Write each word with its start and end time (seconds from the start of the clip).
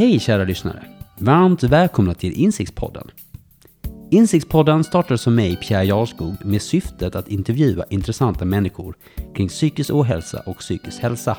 Hej 0.00 0.20
kära 0.20 0.44
lyssnare! 0.44 0.84
Varmt 1.18 1.62
välkomna 1.62 2.14
till 2.14 2.32
Insiktspodden. 2.32 3.10
Insiktspodden 4.10 4.84
startades 4.84 5.20
som 5.20 5.34
mig, 5.34 5.56
Pierre 5.56 5.84
Jarskog, 5.84 6.34
med 6.44 6.62
syftet 6.62 7.16
att 7.16 7.28
intervjua 7.28 7.84
intressanta 7.90 8.44
människor 8.44 8.94
kring 9.34 9.48
psykisk 9.48 9.90
ohälsa 9.90 10.42
och 10.46 10.58
psykisk 10.58 11.02
hälsa. 11.02 11.36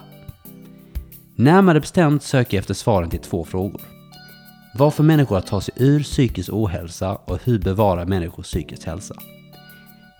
Närmare 1.36 1.80
bestämt 1.80 2.24
söker 2.24 2.58
jag 2.58 2.60
efter 2.60 2.74
svaren 2.74 3.10
till 3.10 3.20
två 3.20 3.46
frågor. 3.46 3.82
Varför 4.78 5.04
människor 5.04 5.38
att 5.38 5.48
ta 5.48 5.62
sig 5.62 5.74
ur 5.78 6.04
psykisk 6.04 6.50
ohälsa 6.54 7.16
och 7.16 7.40
hur 7.44 7.60
bevarar 7.60 8.06
människors 8.06 8.46
psykisk 8.46 8.86
hälsa. 8.86 9.16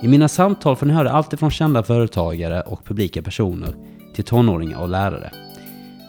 I 0.04 0.08
mina 0.08 0.28
samtal 0.28 0.76
får 0.76 0.86
ni 0.86 0.94
höra 0.94 1.12
allt 1.12 1.40
från 1.40 1.52
kända 1.52 1.84
företagare 1.84 2.62
och 2.62 2.86
publika 2.86 3.22
personer 3.22 3.76
till 4.16 4.24
tonåringar 4.24 4.78
och 4.78 4.90
lärare. 4.90 5.32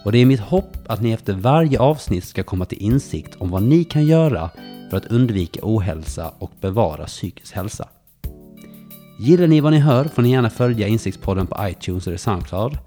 Och 0.04 0.12
det 0.12 0.18
är 0.18 0.26
mitt 0.26 0.40
hopp 0.40 0.76
att 0.86 1.00
ni 1.02 1.12
efter 1.12 1.32
varje 1.32 1.78
avsnitt 1.78 2.24
ska 2.24 2.42
komma 2.42 2.64
till 2.64 2.82
insikt 2.82 3.36
om 3.38 3.50
vad 3.50 3.62
ni 3.62 3.84
kan 3.84 4.06
göra 4.06 4.50
för 4.90 4.96
att 4.96 5.06
undvika 5.06 5.60
ohälsa 5.62 6.32
och 6.38 6.50
bevara 6.60 7.04
psykisk 7.06 7.54
hälsa. 7.54 7.88
Gillar 9.18 9.46
ni 9.46 9.60
vad 9.60 9.72
ni 9.72 9.78
hör 9.78 10.04
får 10.04 10.22
ni 10.22 10.30
gärna 10.30 10.50
följa 10.50 10.86
Insiktspodden 10.86 11.46
på 11.46 11.68
iTunes 11.68 12.06
eller 12.06 12.16
Soundcloud 12.16 12.78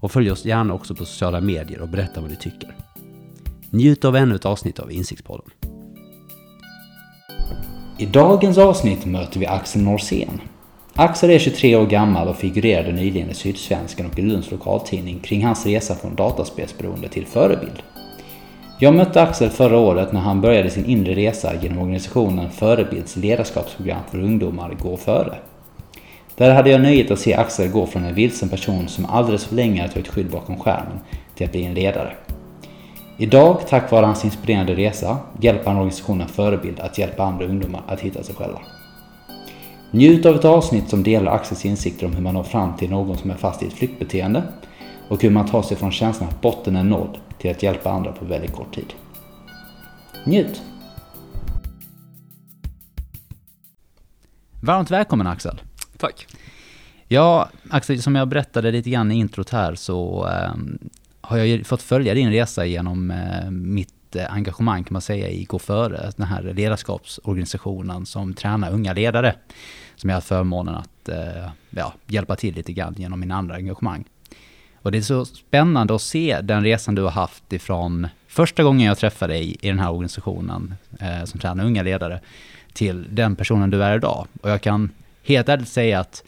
och 0.00 0.12
följ 0.12 0.30
oss 0.30 0.44
gärna 0.44 0.74
också 0.74 0.94
på 0.94 1.04
sociala 1.04 1.40
medier 1.40 1.80
och 1.80 1.88
berätta 1.88 2.20
vad 2.20 2.30
ni 2.30 2.36
tycker. 2.36 2.76
Njut 3.70 4.04
av 4.04 4.16
ännu 4.16 4.34
ett 4.34 4.46
avsnitt 4.46 4.78
av 4.78 4.92
Insiktspodden. 4.92 5.50
I 7.98 8.06
dagens 8.06 8.58
avsnitt 8.58 9.04
möter 9.04 9.40
vi 9.40 9.46
Axel 9.46 9.82
Norsén. 9.82 10.40
Axel 11.00 11.30
är 11.30 11.38
23 11.38 11.76
år 11.76 11.86
gammal 11.86 12.28
och 12.28 12.36
figurerade 12.36 12.92
nyligen 12.92 13.30
i 13.30 13.34
Sydsvenskan 13.34 14.06
och 14.06 14.18
i 14.18 14.22
Lunds 14.22 14.50
lokaltidning 14.50 15.18
kring 15.18 15.44
hans 15.44 15.66
resa 15.66 15.94
från 15.94 16.14
dataspelsberoende 16.14 17.08
till 17.08 17.26
förebild. 17.26 17.82
Jag 18.78 18.94
mötte 18.94 19.22
Axel 19.22 19.50
förra 19.50 19.78
året 19.78 20.12
när 20.12 20.20
han 20.20 20.40
började 20.40 20.70
sin 20.70 20.84
inre 20.84 21.14
resa 21.14 21.52
genom 21.62 21.78
organisationen 21.78 22.50
Förebilds 22.50 23.16
ledarskapsprogram 23.16 24.00
för 24.10 24.22
ungdomar 24.22 24.76
Gå 24.82 24.96
före. 24.96 25.34
Där 26.36 26.54
hade 26.54 26.70
jag 26.70 26.80
nöjet 26.80 27.10
att 27.10 27.20
se 27.20 27.34
Axel 27.34 27.68
gå 27.68 27.86
från 27.86 28.04
en 28.04 28.14
vilsen 28.14 28.48
person 28.48 28.88
som 28.88 29.06
alldeles 29.06 29.44
för 29.44 29.54
länge 29.54 29.80
hade 29.80 29.92
tagit 29.92 30.08
skydd 30.08 30.30
bakom 30.30 30.58
skärmen 30.58 31.00
till 31.34 31.46
att 31.46 31.52
bli 31.52 31.64
en 31.64 31.74
ledare. 31.74 32.12
Idag, 33.18 33.60
tack 33.68 33.90
vare 33.90 34.06
hans 34.06 34.24
inspirerande 34.24 34.74
resa, 34.74 35.18
hjälper 35.40 35.66
han 35.66 35.76
organisationen 35.76 36.28
Förebild 36.28 36.80
att 36.80 36.98
hjälpa 36.98 37.24
andra 37.24 37.46
ungdomar 37.46 37.82
att 37.86 38.00
hitta 38.00 38.22
sig 38.22 38.34
själva. 38.34 38.58
Njut 39.90 40.26
av 40.26 40.34
ett 40.34 40.44
avsnitt 40.44 40.88
som 40.88 41.02
delar 41.02 41.32
Axels 41.32 41.64
insikter 41.64 42.06
om 42.06 42.12
hur 42.14 42.22
man 42.22 42.34
når 42.34 42.42
fram 42.42 42.76
till 42.76 42.90
någon 42.90 43.18
som 43.18 43.30
är 43.30 43.34
fast 43.34 43.62
i 43.62 43.66
ett 43.66 43.72
flyktbeteende 43.72 44.42
och 45.08 45.22
hur 45.22 45.30
man 45.30 45.46
tar 45.46 45.62
sig 45.62 45.76
från 45.76 45.92
känslan 45.92 46.28
att 46.28 46.40
botten 46.40 46.76
är 46.76 46.84
nådd 46.84 47.18
till 47.38 47.50
att 47.50 47.62
hjälpa 47.62 47.90
andra 47.90 48.12
på 48.12 48.24
väldigt 48.24 48.52
kort 48.52 48.74
tid. 48.74 48.92
Njut! 50.24 50.62
Varmt 54.62 54.90
välkommen 54.90 55.26
Axel! 55.26 55.60
Tack. 55.98 56.26
Ja, 57.06 57.48
Axel, 57.70 58.02
som 58.02 58.14
jag 58.14 58.28
berättade 58.28 58.70
lite 58.70 58.90
grann 58.90 59.12
i 59.12 59.14
introt 59.14 59.50
här 59.50 59.74
så 59.74 60.28
eh, 60.28 60.54
har 61.20 61.38
jag 61.38 61.66
fått 61.66 61.82
följa 61.82 62.14
din 62.14 62.30
resa 62.30 62.66
genom 62.66 63.10
eh, 63.10 63.50
mitt 63.50 63.97
eh, 64.16 64.32
engagemang 64.32 64.84
kan 64.84 64.92
man 64.92 65.02
säga 65.02 65.28
i 65.28 65.44
Gå 65.44 65.58
före, 65.58 66.12
den 66.16 66.26
här 66.26 66.42
ledarskapsorganisationen 66.42 68.06
som 68.06 68.34
tränar 68.34 68.72
unga 68.72 68.92
ledare. 68.92 69.34
Som 69.96 70.10
jag 70.10 70.16
har 70.16 70.20
förmånen 70.20 70.74
att 70.74 71.08
eh, 71.08 71.50
ja, 71.70 71.94
hjälpa 72.06 72.36
till 72.36 72.54
lite 72.54 72.72
grann 72.72 72.94
genom 72.98 73.20
mina 73.20 73.36
andra 73.36 73.54
engagemang. 73.54 74.04
Och 74.82 74.92
det 74.92 74.98
är 74.98 75.02
så 75.02 75.24
spännande 75.24 75.94
att 75.94 76.02
se 76.02 76.40
den 76.40 76.62
resan 76.62 76.94
du 76.94 77.02
har 77.02 77.10
haft 77.10 77.52
ifrån 77.52 78.08
första 78.28 78.62
gången 78.62 78.86
jag 78.86 78.98
träffade 78.98 79.32
dig 79.32 79.56
i 79.60 79.68
den 79.68 79.78
här 79.78 79.90
organisationen 79.90 80.74
eh, 81.00 81.24
som 81.24 81.40
tränar 81.40 81.64
unga 81.64 81.82
ledare 81.82 82.20
till 82.72 83.06
den 83.10 83.36
personen 83.36 83.70
du 83.70 83.84
är 83.84 83.96
idag. 83.96 84.26
Och 84.42 84.50
jag 84.50 84.60
kan 84.60 84.90
helt 85.22 85.48
ärligt 85.48 85.68
säga 85.68 86.00
att 86.00 86.24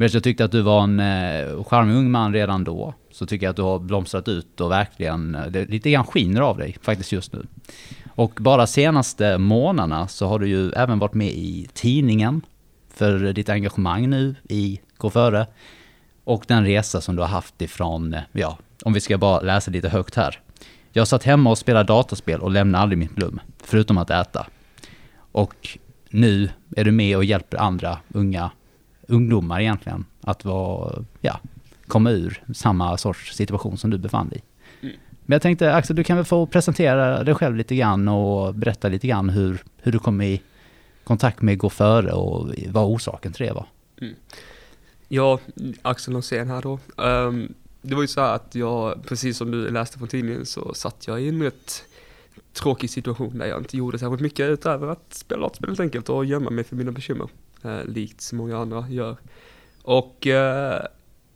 medan 0.00 0.10
jag 0.12 0.22
tyckte 0.22 0.44
att 0.44 0.52
du 0.52 0.62
var 0.62 0.82
en 0.82 1.00
eh, 1.00 1.64
charmig 1.64 1.94
ung 1.94 2.10
man 2.10 2.32
redan 2.32 2.64
då, 2.64 2.94
så 3.10 3.26
tycker 3.26 3.46
jag 3.46 3.50
att 3.50 3.56
du 3.56 3.62
har 3.62 3.78
blomstrat 3.78 4.28
ut 4.28 4.60
och 4.60 4.70
verkligen, 4.70 5.34
eh, 5.34 5.46
det 5.46 5.64
lite 5.64 5.90
grann 5.90 6.04
skiner 6.04 6.40
av 6.40 6.58
dig 6.58 6.76
faktiskt 6.82 7.12
just 7.12 7.32
nu. 7.32 7.46
Och 8.08 8.32
bara 8.40 8.66
senaste 8.66 9.38
månaderna 9.38 10.08
så 10.08 10.26
har 10.26 10.38
du 10.38 10.48
ju 10.48 10.70
även 10.72 10.98
varit 10.98 11.14
med 11.14 11.28
i 11.28 11.68
tidningen 11.72 12.40
för 12.94 13.32
ditt 13.32 13.48
engagemang 13.48 14.10
nu 14.10 14.34
i 14.48 14.80
Gå 14.96 15.10
före. 15.10 15.46
Och 16.24 16.44
den 16.48 16.64
resa 16.64 17.00
som 17.00 17.16
du 17.16 17.22
har 17.22 17.28
haft 17.28 17.62
ifrån, 17.62 18.14
eh, 18.14 18.20
ja, 18.32 18.58
om 18.84 18.92
vi 18.92 19.00
ska 19.00 19.18
bara 19.18 19.40
läsa 19.40 19.70
lite 19.70 19.88
högt 19.88 20.14
här. 20.14 20.40
Jag 20.92 21.08
satt 21.08 21.24
hemma 21.24 21.50
och 21.50 21.58
spelade 21.58 21.86
dataspel 21.86 22.40
och 22.40 22.50
lämnade 22.50 22.82
aldrig 22.82 22.98
mitt 22.98 23.18
rum, 23.18 23.40
förutom 23.64 23.98
att 23.98 24.10
äta. 24.10 24.46
Och 25.32 25.78
nu 26.10 26.50
är 26.76 26.84
du 26.84 26.90
med 26.90 27.16
och 27.16 27.24
hjälper 27.24 27.58
andra 27.58 27.98
unga 28.08 28.50
ungdomar 29.10 29.60
egentligen 29.60 30.04
att 30.20 30.44
vara, 30.44 31.04
ja, 31.20 31.40
komma 31.86 32.10
ur 32.10 32.42
samma 32.54 32.96
sorts 32.96 33.34
situation 33.36 33.78
som 33.78 33.90
du 33.90 33.98
befann 33.98 34.28
dig 34.28 34.38
i. 34.38 34.86
Mm. 34.86 34.96
Men 35.26 35.34
jag 35.34 35.42
tänkte 35.42 35.74
Axel, 35.74 35.96
du 35.96 36.04
kan 36.04 36.16
väl 36.16 36.26
få 36.26 36.46
presentera 36.46 37.24
dig 37.24 37.34
själv 37.34 37.56
lite 37.56 37.76
grann 37.76 38.08
och 38.08 38.54
berätta 38.54 38.88
lite 38.88 39.06
grann 39.06 39.28
hur, 39.28 39.62
hur 39.76 39.92
du 39.92 39.98
kom 39.98 40.20
i 40.22 40.42
kontakt 41.04 41.42
med 41.42 41.58
Gå 41.58 41.70
Före 41.70 42.12
och 42.12 42.54
vad 42.68 42.84
orsaken 42.84 43.32
till 43.32 43.46
det 43.46 43.52
var. 43.52 43.66
Mm. 44.00 44.14
Ja, 45.08 45.38
Axel 45.82 46.14
Norsén 46.14 46.48
här 46.48 46.62
då. 46.62 46.78
Um, 46.96 47.54
det 47.82 47.94
var 47.94 48.02
ju 48.02 48.08
så 48.08 48.20
här 48.20 48.34
att 48.34 48.54
jag, 48.54 49.04
precis 49.04 49.36
som 49.36 49.50
du 49.50 49.70
läste 49.70 49.98
från 49.98 50.08
tidningen, 50.08 50.46
så 50.46 50.74
satt 50.74 51.06
jag 51.06 51.22
i 51.22 51.28
en 51.28 51.42
rätt 51.42 51.84
tråkig 52.52 52.90
situation 52.90 53.38
där 53.38 53.46
jag 53.46 53.60
inte 53.60 53.76
gjorde 53.76 53.98
särskilt 53.98 54.22
mycket 54.22 54.48
utöver 54.48 54.86
att 54.86 55.14
spela 55.14 55.40
dataspel 55.40 55.70
helt 55.70 55.80
enkelt 55.80 56.08
och 56.08 56.24
gömma 56.24 56.50
mig 56.50 56.64
för 56.64 56.76
mina 56.76 56.92
bekymmer. 56.92 57.28
Eh, 57.62 57.84
likt 57.84 58.20
så 58.20 58.36
många 58.36 58.58
andra 58.58 58.86
gör. 58.88 59.16
Och 59.82 60.26
eh, 60.26 60.82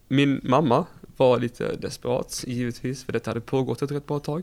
min 0.09 0.41
mamma 0.43 0.87
var 1.17 1.39
lite 1.39 1.77
desperat, 1.77 2.45
givetvis, 2.47 3.05
för 3.05 3.13
detta 3.13 3.31
hade 3.31 3.41
pågått 3.41 3.83
ett 3.83 3.91
rätt 3.91 4.07
bra 4.07 4.19
tag. 4.19 4.43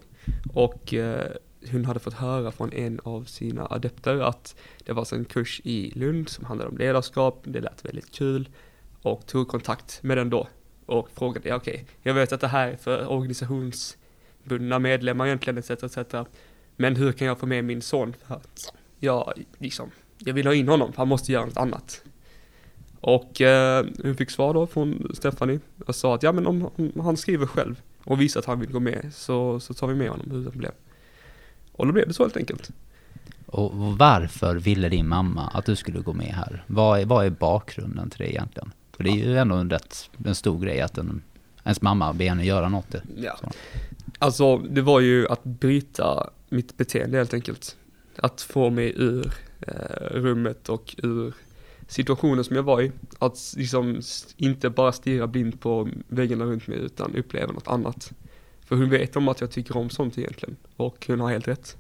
Och 0.54 0.94
eh, 0.94 1.32
hon 1.72 1.86
hade 1.86 2.00
fått 2.00 2.14
höra 2.14 2.52
från 2.52 2.74
en 2.74 3.00
av 3.04 3.24
sina 3.24 3.68
adepter 3.70 4.20
att 4.20 4.56
det 4.86 4.94
var 4.94 5.14
en 5.14 5.26
kurs 5.26 5.62
i 5.64 5.92
Lund 5.96 6.30
som 6.30 6.46
handlade 6.46 6.72
om 6.72 6.78
ledarskap, 6.78 7.42
det 7.44 7.62
lät 7.62 7.86
väldigt 7.86 8.12
kul 8.12 8.50
och 9.02 9.26
tog 9.26 9.48
kontakt 9.48 10.04
med 10.04 10.18
den 10.18 10.30
då 10.30 10.48
och 10.86 11.10
frågade, 11.12 11.50
ja, 11.50 11.56
okej, 11.56 11.74
okay, 11.74 11.86
jag 12.02 12.14
vet 12.14 12.32
att 12.32 12.42
det 12.42 12.48
här 12.48 12.68
är 12.68 12.76
för 12.76 13.08
organisationsbundna 13.08 14.80
medlemmar 14.80 15.26
egentligen 15.26 15.58
etc. 15.58 15.70
etc. 15.72 16.16
Men 16.76 16.96
hur 16.96 17.12
kan 17.12 17.28
jag 17.28 17.40
få 17.40 17.46
med 17.46 17.66
min 17.66 17.82
son 17.82 18.14
för 18.28 18.36
att 18.36 18.74
jag 19.00 19.34
liksom, 19.58 19.92
jag 20.26 20.34
vill 20.34 20.48
ha 20.48 20.54
in 20.54 20.68
honom, 20.68 20.92
för 20.92 20.98
han 20.98 21.08
måste 21.08 21.32
göra 21.32 21.46
något 21.46 21.58
annat. 21.58 22.02
Och 23.02 23.42
eh, 23.42 23.86
hon 24.04 24.16
fick 24.16 24.30
svar 24.30 24.54
då 24.54 24.68
från 24.68 25.12
Stephanie 25.14 25.60
och 25.86 25.96
sa 25.96 26.16
att 26.16 26.24
ja 26.24 26.32
men 26.32 26.48
om, 26.48 26.70
om, 26.76 26.92
han 27.00 27.18
skriver 27.18 27.46
själv 27.46 27.82
och 28.04 28.22
visar 28.22 28.40
att 28.40 28.46
han 28.46 28.60
vill 28.60 28.72
gå 28.72 28.80
med 28.80 29.12
så, 29.14 29.60
så 29.60 29.74
tar 29.74 29.88
vi 29.88 29.96
med 29.96 30.10
honom 30.10 30.26
utan 30.32 30.52
problem. 30.52 30.72
Och 31.72 31.88
då 31.88 31.94
blev 31.94 32.08
det 32.08 32.14
så 32.14 32.24
helt 32.24 32.38
enkelt. 32.38 32.72
Och 33.46 33.72
varför 33.76 34.56
ville 34.56 34.90
din 34.90 35.08
mamma 35.08 35.48
att 35.48 35.66
du 35.66 35.76
skulle 35.76 36.00
gå 36.00 36.14
med 36.14 36.34
här? 36.34 36.64
Vad 36.68 37.00
är, 37.00 37.06
vad 37.06 37.26
är 37.26 37.30
bakgrunden 37.30 38.10
till 38.10 38.20
det 38.20 38.32
egentligen? 38.32 38.72
För 38.92 39.04
det 39.04 39.10
är 39.10 39.16
ju 39.16 39.38
ändå 39.38 39.56
en 39.56 39.70
rätt 39.70 40.10
en 40.26 40.36
stor 40.36 40.60
grej 40.60 40.82
att 40.82 40.98
en, 40.98 41.22
ens 41.64 41.82
mamma 41.82 42.14
ber 42.14 42.30
henne 42.30 42.46
göra 42.46 42.70
något. 42.70 42.96
Ja. 43.18 43.40
Alltså, 44.20 44.58
det 44.58 44.82
var 44.82 45.00
ju 45.00 45.28
att 45.28 45.44
bryta 45.44 46.30
mitt 46.50 46.78
beteende 46.78 47.18
helt 47.18 47.34
enkelt. 47.34 47.76
Att 48.16 48.42
få 48.42 48.70
mig 48.70 48.94
ur 48.96 49.34
Eh, 49.68 50.20
rummet 50.20 50.70
och 50.70 50.96
ur 51.04 51.34
situationen 51.88 52.44
som 52.44 52.56
jag 52.56 52.64
var 52.64 52.82
i. 52.82 52.92
Att 53.20 53.54
liksom 53.58 54.02
inte 54.38 54.70
bara 54.70 54.92
stirra 54.92 55.28
blind 55.28 55.62
på 55.62 55.90
väggarna 56.08 56.46
runt 56.46 56.68
mig 56.68 56.78
utan 56.78 57.16
uppleva 57.16 57.52
något 57.52 57.68
annat. 57.68 58.12
För 58.66 58.76
hon 58.76 58.90
vet 58.90 59.16
om 59.16 59.28
att 59.28 59.42
jag 59.42 59.52
tycker 59.52 59.78
om 59.78 59.90
sånt 59.90 60.18
egentligen. 60.18 60.56
Och 60.76 61.06
hon 61.08 61.20
har 61.20 61.30
helt 61.30 61.48
rätt. 61.48 61.78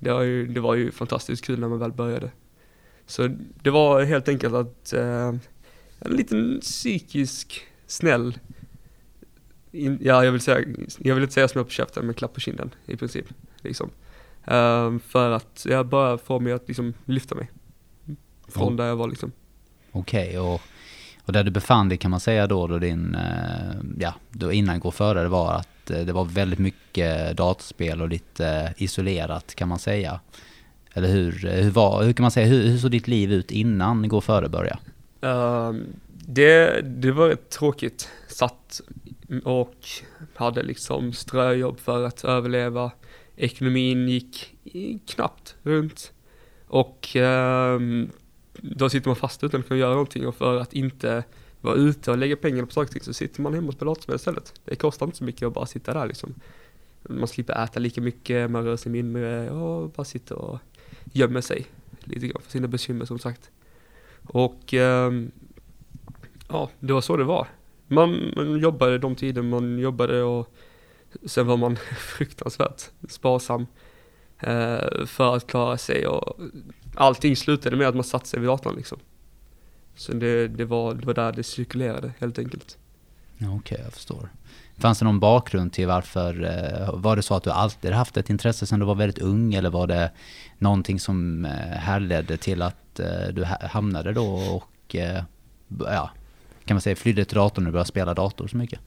Det 0.00 0.12
var 0.12 0.22
ju, 0.22 0.46
det 0.46 0.60
var 0.60 0.74
ju 0.74 0.90
fantastiskt 0.90 1.44
kul 1.44 1.60
när 1.60 1.68
man 1.68 1.78
väl 1.78 1.92
började. 1.92 2.30
Så 3.06 3.28
det 3.62 3.70
var 3.70 4.02
helt 4.02 4.28
enkelt 4.28 4.54
att 4.54 4.92
eh, 4.92 5.34
en 5.98 6.16
liten 6.16 6.60
psykisk 6.60 7.62
snäll, 7.86 8.38
in, 9.72 9.98
ja 10.02 10.24
jag 10.24 10.32
vill 10.32 10.40
säga, 10.40 10.68
jag 10.98 11.14
vill 11.14 11.24
inte 11.24 11.34
säga 11.34 11.48
smör 11.48 11.64
på 11.64 11.70
käften 11.70 12.06
men 12.06 12.14
klapp 12.14 12.34
på 12.34 12.40
kinden 12.40 12.70
i 12.86 12.96
princip. 12.96 13.26
Liksom. 13.60 13.90
Um, 14.46 15.00
för 15.00 15.30
att 15.30 15.66
jag 15.68 15.86
bara 15.86 16.18
får 16.18 16.40
mig 16.40 16.52
att 16.52 16.68
liksom 16.68 16.94
lyfta 17.04 17.34
mig. 17.34 17.50
Från 18.48 18.72
oh. 18.72 18.76
där 18.76 18.86
jag 18.86 18.96
var 18.96 19.08
liksom. 19.08 19.32
Okej, 19.92 20.28
okay, 20.28 20.38
och, 20.38 20.60
och 21.24 21.32
där 21.32 21.44
du 21.44 21.50
befann 21.50 21.88
dig 21.88 21.98
kan 21.98 22.10
man 22.10 22.20
säga 22.20 22.46
då, 22.46 22.66
då 22.66 22.78
din, 22.78 23.14
uh, 23.14 23.82
ja, 23.98 24.14
då 24.30 24.52
innan 24.52 24.80
gå 24.80 24.90
före 24.90 25.22
det 25.22 25.28
var 25.28 25.52
att 25.52 25.90
uh, 25.90 25.98
det 25.98 26.12
var 26.12 26.24
väldigt 26.24 26.58
mycket 26.58 27.36
dataspel 27.36 28.02
och 28.02 28.08
lite 28.08 28.74
isolerat 28.76 29.54
kan 29.54 29.68
man 29.68 29.78
säga. 29.78 30.20
Eller 30.92 31.08
hur, 31.08 31.32
hur, 31.32 31.70
var, 31.70 32.02
hur 32.02 32.12
kan 32.12 32.24
man 32.24 32.30
säga, 32.30 32.46
hur, 32.46 32.68
hur 32.68 32.78
såg 32.78 32.90
ditt 32.90 33.08
liv 33.08 33.32
ut 33.32 33.50
innan 33.50 34.08
gå 34.08 34.20
före 34.20 34.48
började? 34.48 34.78
Uh, 35.24 35.72
det, 36.26 36.80
det 36.80 37.12
var 37.12 37.28
rätt 37.28 37.50
tråkigt. 37.50 38.08
Satt 38.28 38.80
och 39.44 39.74
hade 40.34 40.62
liksom 40.62 41.12
ströjobb 41.12 41.80
för 41.80 42.04
att 42.04 42.24
överleva 42.24 42.90
ekonomin 43.36 44.08
gick 44.08 44.56
knappt 45.06 45.56
runt. 45.62 46.12
Och 46.66 47.16
ehm, 47.16 48.10
då 48.52 48.90
sitter 48.90 49.08
man 49.08 49.16
fast 49.16 49.44
utan 49.44 49.60
att 49.60 49.68
kunna 49.68 49.80
göra 49.80 49.90
någonting 49.90 50.26
och 50.26 50.34
för 50.34 50.60
att 50.60 50.72
inte 50.72 51.24
vara 51.60 51.74
ute 51.74 52.10
och 52.10 52.18
lägga 52.18 52.36
pengar 52.36 52.64
på 52.64 52.72
saker 52.72 52.88
och 52.88 52.92
ting 52.92 53.02
så 53.02 53.12
sitter 53.12 53.42
man 53.42 53.54
hemma 53.54 53.68
och 53.68 53.74
spelar 53.74 53.90
dataspel 53.90 54.16
istället. 54.16 54.60
Det 54.64 54.76
kostar 54.76 55.06
inte 55.06 55.18
så 55.18 55.24
mycket 55.24 55.46
att 55.46 55.54
bara 55.54 55.66
sitta 55.66 55.94
där 55.94 56.06
liksom. 56.06 56.34
Man 57.02 57.28
slipper 57.28 57.64
äta 57.64 57.80
lika 57.80 58.00
mycket, 58.00 58.50
man 58.50 58.64
rör 58.64 58.76
sig 58.76 58.92
mindre 58.92 59.50
och 59.50 59.90
bara 59.90 60.04
sitter 60.04 60.34
och 60.34 60.58
gömmer 61.12 61.40
sig 61.40 61.66
lite 62.04 62.26
grann 62.26 62.42
för 62.42 62.50
sina 62.50 62.68
bekymmer 62.68 63.04
som 63.04 63.18
sagt. 63.18 63.50
Och 64.26 64.74
ehm, 64.74 65.30
ja, 66.48 66.70
det 66.80 66.92
var 66.92 67.00
så 67.00 67.16
det 67.16 67.24
var. 67.24 67.48
Man, 67.86 68.32
man 68.36 68.58
jobbade 68.58 68.98
de 68.98 69.14
tider 69.14 69.42
man 69.42 69.78
jobbade 69.78 70.22
och 70.22 70.54
sen 71.26 71.46
var 71.46 71.56
man 71.56 71.76
fruktansvärt 71.98 72.90
sparsam 73.08 73.66
eh, 74.40 75.06
för 75.06 75.36
att 75.36 75.46
klara 75.46 75.78
sig 75.78 76.06
och 76.06 76.40
allting 76.94 77.36
slutade 77.36 77.76
med 77.76 77.88
att 77.88 77.94
man 77.94 78.04
satte 78.04 78.28
sig 78.28 78.40
vid 78.40 78.48
datorn 78.48 78.76
liksom. 78.76 78.98
Så 79.96 80.12
det, 80.12 80.48
det, 80.48 80.64
var, 80.64 80.94
det 80.94 81.06
var 81.06 81.14
där 81.14 81.32
det 81.32 81.42
cirkulerade 81.42 82.12
helt 82.18 82.38
enkelt. 82.38 82.78
Ja, 83.38 83.56
Okej, 83.56 83.80
jag 83.84 83.92
förstår. 83.92 84.28
Fanns 84.78 84.98
det 84.98 85.04
någon 85.04 85.20
bakgrund 85.20 85.72
till 85.72 85.86
varför, 85.86 86.44
eh, 86.44 86.94
var 86.94 87.16
det 87.16 87.22
så 87.22 87.34
att 87.34 87.42
du 87.42 87.50
alltid 87.50 87.92
haft 87.92 88.16
ett 88.16 88.30
intresse 88.30 88.66
sedan 88.66 88.78
du 88.80 88.86
var 88.86 88.94
väldigt 88.94 89.18
ung 89.18 89.54
eller 89.54 89.70
var 89.70 89.86
det 89.86 90.10
någonting 90.58 91.00
som 91.00 91.44
eh, 91.44 91.50
härledde 91.78 92.36
till 92.36 92.62
att 92.62 93.00
eh, 93.00 93.28
du 93.32 93.44
hamnade 93.44 94.12
då 94.12 94.34
och, 94.34 94.96
ja, 95.68 96.10
kan 96.64 96.74
man 96.74 96.80
säga 96.80 96.96
flydde 96.96 97.24
till 97.24 97.36
datorn 97.36 97.66
och 97.66 97.72
började 97.72 97.88
spela 97.88 98.14
dator 98.14 98.48
så 98.48 98.56
mycket? 98.56 98.80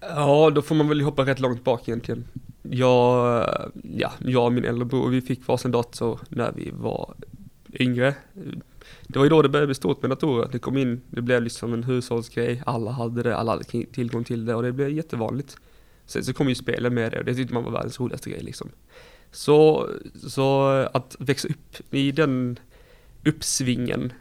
Ja, 0.00 0.50
då 0.50 0.62
får 0.62 0.74
man 0.74 0.88
väl 0.88 1.00
hoppa 1.00 1.26
rätt 1.26 1.40
långt 1.40 1.64
bak 1.64 1.88
egentligen. 1.88 2.24
Jag, 2.62 3.46
ja, 3.82 4.12
jag 4.18 4.44
och 4.44 4.52
min 4.52 4.64
äldre 4.64 4.84
bror, 4.84 5.08
vi 5.08 5.20
fick 5.20 5.48
varsin 5.48 5.70
dator 5.70 6.20
när 6.28 6.52
vi 6.52 6.70
var 6.74 7.14
yngre. 7.72 8.14
Det 9.06 9.18
var 9.18 9.24
ju 9.24 9.30
då 9.30 9.42
det 9.42 9.48
började 9.48 9.66
bli 9.66 9.74
stort 9.74 10.02
med 10.02 10.10
datorer. 10.10 10.48
Det 10.52 10.58
kom 10.58 10.76
in, 10.76 11.00
det 11.10 11.22
blev 11.22 11.42
liksom 11.42 11.72
en 11.72 11.84
hushållsgrej. 11.84 12.62
Alla 12.66 12.90
hade 12.90 13.22
det, 13.22 13.36
alla 13.36 13.52
hade 13.52 13.64
tillgång 13.64 14.24
till 14.24 14.44
det 14.44 14.54
och 14.54 14.62
det 14.62 14.72
blev 14.72 14.90
jättevanligt. 14.90 15.56
Sen 16.06 16.24
så 16.24 16.32
kom 16.32 16.48
ju 16.48 16.54
spelen 16.54 16.94
med 16.94 17.12
det 17.12 17.18
och 17.18 17.24
det 17.24 17.34
tyckte 17.34 17.54
man 17.54 17.64
var 17.64 17.72
världens 17.72 18.00
roligaste 18.00 18.30
grej 18.30 18.40
liksom. 18.40 18.68
Så, 19.32 19.88
så 20.28 20.66
att 20.92 21.16
växa 21.18 21.48
upp 21.48 21.94
i 21.94 22.12
den 22.12 22.58
uppsvingen 23.24 24.12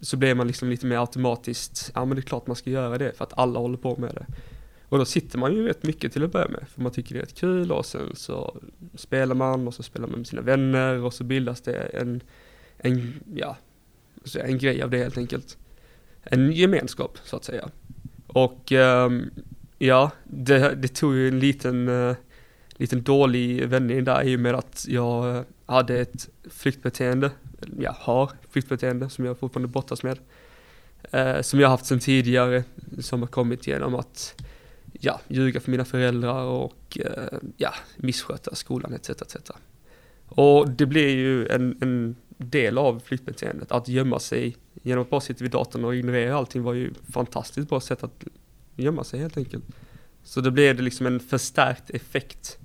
så 0.00 0.16
blev 0.16 0.36
man 0.36 0.46
liksom 0.46 0.68
lite 0.70 0.86
mer 0.86 0.98
automatiskt, 0.98 1.90
ja 1.94 2.04
men 2.04 2.16
det 2.16 2.20
är 2.20 2.22
klart 2.22 2.46
man 2.46 2.56
ska 2.56 2.70
göra 2.70 2.98
det 2.98 3.12
för 3.16 3.24
att 3.24 3.38
alla 3.38 3.58
håller 3.58 3.76
på 3.76 3.96
med 3.96 4.14
det. 4.14 4.26
Och 4.88 4.98
då 4.98 5.04
sitter 5.04 5.38
man 5.38 5.54
ju 5.54 5.68
rätt 5.68 5.82
mycket 5.82 6.12
till 6.12 6.24
att 6.24 6.32
börja 6.32 6.48
med, 6.48 6.68
för 6.68 6.82
man 6.82 6.92
tycker 6.92 7.14
det 7.14 7.20
är 7.20 7.22
rätt 7.22 7.34
kul 7.34 7.72
och 7.72 7.86
sen 7.86 8.10
så 8.14 8.56
spelar 8.94 9.34
man 9.34 9.68
och 9.68 9.74
så 9.74 9.82
spelar 9.82 10.08
man 10.08 10.18
med 10.18 10.26
sina 10.26 10.42
vänner 10.42 11.04
och 11.04 11.14
så 11.14 11.24
bildas 11.24 11.60
det 11.60 11.76
en, 11.76 12.20
en 12.78 13.20
ja, 13.34 13.56
så 14.24 14.38
en 14.38 14.58
grej 14.58 14.82
av 14.82 14.90
det 14.90 14.98
helt 14.98 15.18
enkelt. 15.18 15.58
En 16.22 16.52
gemenskap 16.52 17.18
så 17.24 17.36
att 17.36 17.44
säga. 17.44 17.68
Och 18.26 18.72
um, 18.72 19.30
ja, 19.78 20.10
det, 20.24 20.74
det 20.74 20.88
tog 20.88 21.14
ju 21.14 21.28
en 21.28 21.38
liten, 21.38 21.88
uh, 21.88 22.16
liten 22.76 23.02
dålig 23.02 23.68
vändning 23.68 24.04
där 24.04 24.22
i 24.22 24.36
och 24.36 24.40
med 24.40 24.54
att 24.54 24.86
jag 24.88 25.44
hade 25.66 25.98
ett 25.98 26.28
flyktbeteende, 26.50 27.30
jag 27.78 27.92
har 27.92 28.30
flyktbeteende 28.50 29.10
som 29.10 29.24
jag 29.24 29.38
fortfarande 29.38 29.68
brottas 29.68 30.02
med. 30.02 30.18
Uh, 31.14 31.42
som 31.42 31.60
jag 31.60 31.68
haft 31.68 31.86
sedan 31.86 32.00
tidigare, 32.00 32.64
som 33.00 33.20
har 33.20 33.28
kommit 33.28 33.66
genom 33.66 33.94
att 33.94 34.44
ja, 35.04 35.20
ljuga 35.28 35.60
för 35.60 35.70
mina 35.70 35.84
föräldrar 35.84 36.44
och 36.44 36.98
eh, 37.00 37.38
ja, 37.56 37.74
missköta 37.96 38.54
skolan 38.54 38.94
etc. 38.94 39.10
etc. 39.10 39.36
Och 40.28 40.70
det 40.70 40.86
blir 40.86 41.08
ju 41.08 41.48
en, 41.48 41.78
en 41.80 42.16
del 42.36 42.78
av 42.78 43.00
flyktbeteendet, 43.04 43.72
att 43.72 43.88
gömma 43.88 44.18
sig 44.18 44.56
genom 44.82 45.02
att 45.02 45.10
bara 45.10 45.20
sitta 45.20 45.44
vid 45.44 45.50
datorn 45.50 45.84
och 45.84 45.96
ignorera 45.96 46.36
allting 46.36 46.62
var 46.62 46.74
ju 46.74 46.94
fantastiskt 47.12 47.68
bra 47.68 47.80
sätt 47.80 48.04
att 48.04 48.24
gömma 48.76 49.04
sig 49.04 49.20
helt 49.20 49.36
enkelt. 49.36 49.64
Så 50.22 50.40
det 50.40 50.50
blev 50.50 50.76
det 50.76 50.82
liksom 50.82 51.06
en 51.06 51.20
förstärkt 51.20 51.90
effekt 51.90 52.58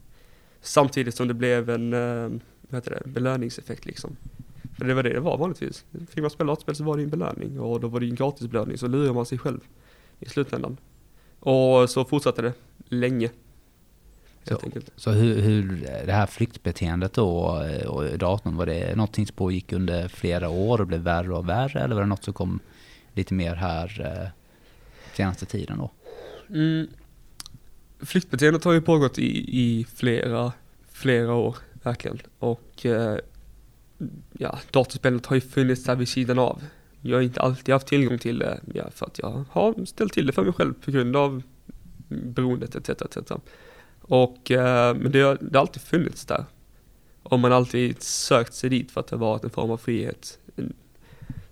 samtidigt 0.61 1.15
som 1.15 1.27
det 1.27 1.33
blev 1.33 1.69
en 1.69 1.93
eh, 1.93 2.41
vad 2.69 2.77
heter 2.77 3.01
det, 3.03 3.09
belöningseffekt 3.09 3.85
liksom. 3.85 4.15
För 4.77 4.85
det 4.85 4.93
var 4.93 5.03
det 5.03 5.13
det 5.13 5.19
var 5.19 5.37
vanligtvis. 5.37 5.85
Fick 6.09 6.21
man 6.21 6.29
spela 6.29 6.51
dataspel 6.51 6.75
så 6.75 6.83
var 6.83 6.97
det 6.97 7.03
en 7.03 7.09
belöning 7.09 7.59
och 7.59 7.79
då 7.79 7.87
var 7.87 7.99
det 7.99 8.05
ju 8.05 8.09
en 8.09 8.15
gratisbelöning 8.15 8.77
så 8.77 8.87
lurar 8.87 9.13
man 9.13 9.25
sig 9.25 9.37
själv 9.37 9.59
i 10.19 10.29
slutändan. 10.29 10.77
Och 11.39 11.89
så 11.89 12.05
fortsatte 12.05 12.41
det 12.41 12.53
länge. 12.89 13.29
Så-. 14.43 14.61
Så 14.95 15.11
hur, 15.11 15.41
hur 15.41 15.87
det 16.05 16.11
här 16.11 16.25
flyktbeteendet 16.25 17.13
då 17.13 17.61
eh, 17.63 17.87
och 17.87 18.17
datorn, 18.17 18.55
var 18.55 18.65
det 18.65 18.95
någonting 18.95 19.27
som 19.27 19.35
pågick 19.35 19.73
under 19.73 20.07
flera 20.07 20.49
år 20.49 20.81
och 20.81 20.87
blev 20.87 20.99
värre 20.99 21.35
och 21.35 21.49
värre 21.49 21.79
eller 21.79 21.95
var 21.95 22.01
det 22.01 22.07
något 22.07 22.23
som 22.23 22.33
kom 22.33 22.59
lite 23.13 23.33
mer 23.33 23.55
här 23.55 24.01
eh, 24.05 24.29
senaste 25.15 25.45
tiden 25.45 25.77
då? 25.77 25.91
Mm. 26.49 26.87
Flyktbeteendet 27.99 28.63
har 28.63 28.73
ju 28.73 28.81
pågått 28.81 29.19
i, 29.19 29.59
i 29.61 29.85
flera, 29.95 30.51
flera 30.91 31.33
år, 31.33 31.55
verkligen. 31.83 32.19
Och 32.39 32.85
eh, 32.85 33.17
ja, 34.31 34.59
datorspelet 34.71 35.25
har 35.25 35.35
ju 35.35 35.41
funnits 35.41 35.83
där 35.83 35.95
vid 35.95 36.07
sidan 36.07 36.39
av. 36.39 36.61
Jag 37.01 37.17
har 37.17 37.21
inte 37.21 37.41
alltid 37.41 37.73
haft 37.73 37.87
tillgång 37.87 38.17
till 38.17 38.39
det, 38.39 38.59
ja, 38.73 38.89
för 38.91 39.05
att 39.05 39.19
jag 39.19 39.43
har 39.51 39.85
ställt 39.85 40.13
till 40.13 40.25
det 40.25 40.33
för 40.33 40.43
mig 40.43 40.53
själv 40.53 40.73
på 40.73 40.91
grund 40.91 41.15
av 41.15 41.41
beroendet 42.07 42.75
etc. 42.75 42.89
etc. 42.89 43.31
Och, 44.01 44.51
eh, 44.51 44.95
men 44.95 45.11
det 45.11 45.21
har, 45.21 45.37
det 45.41 45.57
har 45.57 45.61
alltid 45.61 45.81
funnits 45.81 46.25
där. 46.25 46.45
Och 47.23 47.39
man 47.39 47.51
har 47.51 47.57
alltid 47.57 48.01
sökt 48.01 48.53
sig 48.53 48.69
dit 48.69 48.91
för 48.91 48.99
att 48.99 49.07
det 49.07 49.15
har 49.15 49.25
varit 49.25 49.43
en 49.43 49.49
form 49.49 49.71
av 49.71 49.77
frihet. 49.77 50.39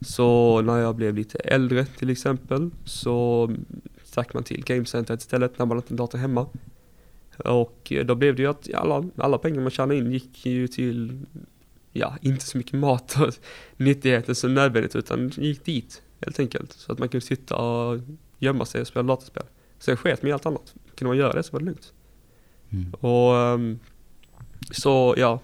Så 0.02 0.62
när 0.62 0.78
jag 0.78 0.96
blev 0.96 1.16
lite 1.16 1.38
äldre 1.38 1.86
till 1.86 2.10
exempel 2.10 2.70
så 2.86 3.52
stack 4.04 4.34
man 4.34 4.44
till 4.44 4.64
gamecentret 4.64 5.20
istället 5.20 5.60
när 5.60 5.66
man 5.66 5.78
hade 5.78 5.90
en 5.90 5.96
dator 5.96 6.18
hemma. 6.18 6.48
Och 7.38 7.92
eh, 7.92 8.06
då 8.06 8.16
blev 8.16 8.36
det 8.36 8.42
ju 8.42 8.50
att 8.50 8.74
alla, 8.74 9.10
alla 9.16 9.38
pengar 9.38 9.62
man 9.62 9.72
tjänade 9.72 9.96
in 9.96 10.12
gick 10.12 10.46
ju 10.46 10.68
till, 10.68 11.26
ja, 11.92 12.18
inte 12.22 12.46
så 12.46 12.58
mycket 12.58 12.74
mat 12.74 13.18
och 13.22 13.34
nyttigheter 13.78 14.34
som 14.34 14.54
nödvändigt 14.54 14.96
utan 14.96 15.30
gick 15.30 15.66
dit 15.66 16.02
helt 16.22 16.40
enkelt. 16.40 16.74
Så 16.74 16.92
att 16.92 17.00
man 17.00 17.10
kunde 17.10 17.26
sitta 17.26 17.56
och 17.56 18.00
gömma 18.40 18.66
sig 18.66 18.82
och 18.82 18.88
spela 18.88 19.04
dataspel. 19.04 19.44
Sen 19.80 19.98
sket 19.98 20.24
med 20.24 20.34
allt 20.34 20.46
annat. 20.46 20.74
Kunde 20.96 21.10
man 21.10 21.18
göra 21.18 21.34
det 21.34 21.44
så 21.44 21.52
var 21.52 21.60
det 21.60 21.66
lugnt. 21.66 21.94
Mm. 22.70 22.94
Och 22.94 23.38
ehm, 23.38 23.80
så 24.72 25.16
ja, 25.18 25.42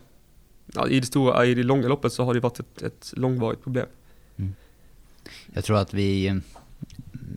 i 0.90 1.00
det 1.00 1.06
stora, 1.06 1.46
i 1.46 1.54
det 1.54 1.64
långa 1.64 1.88
loppet 1.88 2.14
så 2.14 2.24
har 2.24 2.34
det 2.34 2.40
varit 2.40 2.60
ett, 2.60 2.82
ett 2.82 3.14
långvarigt 3.18 3.64
problem. 3.64 3.88
Jag 5.54 5.64
tror 5.64 5.78
att 5.78 5.94
vi, 5.94 6.42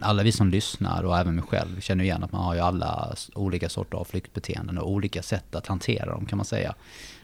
alla 0.00 0.22
vi 0.22 0.32
som 0.32 0.50
lyssnar 0.50 1.02
och 1.02 1.18
även 1.18 1.34
mig 1.34 1.44
själv 1.44 1.80
känner 1.80 2.04
igen 2.04 2.24
att 2.24 2.32
man 2.32 2.44
har 2.44 2.54
ju 2.54 2.60
alla 2.60 3.14
olika 3.34 3.68
sorter 3.68 3.98
av 3.98 4.04
flyktbeteenden 4.04 4.78
och 4.78 4.90
olika 4.90 5.22
sätt 5.22 5.54
att 5.54 5.66
hantera 5.66 6.10
dem 6.10 6.26
kan 6.26 6.36
man 6.36 6.44
säga. 6.44 6.74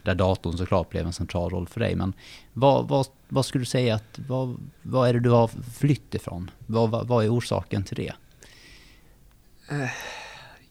Där 0.03 0.15
datorn 0.15 0.57
såklart 0.57 0.89
blev 0.89 1.05
en 1.05 1.13
central 1.13 1.49
roll 1.49 1.67
för 1.67 1.79
dig. 1.79 1.95
Men 1.95 2.13
vad, 2.53 2.87
vad, 2.87 3.07
vad 3.29 3.45
skulle 3.45 3.61
du 3.61 3.65
säga 3.65 3.95
att, 3.95 4.19
vad, 4.27 4.57
vad 4.81 5.09
är 5.09 5.13
det 5.13 5.19
du 5.19 5.29
har 5.29 5.47
flytt 5.77 6.15
ifrån? 6.15 6.51
Vad, 6.65 6.89
vad, 6.89 7.07
vad 7.07 7.25
är 7.25 7.33
orsaken 7.33 7.83
till 7.83 7.95
det? 7.95 8.13
Eh, 9.69 9.89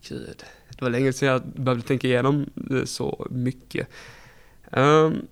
gud, 0.09 0.45
det 0.69 0.83
var 0.83 0.91
länge 0.91 1.13
sedan 1.13 1.29
jag 1.29 1.43
behövde 1.43 1.87
tänka 1.87 2.07
igenom 2.09 2.51
det 2.55 2.87
så 2.87 3.27
mycket. 3.31 3.89
Um, 4.71 5.27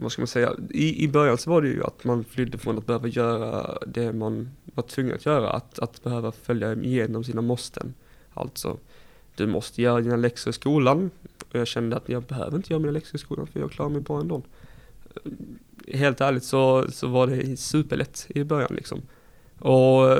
vad 0.00 0.12
ska 0.12 0.22
man 0.22 0.26
säga? 0.26 0.54
I, 0.70 1.04
I 1.04 1.08
början 1.08 1.38
så 1.38 1.50
var 1.50 1.62
det 1.62 1.68
ju 1.68 1.84
att 1.84 2.04
man 2.04 2.24
flydde 2.24 2.58
från 2.58 2.78
att 2.78 2.86
behöva 2.86 3.08
göra 3.08 3.78
det 3.86 4.12
man 4.12 4.50
var 4.74 4.82
tvungen 4.82 5.14
att 5.14 5.26
göra, 5.26 5.50
att, 5.50 5.78
att 5.78 6.02
behöva 6.02 6.32
följa 6.32 6.74
igenom 6.74 7.24
sina 7.24 7.40
måsten. 7.40 7.94
Alltså, 8.34 8.78
du 9.34 9.46
måste 9.46 9.82
göra 9.82 10.00
dina 10.00 10.16
läxor 10.16 10.50
i 10.50 10.52
skolan. 10.52 11.10
Och 11.48 11.58
jag 11.58 11.66
kände 11.66 11.96
att 11.96 12.08
jag 12.08 12.22
behöver 12.22 12.56
inte 12.56 12.72
göra 12.72 12.80
mina 12.80 12.92
läxor 12.92 13.16
i 13.16 13.18
skolan 13.18 13.46
för 13.46 13.60
jag 13.60 13.70
klarar 13.70 13.90
mig 13.90 14.00
bra 14.00 14.20
ändå. 14.20 14.42
Helt 15.88 16.20
ärligt 16.20 16.44
så, 16.44 16.86
så 16.90 17.08
var 17.08 17.26
det 17.26 17.56
superlätt 17.56 18.26
i 18.28 18.44
början 18.44 18.74
liksom. 18.74 19.02
Och 19.58 20.18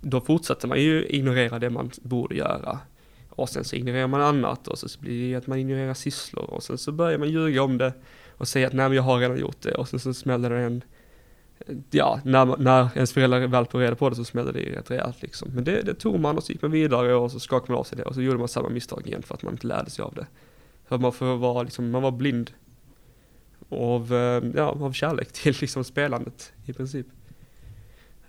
då 0.00 0.20
fortsatte 0.20 0.66
man 0.66 0.80
ju 0.80 1.06
ignorera 1.06 1.58
det 1.58 1.70
man 1.70 1.90
borde 2.02 2.34
göra. 2.34 2.78
Och 3.28 3.48
sen 3.48 3.64
så 3.64 3.76
ignorerar 3.76 4.06
man 4.06 4.20
annat 4.20 4.68
och 4.68 4.78
så 4.78 4.88
så 4.88 5.00
blir 5.00 5.30
det 5.30 5.36
att 5.36 5.46
man 5.46 5.58
ignorerar 5.58 5.94
sysslor 5.94 6.50
och 6.50 6.62
sen 6.62 6.78
så 6.78 6.92
börjar 6.92 7.18
man 7.18 7.30
ljuga 7.30 7.62
om 7.62 7.78
det 7.78 7.92
och 8.36 8.48
säga 8.48 8.66
att 8.66 8.72
nej 8.72 8.88
men 8.88 8.96
jag 8.96 9.02
har 9.02 9.18
redan 9.18 9.38
gjort 9.38 9.62
det 9.62 9.74
och 9.74 9.88
sen 9.88 10.00
så 10.00 10.14
smäller 10.14 10.50
det 10.50 10.58
en 10.58 10.84
Ja, 11.90 12.20
när, 12.24 12.56
när 12.56 12.88
ens 12.94 13.12
föräldrar 13.12 13.46
väl 13.46 13.66
får 13.66 13.78
reda 13.78 13.96
på 13.96 14.10
det 14.10 14.16
så 14.16 14.24
smäller 14.24 14.52
det 14.52 14.60
rätt 14.60 14.90
rejält 14.90 15.22
liksom. 15.22 15.50
Men 15.54 15.64
det, 15.64 15.82
det 15.82 15.94
tog 15.94 16.20
man 16.20 16.36
och 16.36 16.44
så 16.44 16.52
gick 16.52 16.62
man 16.62 16.70
vidare 16.70 17.14
och 17.14 17.32
så 17.32 17.40
skakade 17.40 17.72
man 17.72 17.78
av 17.78 17.84
sig 17.84 17.98
det 17.98 18.04
och 18.04 18.14
så 18.14 18.22
gjorde 18.22 18.38
man 18.38 18.48
samma 18.48 18.68
misstag 18.68 19.06
igen 19.06 19.22
för 19.22 19.34
att 19.34 19.42
man 19.42 19.52
inte 19.52 19.66
lärde 19.66 19.90
sig 19.90 20.02
av 20.02 20.14
det. 20.14 20.26
För 20.88 20.98
man 20.98 21.12
får 21.12 21.36
vara 21.36 21.62
liksom, 21.62 21.90
man 21.90 22.02
var 22.02 22.10
blind 22.10 22.50
av, 23.68 24.14
eh, 24.14 24.42
ja, 24.54 24.64
av 24.80 24.92
kärlek 24.92 25.32
till 25.32 25.56
liksom 25.60 25.84
spelandet 25.84 26.52
i 26.64 26.72
princip. 26.72 27.06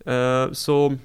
Uh, 0.08 0.52
Så 0.52 0.98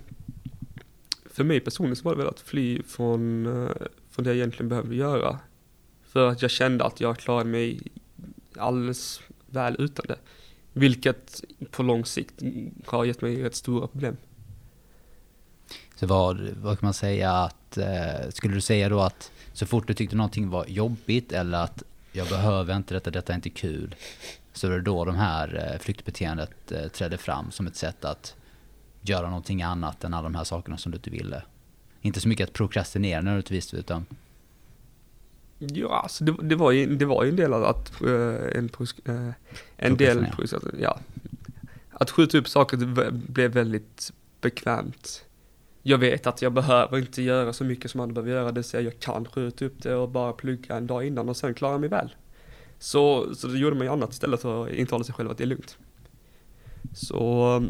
för 1.32 1.44
mig 1.44 1.60
personligen 1.60 1.96
så 1.96 2.04
var 2.04 2.12
det 2.12 2.18
väl 2.18 2.28
att 2.28 2.40
fly 2.40 2.82
från, 2.82 3.46
eh, 3.46 3.70
från 4.10 4.24
det 4.24 4.30
jag 4.30 4.36
egentligen 4.36 4.68
behövde 4.68 4.94
göra. 4.94 5.38
För 6.02 6.28
att 6.28 6.42
jag 6.42 6.50
kände 6.50 6.84
att 6.84 7.00
jag 7.00 7.18
klarade 7.18 7.50
mig 7.50 7.80
alldeles 8.58 9.20
väl 9.46 9.76
utan 9.78 10.04
det. 10.08 10.18
Vilket 10.72 11.44
på 11.70 11.82
lång 11.82 12.04
sikt 12.04 12.34
har 12.86 13.04
gett 13.04 13.20
mig 13.20 13.42
rätt 13.42 13.54
stora 13.54 13.86
problem. 13.86 14.16
Så 15.94 16.06
vad, 16.06 16.40
vad 16.40 16.78
kan 16.78 16.86
man 16.86 16.94
säga 16.94 17.32
att, 17.32 17.78
eh, 17.78 18.28
skulle 18.28 18.54
du 18.54 18.60
säga 18.60 18.88
då 18.88 19.00
att 19.00 19.30
så 19.52 19.66
fort 19.66 19.86
du 19.86 19.94
tyckte 19.94 20.16
någonting 20.16 20.50
var 20.50 20.66
jobbigt 20.66 21.32
eller 21.32 21.58
att 21.58 21.82
jag 22.12 22.28
behöver 22.28 22.76
inte 22.76 22.94
detta, 22.94 23.10
detta 23.10 23.32
är 23.32 23.34
inte 23.36 23.50
kul. 23.50 23.94
Så 24.52 24.66
är 24.66 24.70
det 24.70 24.80
då 24.80 25.04
de 25.04 25.16
här 25.16 25.72
eh, 25.72 25.78
flyktbeteendet 25.78 26.72
eh, 26.72 26.88
trädde 26.88 27.18
fram 27.18 27.50
som 27.50 27.66
ett 27.66 27.76
sätt 27.76 28.04
att 28.04 28.34
göra 29.00 29.26
någonting 29.26 29.62
annat 29.62 30.04
än 30.04 30.14
alla 30.14 30.22
de 30.22 30.34
här 30.34 30.44
sakerna 30.44 30.78
som 30.78 30.92
du 30.92 30.96
inte 30.96 31.10
ville. 31.10 31.42
Inte 32.00 32.20
så 32.20 32.28
mycket 32.28 32.48
att 32.48 32.54
prokrastinera 32.54 33.20
nödvändigtvis 33.20 33.74
utan 33.74 34.06
Ja, 35.68 36.00
alltså 36.02 36.24
det, 36.24 36.36
det, 36.42 36.56
var 36.56 36.70
ju, 36.70 36.96
det 36.96 37.04
var 37.04 37.24
ju 37.24 37.30
en 37.30 37.36
del 37.36 37.52
av 37.52 37.64
att, 37.64 38.02
uh, 38.02 38.10
en, 38.54 38.70
uh, 39.08 39.30
en 39.76 39.96
del, 39.96 40.26
ja. 40.80 40.98
Att 41.90 42.10
skjuta 42.10 42.38
upp 42.38 42.48
saker 42.48 42.76
blev 43.10 43.50
väldigt 43.50 44.12
bekvämt. 44.40 45.24
Jag 45.82 45.98
vet 45.98 46.26
att 46.26 46.42
jag 46.42 46.52
behöver 46.52 46.98
inte 46.98 47.22
göra 47.22 47.52
så 47.52 47.64
mycket 47.64 47.90
som 47.90 48.00
andra 48.00 48.22
behöver 48.22 48.40
göra, 48.40 48.52
det 48.52 48.60
vill 48.60 48.64
säga 48.64 48.82
jag 48.82 48.98
kan 48.98 49.24
skjuta 49.24 49.64
upp 49.64 49.82
det 49.82 49.94
och 49.94 50.08
bara 50.08 50.32
plugga 50.32 50.76
en 50.76 50.86
dag 50.86 51.06
innan 51.06 51.28
och 51.28 51.36
sen 51.36 51.54
klara 51.54 51.78
mig 51.78 51.88
väl. 51.88 52.14
Så, 52.78 53.34
så 53.34 53.46
det 53.46 53.58
gjorde 53.58 53.76
man 53.76 53.86
ju 53.86 53.92
annat 53.92 54.12
istället 54.12 54.40
för 54.40 54.66
att 54.66 54.72
intala 54.72 55.04
sig 55.04 55.14
själv 55.14 55.30
att 55.30 55.38
det 55.38 55.44
är 55.44 55.46
lugnt. 55.46 55.76
Så, 56.94 57.62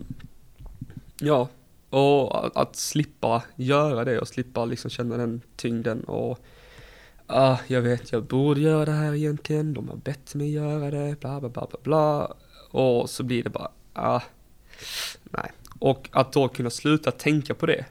ja, 1.21 1.49
och 1.91 2.47
att, 2.47 2.57
att 2.57 2.77
slippa 2.77 3.43
göra 3.57 4.05
det 4.05 4.19
och 4.19 4.29
slippa 4.29 4.65
liksom 4.65 4.91
känna 4.91 5.17
den 5.17 5.41
tyngden 5.57 6.05
och 6.05 6.39
ah, 7.27 7.59
jag 7.67 7.83
vet, 7.83 8.13
jag 8.13 8.25
borde 8.25 8.61
göra 8.61 8.85
det 8.85 8.93
här 8.93 9.15
egentligen, 9.15 9.75
de 9.75 9.89
har 9.89 9.97
bett 9.97 10.35
mig 10.35 10.51
göra 10.53 10.91
det, 10.91 11.21
bla 11.21 11.41
bla 11.41 11.49
bla 11.49 11.67
bla 11.71 11.79
bla. 11.83 12.35
Och 12.71 13.11
så 13.11 13.23
blir 13.23 13.43
det 13.43 13.51
bara, 13.51 13.71
ah, 13.93 14.21
nej. 15.25 15.53
Och 15.79 16.09
att 16.13 16.33
då 16.33 16.49
kunna 16.49 16.71
sluta 16.71 17.11
tänka 17.11 17.55
på 17.55 17.67
det 17.67 17.85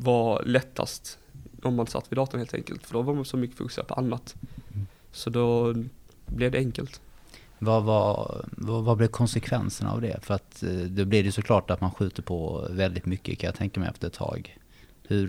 var 0.00 0.42
lättast 0.42 1.18
om 1.62 1.74
man 1.74 1.86
satt 1.86 2.12
vid 2.12 2.18
datorn 2.18 2.40
helt 2.40 2.54
enkelt, 2.54 2.86
för 2.86 2.92
då 2.92 3.02
var 3.02 3.14
man 3.14 3.24
så 3.24 3.36
mycket 3.36 3.56
fokuserad 3.56 3.88
på 3.88 3.94
annat. 3.94 4.34
Så 5.12 5.30
då 5.30 5.74
blev 6.26 6.50
det 6.50 6.58
enkelt. 6.58 7.00
Vad, 7.58 7.84
var, 7.84 8.44
vad, 8.50 8.84
vad 8.84 8.96
blev 8.96 9.08
konsekvenserna 9.08 9.92
av 9.92 10.00
det? 10.00 10.18
För 10.22 10.34
att 10.34 10.62
eh, 10.62 10.70
då 10.70 11.04
blir 11.04 11.24
det 11.24 11.32
såklart 11.32 11.70
att 11.70 11.80
man 11.80 11.90
skjuter 11.90 12.22
på 12.22 12.68
väldigt 12.70 13.06
mycket 13.06 13.38
kan 13.38 13.48
jag 13.48 13.54
tänka 13.54 13.80
mig 13.80 13.88
efter 13.88 14.06
ett 14.06 14.12
tag. 14.12 14.58
Eh, 15.08 15.16
hur, 15.16 15.28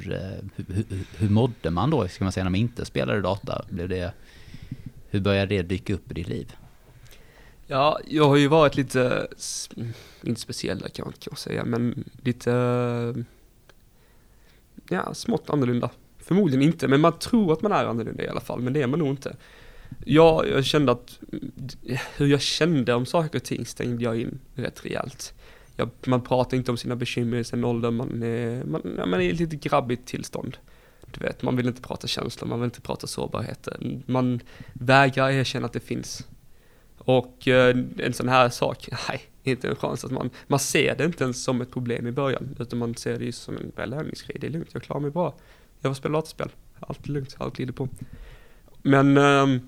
hur, 0.67 0.85
hur 1.17 1.29
mådde 1.29 1.71
man 1.71 1.89
då, 1.89 2.07
ska 2.07 2.23
man 2.23 2.31
säga, 2.31 2.43
när 2.43 2.51
man 2.51 2.59
inte 2.59 2.85
spelade 2.85 3.21
data? 3.21 3.65
Blev 3.69 3.89
det, 3.89 4.13
hur 5.09 5.19
började 5.19 5.55
det 5.55 5.61
dyka 5.61 5.93
upp 5.93 6.11
i 6.11 6.13
ditt 6.13 6.27
liv? 6.27 6.55
Ja, 7.67 7.99
jag 8.07 8.27
har 8.27 8.35
ju 8.35 8.47
varit 8.47 8.75
lite, 8.75 9.27
inte 10.21 10.41
speciell 10.41 10.83
kan 10.93 11.05
man 11.05 11.35
säga, 11.37 11.65
men 11.65 12.03
lite, 12.21 12.51
ja, 14.89 15.13
smått 15.13 15.49
annorlunda. 15.49 15.89
Förmodligen 16.17 16.61
inte, 16.61 16.87
men 16.87 17.01
man 17.01 17.19
tror 17.19 17.53
att 17.53 17.61
man 17.61 17.71
är 17.71 17.85
annorlunda 17.85 18.23
i 18.23 18.27
alla 18.27 18.41
fall, 18.41 18.61
men 18.61 18.73
det 18.73 18.81
är 18.81 18.87
man 18.87 18.99
nog 18.99 19.09
inte. 19.09 19.35
Ja, 20.05 20.45
jag 20.45 20.65
kände 20.65 20.91
att, 20.91 21.19
hur 22.17 22.27
jag 22.27 22.41
kände 22.41 22.93
om 22.93 23.05
saker 23.05 23.39
och 23.39 23.43
ting 23.43 23.65
stängde 23.65 24.03
jag 24.03 24.21
in 24.21 24.39
rätt 24.55 24.85
rejält 24.85 25.33
ja, 25.77 25.89
man 26.05 26.21
pratar 26.21 26.57
inte 26.57 26.71
om 26.71 26.77
sina 26.77 26.95
bekymmer 26.95 27.37
i 27.37 27.43
sin 27.43 27.63
ålder, 27.63 27.91
man 27.91 28.23
är, 28.23 28.63
man, 28.63 28.81
ja, 28.97 29.05
man 29.05 29.21
är 29.21 29.23
i 29.23 29.29
ett 29.29 29.39
lite 29.39 29.55
grabbigt 29.55 30.07
tillstånd. 30.07 30.57
Du 31.11 31.19
vet, 31.19 31.41
man 31.41 31.55
vill 31.55 31.67
inte 31.67 31.81
prata 31.81 32.07
känslor, 32.07 32.47
man 32.47 32.59
vill 32.59 32.65
inte 32.65 32.81
prata 32.81 33.07
sårbarheter. 33.07 34.01
Man 34.05 34.39
vägrar 34.73 35.29
erkänna 35.29 35.65
att 35.65 35.73
det 35.73 35.79
finns. 35.79 36.27
Och 36.97 37.47
eh, 37.47 37.77
en 37.97 38.13
sån 38.13 38.29
här 38.29 38.49
sak, 38.49 38.89
nej, 39.09 39.21
inte 39.43 39.67
en 39.67 39.75
chans 39.75 40.05
att 40.05 40.11
man, 40.11 40.29
man 40.47 40.59
ser 40.59 40.95
det 40.95 41.05
inte 41.05 41.23
ens 41.23 41.43
som 41.43 41.61
ett 41.61 41.71
problem 41.71 42.07
i 42.07 42.11
början, 42.11 42.55
utan 42.59 42.79
man 42.79 42.95
ser 42.95 43.19
det 43.19 43.25
ju 43.25 43.31
som 43.31 43.57
en 43.57 43.71
belöningsgrej. 43.75 44.37
Det 44.41 44.47
är 44.47 44.51
lugnt, 44.51 44.69
jag 44.73 44.83
klarar 44.83 45.01
mig 45.01 45.11
bra. 45.11 45.35
Jag 45.81 45.89
får 45.89 45.95
spela 45.95 46.17
dataspel, 46.17 46.49
allt 46.79 47.07
är 47.07 47.11
lugnt, 47.11 47.35
allt 47.37 47.55
glider 47.55 47.73
på. 47.73 47.89
Men 48.81 49.17
eh, 49.17 49.61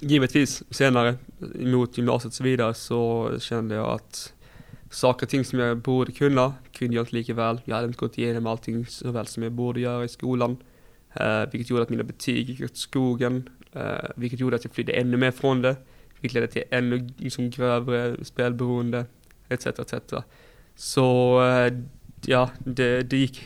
givetvis 0.00 0.62
senare, 0.70 1.16
mot 1.54 1.98
gymnasiet 1.98 2.26
och 2.26 2.34
så 2.34 2.44
vidare, 2.44 2.74
så 2.74 3.30
kände 3.40 3.74
jag 3.74 3.88
att 3.88 4.32
saker 4.90 5.26
och 5.26 5.30
ting 5.30 5.44
som 5.44 5.58
jag 5.58 5.78
borde 5.78 6.12
kunna, 6.12 6.54
kunde 6.72 6.94
jag 6.94 7.02
inte 7.02 7.16
lika 7.16 7.34
väl. 7.34 7.60
Jag 7.64 7.74
hade 7.74 7.86
inte 7.86 7.98
gått 7.98 8.18
igenom 8.18 8.46
allting 8.46 8.86
så 8.86 9.10
väl 9.10 9.26
som 9.26 9.42
jag 9.42 9.52
borde 9.52 9.80
göra 9.80 10.04
i 10.04 10.08
skolan. 10.08 10.56
Uh, 11.20 11.50
vilket 11.52 11.70
gjorde 11.70 11.82
att 11.82 11.88
mina 11.88 12.02
betyg 12.02 12.50
gick 12.50 12.60
åt 12.60 12.76
skogen, 12.76 13.48
uh, 13.76 13.82
vilket 14.16 14.40
gjorde 14.40 14.56
att 14.56 14.64
jag 14.64 14.72
flydde 14.72 14.92
ännu 14.92 15.16
mer 15.16 15.30
från 15.30 15.62
det, 15.62 15.76
vilket 16.20 16.34
ledde 16.34 16.46
till 16.46 16.62
ännu 16.70 17.08
liksom, 17.16 17.50
grövre 17.50 18.24
spelberoende, 18.24 19.04
etc. 19.48 19.66
etc. 19.66 19.94
Så 20.74 21.40
uh, 21.40 21.82
ja, 22.20 22.50
det, 22.58 23.02
det 23.02 23.16
gick 23.16 23.44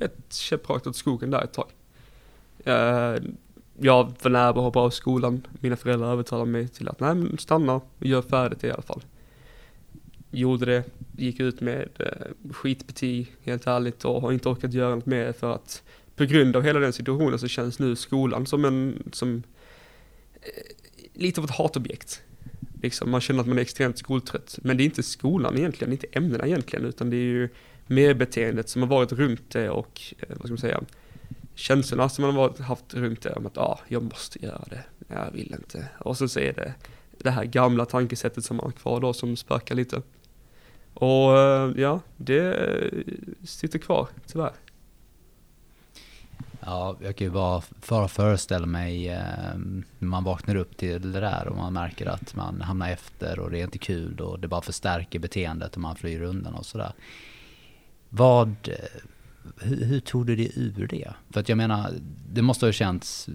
rätt 0.00 0.32
käpprakt 0.32 0.86
åt 0.86 0.96
skogen 0.96 1.30
där 1.30 1.44
ett 1.44 1.52
tag. 1.52 1.68
jag 3.78 4.12
var 4.22 4.28
nära 4.30 4.48
att 4.48 4.56
hoppa 4.56 4.80
av 4.80 4.90
skolan, 4.90 5.46
mina 5.60 5.76
föräldrar 5.76 6.12
övertalade 6.12 6.50
mig 6.50 6.68
till 6.68 6.88
att 6.88 7.00
nej 7.00 7.14
men 7.14 7.38
stanna 7.38 7.74
och 7.74 7.84
gör 7.98 8.22
färdigt 8.22 8.64
i 8.64 8.70
alla 8.70 8.82
fall 8.82 9.02
gjorde 10.30 10.66
det, 10.66 10.84
gick 11.16 11.40
ut 11.40 11.60
med 11.60 11.88
eh, 11.98 12.52
skitbetyg 12.52 13.32
helt 13.42 13.66
ärligt 13.66 14.04
och 14.04 14.22
har 14.22 14.32
inte 14.32 14.48
orkat 14.48 14.72
göra 14.72 14.94
något 14.94 15.06
mer 15.06 15.32
för 15.32 15.54
att 15.54 15.82
på 16.16 16.24
grund 16.24 16.56
av 16.56 16.62
hela 16.62 16.80
den 16.80 16.92
situationen 16.92 17.38
så 17.38 17.48
känns 17.48 17.78
nu 17.78 17.96
skolan 17.96 18.46
som 18.46 18.64
en, 18.64 19.02
som 19.12 19.42
eh, 20.34 20.50
lite 21.14 21.40
av 21.40 21.44
ett 21.44 21.50
hatobjekt. 21.50 22.22
Liksom, 22.82 23.10
man 23.10 23.20
känner 23.20 23.40
att 23.40 23.46
man 23.46 23.58
är 23.58 23.62
extremt 23.62 23.98
skoltrött. 23.98 24.58
Men 24.62 24.76
det 24.76 24.82
är 24.82 24.84
inte 24.84 25.02
skolan 25.02 25.58
egentligen, 25.58 25.92
inte 25.92 26.06
ämnena 26.12 26.46
egentligen, 26.46 26.84
utan 26.84 27.10
det 27.10 27.16
är 27.16 27.20
ju 27.20 27.48
mer 27.86 28.14
beteendet 28.14 28.68
som 28.68 28.82
har 28.82 28.88
varit 28.88 29.12
runt 29.12 29.50
det 29.50 29.70
och, 29.70 30.14
eh, 30.18 30.28
vad 30.28 30.38
ska 30.38 30.48
man 30.48 30.58
säga, 30.58 30.80
känslorna 31.54 32.08
som 32.08 32.24
man 32.26 32.34
har 32.34 32.62
haft 32.62 32.94
runt 32.94 33.22
det 33.22 33.32
om 33.32 33.46
att 33.46 33.58
ah, 33.58 33.80
jag 33.88 34.02
måste 34.02 34.44
göra 34.44 34.64
det, 34.70 34.84
jag 35.08 35.30
vill 35.32 35.54
inte. 35.58 35.88
Och 35.98 36.16
så, 36.16 36.28
så 36.28 36.40
är 36.40 36.52
det 36.52 36.74
det 37.18 37.30
här 37.30 37.44
gamla 37.44 37.84
tankesättet 37.84 38.44
som 38.44 38.56
man 38.56 38.66
har 38.66 38.72
kvar 38.72 39.00
då 39.00 39.12
som 39.12 39.36
spökar 39.36 39.74
lite. 39.74 40.02
Och 40.98 41.38
eh, 41.38 41.72
ja, 41.76 42.00
det 42.16 42.54
eh, 42.54 43.02
sitter 43.44 43.78
kvar 43.78 44.08
tyvärr. 44.26 44.52
Ja, 46.60 46.96
jag 47.00 47.16
kan 47.16 47.26
ju 47.26 47.30
bara 47.30 47.60
för 47.60 48.08
föreställa 48.08 48.66
mig 48.66 49.08
eh, 49.08 49.54
när 49.98 50.08
man 50.08 50.24
vaknar 50.24 50.56
upp 50.56 50.76
till 50.76 51.12
det 51.12 51.20
där 51.20 51.48
och 51.48 51.56
man 51.56 51.72
märker 51.72 52.06
att 52.06 52.34
man 52.34 52.60
hamnar 52.60 52.90
efter 52.90 53.38
och 53.38 53.50
det 53.50 53.60
är 53.60 53.64
inte 53.64 53.78
kul 53.78 54.20
och 54.20 54.38
det 54.38 54.48
bara 54.48 54.60
förstärker 54.60 55.18
beteendet 55.18 55.74
och 55.74 55.82
man 55.82 55.96
flyr 55.96 56.22
undan 56.22 56.54
och 56.54 56.66
sådär. 56.66 56.92
Vad, 58.08 58.54
hur, 59.60 59.84
hur 59.84 60.00
tog 60.00 60.26
du 60.26 60.36
dig 60.36 60.52
ur 60.56 60.86
det? 60.86 61.12
För 61.30 61.40
att 61.40 61.48
jag 61.48 61.58
menar, 61.58 61.92
det 62.32 62.42
måste 62.42 62.66
ha 62.66 62.72
känts 62.72 63.28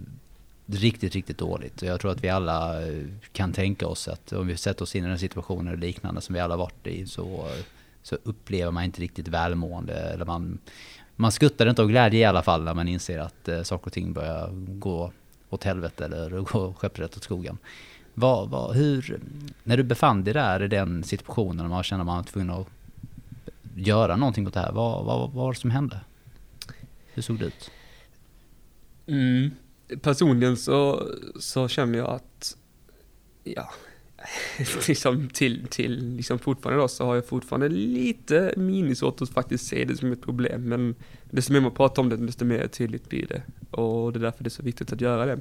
riktigt, 0.65 1.15
riktigt 1.15 1.37
dåligt. 1.37 1.81
Och 1.81 1.87
jag 1.87 2.01
tror 2.01 2.11
att 2.11 2.23
vi 2.23 2.29
alla 2.29 2.87
eh, 2.87 3.03
kan 3.31 3.53
tänka 3.53 3.87
oss 3.87 4.07
att 4.07 4.33
om 4.33 4.47
vi 4.47 4.57
sätter 4.57 4.83
oss 4.83 4.95
in 4.95 5.05
i 5.05 5.07
den 5.07 5.19
situationen 5.19 5.79
liknande 5.79 6.21
som 6.21 6.33
vi 6.33 6.39
alla 6.39 6.57
varit 6.57 6.87
i 6.87 7.05
så, 7.05 7.47
så 8.03 8.17
upplever 8.23 8.71
man 8.71 8.83
inte 8.83 9.01
riktigt 9.01 9.27
välmående. 9.27 9.93
Eller 9.93 10.25
man, 10.25 10.59
man 11.15 11.31
skuttar 11.31 11.69
inte 11.69 11.81
av 11.81 11.87
glädje 11.87 12.19
i 12.19 12.25
alla 12.25 12.41
fall 12.41 12.63
när 12.63 12.73
man 12.73 12.87
inser 12.87 13.19
att 13.19 13.47
eh, 13.47 13.63
saker 13.63 13.85
och 13.85 13.93
ting 13.93 14.13
börjar 14.13 14.49
gå 14.53 15.11
åt 15.49 15.63
helvete 15.63 16.05
eller 16.05 16.29
gå 16.51 16.73
skepprätt 16.73 17.17
åt 17.17 17.23
skogen. 17.23 17.57
Vad, 18.13 18.49
vad, 18.49 18.75
hur, 18.75 19.19
när 19.63 19.77
du 19.77 19.83
befann 19.83 20.23
dig 20.23 20.33
där 20.33 20.63
i 20.63 20.67
den 20.67 21.03
situationen 21.03 21.65
och 21.65 21.69
man 21.69 21.83
känner 21.83 22.01
att 22.01 22.07
man 22.07 22.15
var 22.15 22.23
tvungen 22.23 22.49
att 22.49 22.67
göra 23.75 24.15
någonting 24.15 24.47
åt 24.47 24.53
det 24.53 24.59
här, 24.59 24.71
vad, 24.71 25.05
vad, 25.05 25.19
vad 25.19 25.31
var 25.31 25.53
det 25.53 25.59
som 25.59 25.71
hände? 25.71 25.99
Hur 27.13 27.21
såg 27.21 27.39
det 27.39 27.45
ut? 27.45 27.71
Mm 29.07 29.51
personligen 30.01 30.57
så, 30.57 31.09
så 31.39 31.67
känner 31.67 31.99
jag 31.99 32.09
att, 32.09 32.57
ja, 33.43 33.69
liksom 34.87 35.29
till, 35.29 35.67
till 35.69 36.15
liksom 36.15 36.39
fortfarande 36.39 36.81
då 36.81 36.87
så 36.87 37.05
har 37.05 37.15
jag 37.15 37.25
fortfarande 37.25 37.69
lite 37.69 38.53
minisvårt 38.57 39.21
att 39.21 39.29
faktiskt 39.29 39.67
se 39.67 39.85
det 39.85 39.97
som 39.97 40.11
ett 40.11 40.21
problem. 40.21 40.69
Men 40.69 40.95
desto 41.23 41.53
mer 41.53 41.61
man 41.61 41.71
pratar 41.71 42.01
om 42.01 42.09
det, 42.09 42.17
desto 42.17 42.45
mer 42.45 42.67
tydligt 42.67 43.09
blir 43.09 43.27
det. 43.27 43.41
Och 43.71 44.13
det 44.13 44.19
är 44.19 44.21
därför 44.21 44.43
det 44.43 44.47
är 44.47 44.49
så 44.51 44.63
viktigt 44.63 44.93
att 44.93 45.01
göra 45.01 45.25
det. 45.25 45.39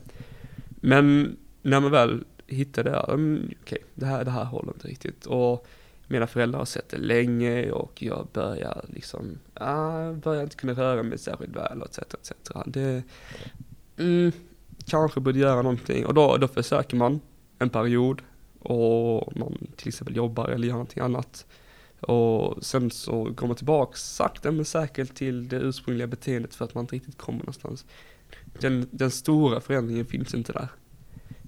Men 0.68 1.36
när 1.62 1.80
man 1.80 1.90
väl 1.90 2.24
hittar 2.46 2.84
det, 2.84 3.04
um, 3.08 3.36
okej, 3.44 3.56
okay, 3.62 3.78
det, 3.94 4.06
här, 4.06 4.24
det 4.24 4.30
här 4.30 4.44
håller 4.44 4.72
inte 4.72 4.88
riktigt. 4.88 5.26
Och 5.26 5.66
mina 6.06 6.26
föräldrar 6.26 6.58
har 6.58 6.66
sett 6.66 6.88
det 6.88 6.98
länge 6.98 7.70
och 7.70 8.02
jag 8.02 8.28
börjar 8.32 8.84
liksom, 8.88 9.38
ah, 9.54 10.12
börjar 10.12 10.42
inte 10.42 10.56
kunna 10.56 10.72
röra 10.72 11.02
mig 11.02 11.18
särskilt 11.18 11.56
väl, 11.56 11.82
etc. 11.82 11.98
etc. 11.98 12.32
Det, 12.66 13.02
mm, 13.96 14.32
kanske 14.86 15.20
borde 15.20 15.38
göra 15.38 15.62
någonting 15.62 16.06
och 16.06 16.14
då, 16.14 16.36
då 16.36 16.48
försöker 16.48 16.96
man 16.96 17.20
en 17.58 17.70
period 17.70 18.22
och 18.58 19.36
man 19.36 19.58
till 19.76 19.88
exempel 19.88 20.16
jobbar 20.16 20.48
eller 20.48 20.68
gör 20.68 20.74
någonting 20.74 21.02
annat. 21.02 21.46
Och 22.00 22.64
sen 22.64 22.90
så 22.90 23.24
går 23.24 23.46
man 23.46 23.56
tillbaka 23.56 23.96
sakta 23.96 24.52
men 24.52 24.64
säkert 24.64 25.14
till 25.14 25.48
det 25.48 25.56
ursprungliga 25.56 26.06
beteendet 26.06 26.54
för 26.54 26.64
att 26.64 26.74
man 26.74 26.84
inte 26.84 26.94
riktigt 26.94 27.18
kommer 27.18 27.38
någonstans. 27.38 27.84
den, 28.60 28.88
den 28.90 29.10
stora 29.10 29.60
förändringen 29.60 30.06
finns 30.06 30.34
inte 30.34 30.52
där. 30.52 30.68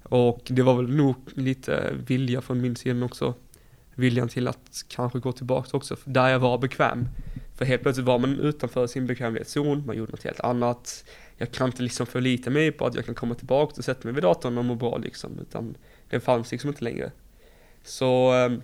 Och 0.03 0.41
det 0.45 0.61
var 0.61 0.75
väl 0.75 0.95
nog 0.95 1.15
lite 1.33 1.93
vilja 2.07 2.41
från 2.41 2.61
min 2.61 2.75
sida 2.75 3.05
också. 3.05 3.33
Viljan 3.95 4.29
till 4.29 4.47
att 4.47 4.85
kanske 4.87 5.19
gå 5.19 5.31
tillbaka 5.31 5.77
också, 5.77 5.95
där 6.05 6.29
jag 6.29 6.39
var 6.39 6.57
bekväm. 6.57 7.07
För 7.55 7.65
helt 7.65 7.81
plötsligt 7.81 8.07
var 8.07 8.19
man 8.19 8.39
utanför 8.39 8.87
sin 8.87 9.07
bekvämlighetszon, 9.07 9.85
man 9.85 9.97
gjorde 9.97 10.11
något 10.11 10.23
helt 10.23 10.39
annat. 10.39 11.05
Jag 11.37 11.51
kan 11.51 11.67
inte 11.67 11.83
liksom 11.83 12.05
förlita 12.05 12.49
mig 12.49 12.71
på 12.71 12.85
att 12.85 12.95
jag 12.95 13.05
kan 13.05 13.15
komma 13.15 13.35
tillbaka 13.35 13.73
och 13.77 13.85
sätta 13.85 14.07
mig 14.07 14.13
vid 14.13 14.23
datorn 14.23 14.57
och 14.57 14.65
må 14.65 14.75
bra 14.75 14.97
liksom, 14.97 15.39
utan 15.39 15.77
den 16.09 16.21
fanns 16.21 16.51
liksom 16.51 16.67
inte 16.69 16.83
längre. 16.83 17.11
Så 17.83 18.31
ehm, 18.31 18.61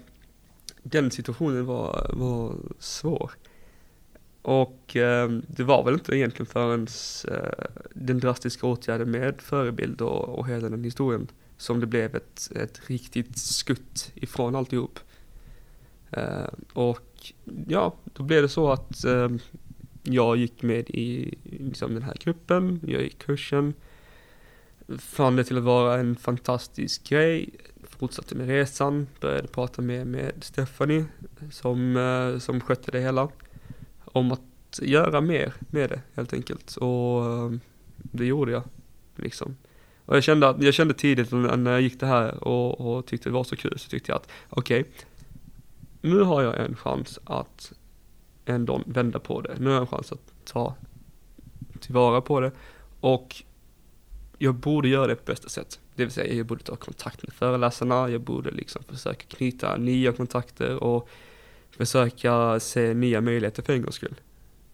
den 0.83 1.11
situationen 1.11 1.65
var, 1.65 2.11
var 2.13 2.55
svår. 2.79 3.31
Och 4.41 4.95
eh, 4.95 5.29
det 5.47 5.63
var 5.63 5.83
väl 5.83 5.93
inte 5.93 6.15
egentligen 6.15 6.45
förrän 6.45 6.87
eh, 7.27 7.65
den 7.93 8.19
drastiska 8.19 8.67
åtgärden 8.67 9.11
med 9.11 9.41
förebild 9.41 10.01
och, 10.01 10.39
och 10.39 10.47
hela 10.47 10.69
den 10.69 10.83
historien 10.83 11.27
som 11.57 11.79
det 11.79 11.85
blev 11.85 12.15
ett, 12.15 12.51
ett 12.55 12.89
riktigt 12.89 13.37
skutt 13.37 14.11
ifrån 14.15 14.55
alltihop. 14.55 14.99
Eh, 16.11 16.47
och 16.73 17.33
ja, 17.67 17.95
då 18.03 18.23
blev 18.23 18.41
det 18.41 18.49
så 18.49 18.71
att 18.71 19.05
eh, 19.05 19.29
jag 20.03 20.37
gick 20.37 20.61
med 20.61 20.89
i 20.89 21.37
liksom, 21.43 21.93
den 21.93 22.03
här 22.03 22.15
gruppen, 22.19 22.79
jag 22.87 23.01
gick 23.01 23.19
kursen, 23.19 23.73
fann 24.97 25.35
det 25.35 25.43
till 25.43 25.57
att 25.57 25.63
vara 25.63 25.99
en 25.99 26.15
fantastisk 26.15 27.09
grej, 27.09 27.49
fortsatte 27.83 28.35
med 28.35 28.47
resan, 28.47 29.07
började 29.19 29.47
prata 29.47 29.81
med, 29.81 30.07
med 30.07 30.31
Stephanie 30.41 31.05
som, 31.51 31.97
eh, 31.97 32.39
som 32.39 32.61
skötte 32.61 32.91
det 32.91 32.99
hela 32.99 33.29
om 34.05 34.31
att 34.31 34.79
göra 34.81 35.21
mer 35.21 35.53
med 35.59 35.89
det 35.89 36.01
helt 36.15 36.33
enkelt. 36.33 36.75
Och 36.75 37.25
eh, 37.25 37.51
det 37.95 38.25
gjorde 38.25 38.51
jag 38.51 38.63
liksom. 39.15 39.57
Och 40.05 40.15
jag 40.15 40.23
kände, 40.23 40.55
jag 40.59 40.73
kände 40.73 40.93
tidigt 40.93 41.31
när 41.31 41.71
jag 41.71 41.81
gick 41.81 41.99
det 41.99 42.05
här 42.05 42.43
och, 42.43 42.81
och 42.81 43.05
tyckte 43.05 43.29
det 43.29 43.33
var 43.33 43.43
så 43.43 43.55
kul 43.55 43.79
så 43.79 43.89
tyckte 43.89 44.11
jag 44.11 44.15
att 44.15 44.27
okej, 44.49 44.81
okay, 44.81 44.91
nu 46.01 46.21
har 46.21 46.41
jag 46.41 46.59
en 46.59 46.75
chans 46.75 47.19
att 47.23 47.73
ändå 48.45 48.81
vända 48.85 49.19
på 49.19 49.41
det. 49.41 49.55
Nu 49.59 49.65
har 49.65 49.73
jag 49.73 49.81
en 49.81 49.87
chans 49.87 50.11
att 50.11 50.33
ta 50.45 50.75
tillvara 51.79 52.21
på 52.21 52.39
det 52.39 52.51
och 52.99 53.43
jag 54.37 54.55
borde 54.55 54.87
göra 54.87 55.07
det 55.07 55.15
på 55.15 55.23
bästa 55.25 55.49
sätt. 55.49 55.79
Det 55.95 56.03
vill 56.03 56.13
säga 56.13 56.33
jag 56.33 56.45
borde 56.45 56.63
ta 56.63 56.75
kontakt 56.75 57.23
med 57.23 57.33
föreläsarna, 57.33 58.09
jag 58.09 58.21
borde 58.21 58.51
liksom 58.51 58.83
försöka 58.83 59.25
knyta 59.27 59.77
nya 59.77 60.11
kontakter 60.11 60.83
och 60.83 61.09
försöka 61.71 62.59
se 62.59 62.93
nya 62.93 63.21
möjligheter 63.21 63.63
för 63.63 63.73
en 63.73 63.81
gångs 63.81 63.95
skull. 63.95 64.15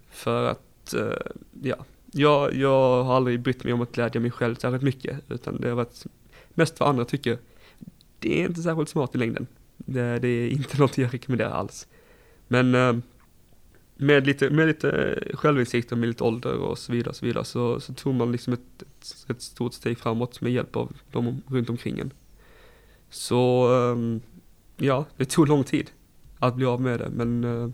För 0.10 0.44
att, 0.44 0.94
eh, 0.94 1.32
ja, 1.62 1.86
jag, 2.12 2.54
jag 2.56 3.04
har 3.04 3.16
aldrig 3.16 3.40
brytt 3.40 3.64
mig 3.64 3.74
om 3.74 3.82
att 3.82 3.92
glädja 3.92 4.22
mig 4.22 4.32
själv 4.32 4.56
särskilt 4.56 4.84
mycket, 4.84 5.20
utan 5.30 5.62
det 5.62 5.70
har 5.70 5.76
varit 5.76 6.06
mest 6.50 6.80
vad 6.80 6.90
andra 6.90 7.06
tycker. 7.06 7.38
Det 8.20 8.42
är 8.42 8.46
inte 8.46 8.62
särskilt 8.62 8.90
smart 8.90 9.16
i 9.16 9.18
längden. 9.18 9.48
Det, 9.78 10.20
det 10.20 10.28
är 10.28 10.50
inte 10.50 10.78
något 10.82 10.98
jag 10.98 11.14
rekommenderar 11.14 11.52
alls. 11.52 11.88
Men 12.48 12.76
eh, 12.76 12.96
med 13.98 14.28
lite, 14.28 14.50
med 14.50 14.68
lite 14.68 14.92
eh, 14.92 15.36
självinsikt 15.36 15.92
och 15.92 15.98
med 15.98 16.10
lite 16.10 16.24
ålder 16.24 16.58
och 16.58 16.78
så 16.78 16.92
vidare, 16.92 17.14
så, 17.14 17.26
vidare 17.26 17.46
så, 17.46 17.80
så 17.80 17.94
tog 17.94 18.16
man 18.16 18.32
liksom 18.32 18.54
ett, 18.54 18.82
ett, 18.82 19.30
ett, 19.30 19.42
stort 19.42 19.74
steg 19.74 20.00
framåt 20.00 20.42
med 20.42 20.52
hjälp 20.52 20.76
av 20.76 20.96
de 21.12 21.42
runt 21.48 21.70
omkring 21.70 22.00
en. 22.00 22.14
Så, 23.10 23.74
ehm, 23.74 24.22
ja, 24.78 25.06
det 25.18 25.26
tog 25.26 25.48
lång 25.48 25.64
tid 25.64 25.92
att 26.40 26.56
bli 26.56 26.66
av 26.66 26.82
med 26.82 27.00
det. 27.00 27.10
Men 27.10 27.44
eh, 27.44 27.70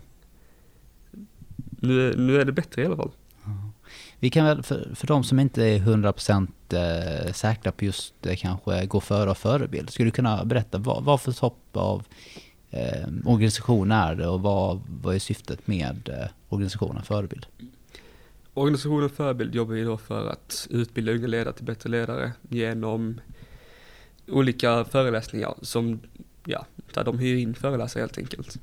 nu, 1.70 2.14
nu 2.16 2.40
är 2.40 2.44
det 2.44 2.52
bättre 2.52 2.82
i 2.82 2.86
alla 2.86 2.96
fall. 2.96 3.10
Vi 4.18 4.30
kan 4.30 4.44
väl, 4.44 4.62
för, 4.62 4.94
för 4.94 5.06
de 5.06 5.24
som 5.24 5.40
inte 5.40 5.64
är 5.64 5.78
100% 5.78 6.48
eh, 6.70 7.32
säkra 7.32 7.72
på 7.72 7.84
just 7.84 8.14
det, 8.20 8.36
kanske 8.36 8.86
gå 8.86 9.00
före 9.00 9.30
och 9.30 9.38
förebild. 9.38 9.90
Skulle 9.90 10.06
du 10.06 10.10
kunna 10.10 10.44
berätta 10.44 10.78
vad, 10.78 11.04
vad 11.04 11.20
för 11.20 11.32
topp 11.32 11.58
av 11.72 12.06
eh, 12.74 13.08
organisation 13.24 13.92
är 13.92 14.14
det 14.14 14.28
och 14.28 14.40
vad, 14.40 14.80
vad 15.02 15.14
är 15.14 15.18
syftet 15.18 15.66
med 15.66 16.08
eh, 16.08 16.28
organisationen 16.48 17.02
Förebild? 17.02 17.46
Organisationen 18.54 19.10
Förebild 19.10 19.54
jobbar 19.54 19.74
ju 19.74 19.84
då 19.84 19.96
för 19.96 20.30
att 20.30 20.66
utbilda 20.70 21.12
unga 21.12 21.26
ledare 21.26 21.54
till 21.54 21.64
bättre 21.64 21.90
ledare 21.90 22.32
genom 22.48 23.20
olika 24.28 24.84
föreläsningar 24.84 25.54
som 25.62 26.00
ja, 26.44 26.66
där 26.94 27.04
de 27.04 27.18
hyr 27.18 27.36
in 27.36 27.54
föreläsare 27.54 28.00
helt 28.00 28.18
enkelt. 28.18 28.56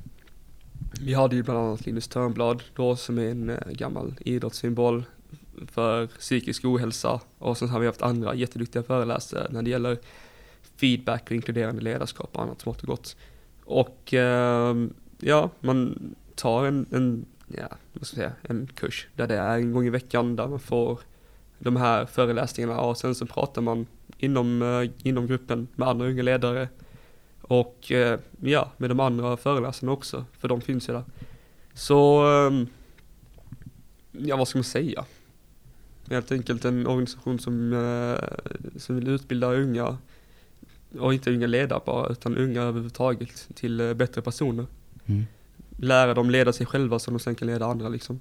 Vi 1.01 1.13
hade 1.13 1.35
ju 1.35 1.43
bland 1.43 1.59
annat 1.59 1.85
Linus 1.85 2.07
Törnblad 2.07 2.63
då 2.75 2.95
som 2.95 3.17
är 3.17 3.31
en 3.31 3.49
eh, 3.49 3.57
gammal 3.71 4.13
idrottssymbol 4.19 5.03
för 5.67 6.07
psykisk 6.07 6.65
ohälsa 6.65 7.19
och 7.37 7.57
sen 7.57 7.69
har 7.69 7.79
vi 7.79 7.85
haft 7.85 8.01
andra 8.01 8.35
jätteduktiga 8.35 8.83
föreläsare 8.83 9.47
när 9.49 9.61
det 9.61 9.69
gäller 9.69 9.97
feedback 10.75 11.23
och 11.25 11.31
inkluderande 11.31 11.81
ledarskap 11.81 12.29
och 12.33 12.43
annat 12.43 12.61
smått 12.61 12.81
och 12.81 12.87
gott. 12.87 13.15
Och 13.65 14.13
ehm, 14.13 14.93
ja, 15.19 15.49
man 15.59 15.97
tar 16.35 16.65
en, 16.65 16.85
en, 16.91 17.25
ja, 17.47 17.67
vad 17.93 18.07
ska 18.07 18.21
jag 18.21 18.31
säga, 18.31 18.33
en 18.41 18.67
kurs 18.75 19.07
där 19.15 19.27
det 19.27 19.35
är 19.37 19.57
en 19.57 19.73
gång 19.73 19.85
i 19.85 19.89
veckan 19.89 20.35
där 20.35 20.47
man 20.47 20.59
får 20.59 20.99
de 21.59 21.75
här 21.75 22.05
föreläsningarna 22.05 22.81
och 22.81 22.97
sen 22.97 23.15
så 23.15 23.25
pratar 23.25 23.61
man 23.61 23.87
inom, 24.17 24.61
eh, 24.61 25.07
inom 25.07 25.27
gruppen 25.27 25.67
med 25.75 25.87
andra 25.87 26.07
unga 26.07 26.23
ledare 26.23 26.69
och 27.41 27.91
eh, 27.91 28.19
ja, 28.41 28.71
med 28.77 28.89
de 28.89 28.99
andra 28.99 29.37
föreläsarna 29.37 29.91
också, 29.91 30.25
för 30.39 30.47
de 30.47 30.61
finns 30.61 30.89
ju 30.89 30.93
där. 30.93 31.03
Så, 31.73 32.27
ehm, 32.27 32.67
ja 34.11 34.37
vad 34.37 34.47
ska 34.47 34.57
man 34.57 34.63
säga? 34.63 35.05
Helt 36.09 36.31
enkelt 36.31 36.65
en 36.65 36.87
organisation 36.87 37.39
som, 37.39 37.73
eh, 37.73 38.79
som 38.79 38.95
vill 38.95 39.07
utbilda 39.07 39.53
unga, 39.53 39.97
och 40.99 41.13
inte 41.13 41.31
unga 41.31 41.47
ledare 41.47 41.81
bara, 41.85 42.07
utan 42.07 42.37
unga 42.37 42.61
överhuvudtaget 42.61 43.47
till 43.53 43.79
eh, 43.79 43.93
bättre 43.93 44.21
personer. 44.21 44.65
Mm. 45.05 45.25
Lära 45.77 46.13
dem 46.13 46.29
leda 46.29 46.53
sig 46.53 46.65
själva 46.65 46.99
så 46.99 47.11
de 47.11 47.19
sen 47.19 47.35
kan 47.35 47.47
leda 47.47 47.65
andra 47.65 47.89
liksom. 47.89 48.19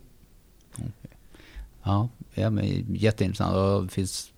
Okay. 0.73 0.91
Ja, 1.83 2.09
ja 2.35 2.51
men 2.51 2.95
jätteintressant 2.95 3.57
och 3.57 3.83
det 3.83 3.89
finns 3.89 4.33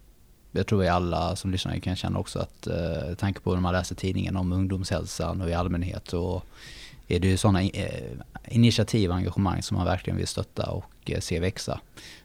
jag 0.53 0.67
tror 0.67 0.79
vi 0.79 0.89
alla 0.89 1.37
som 1.37 1.51
lyssnar 1.51 1.79
kan 1.79 1.97
känna 1.97 2.19
också 2.19 2.39
att 2.39 2.67
eh, 2.67 3.15
tanke 3.19 3.41
på 3.41 3.55
när 3.55 3.61
man 3.61 3.73
läser 3.73 3.95
tidningen 3.95 4.37
om 4.37 4.53
ungdomshälsan 4.53 5.41
och 5.41 5.51
i 5.51 5.55
allmänhet 5.55 6.13
och 6.13 6.47
är 7.09 7.19
det 7.19 7.29
ju 7.29 7.37
sådana 7.37 7.63
eh, 7.63 8.11
initiativ 8.49 9.11
och 9.11 9.17
engagemang 9.17 9.63
som 9.63 9.77
man 9.77 9.87
verkligen 9.87 10.17
vill 10.17 10.27
stötta 10.27 10.71
och 10.71 11.11
eh, 11.11 11.21
se 11.21 11.41
växa. 11.41 11.81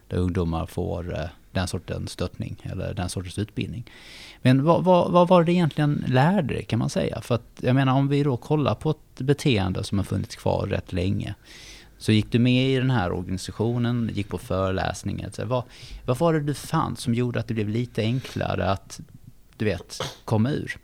Där 0.08 0.18
ungdomar 0.18 0.66
får 0.66 1.14
eh, 1.14 1.30
den 1.52 1.68
sortens 1.68 2.12
stöttning 2.12 2.56
eller 2.64 2.94
den 2.94 3.10
sortens 3.10 3.40
utbildning. 3.40 3.92
Men 4.42 4.64
vad, 4.64 4.84
vad, 4.84 5.12
vad, 5.12 5.28
var 5.28 5.44
det 5.44 5.52
egentligen 5.52 6.06
lärde 6.08 6.54
dig 6.54 6.64
kan 6.64 6.80
man 6.80 6.90
säga? 6.90 7.22
För 7.22 7.36
att 7.36 7.60
jag 7.62 7.76
menar 7.76 7.94
om 7.94 8.08
vi 8.08 8.24
då 8.24 8.38
kollar 8.38 8.76
på 8.76 8.90
ett 8.90 9.22
beteende 9.22 9.84
som 9.84 9.98
har 9.98 10.06
funnits 10.06 10.36
kvar 10.36 10.68
rätt 10.68 10.94
länge. 10.94 11.36
Så 11.98 12.12
gick 12.12 12.32
du 12.32 12.40
med 12.40 12.70
i 12.70 12.76
den 12.76 12.92
här 12.92 13.12
organisationen, 13.12 14.10
gick 14.14 14.30
på 14.30 14.38
föreläsningar. 14.38 15.30
Så 15.34 15.46
vad, 15.46 15.64
vad 16.06 16.18
var 16.18 16.34
det 16.34 16.40
du 16.40 16.54
fann 16.54 16.96
som 16.96 17.14
gjorde 17.14 17.40
att 17.40 17.48
det 17.48 17.54
blev 17.54 17.70
lite 17.70 18.02
enklare 18.02 18.72
att, 18.72 19.00
du 19.58 19.66
vet, 19.66 20.02
komma 20.26 20.52
ur? 20.52 20.78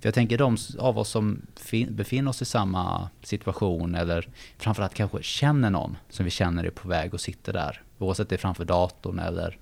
För 0.00 0.06
jag 0.06 0.14
tänker 0.14 0.38
de 0.38 0.56
av 0.78 0.98
oss 0.98 1.08
som 1.08 1.42
befinner 1.88 2.30
oss 2.30 2.42
i 2.42 2.44
samma 2.44 3.08
situation 3.22 3.94
eller 3.94 4.28
framförallt 4.58 4.94
kanske 4.94 5.22
känner 5.22 5.70
någon 5.70 5.96
som 6.10 6.24
vi 6.24 6.30
känner 6.30 6.64
är 6.64 6.70
på 6.70 6.88
väg 6.88 7.14
och 7.14 7.20
sitter 7.20 7.52
där. 7.52 7.82
Oavsett 7.98 8.28
det 8.28 8.36
är 8.36 8.38
framför 8.38 8.64
datorn 8.64 9.18
eller 9.18 9.58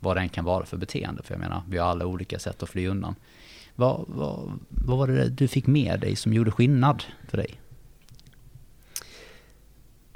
vad 0.00 0.16
det 0.16 0.20
än 0.20 0.28
kan 0.28 0.44
vara 0.44 0.66
för 0.66 0.76
beteende. 0.76 1.22
För 1.22 1.34
jag 1.34 1.40
menar, 1.40 1.62
vi 1.68 1.78
har 1.78 1.86
alla 1.86 2.06
olika 2.06 2.38
sätt 2.38 2.62
att 2.62 2.68
fly 2.68 2.86
undan. 2.86 3.14
Vad, 3.74 4.04
vad, 4.08 4.58
vad 4.68 4.98
var 4.98 5.06
det 5.06 5.28
du 5.28 5.48
fick 5.48 5.66
med 5.66 6.00
dig 6.00 6.16
som 6.16 6.32
gjorde 6.32 6.50
skillnad 6.50 7.04
för 7.28 7.36
dig? 7.36 7.60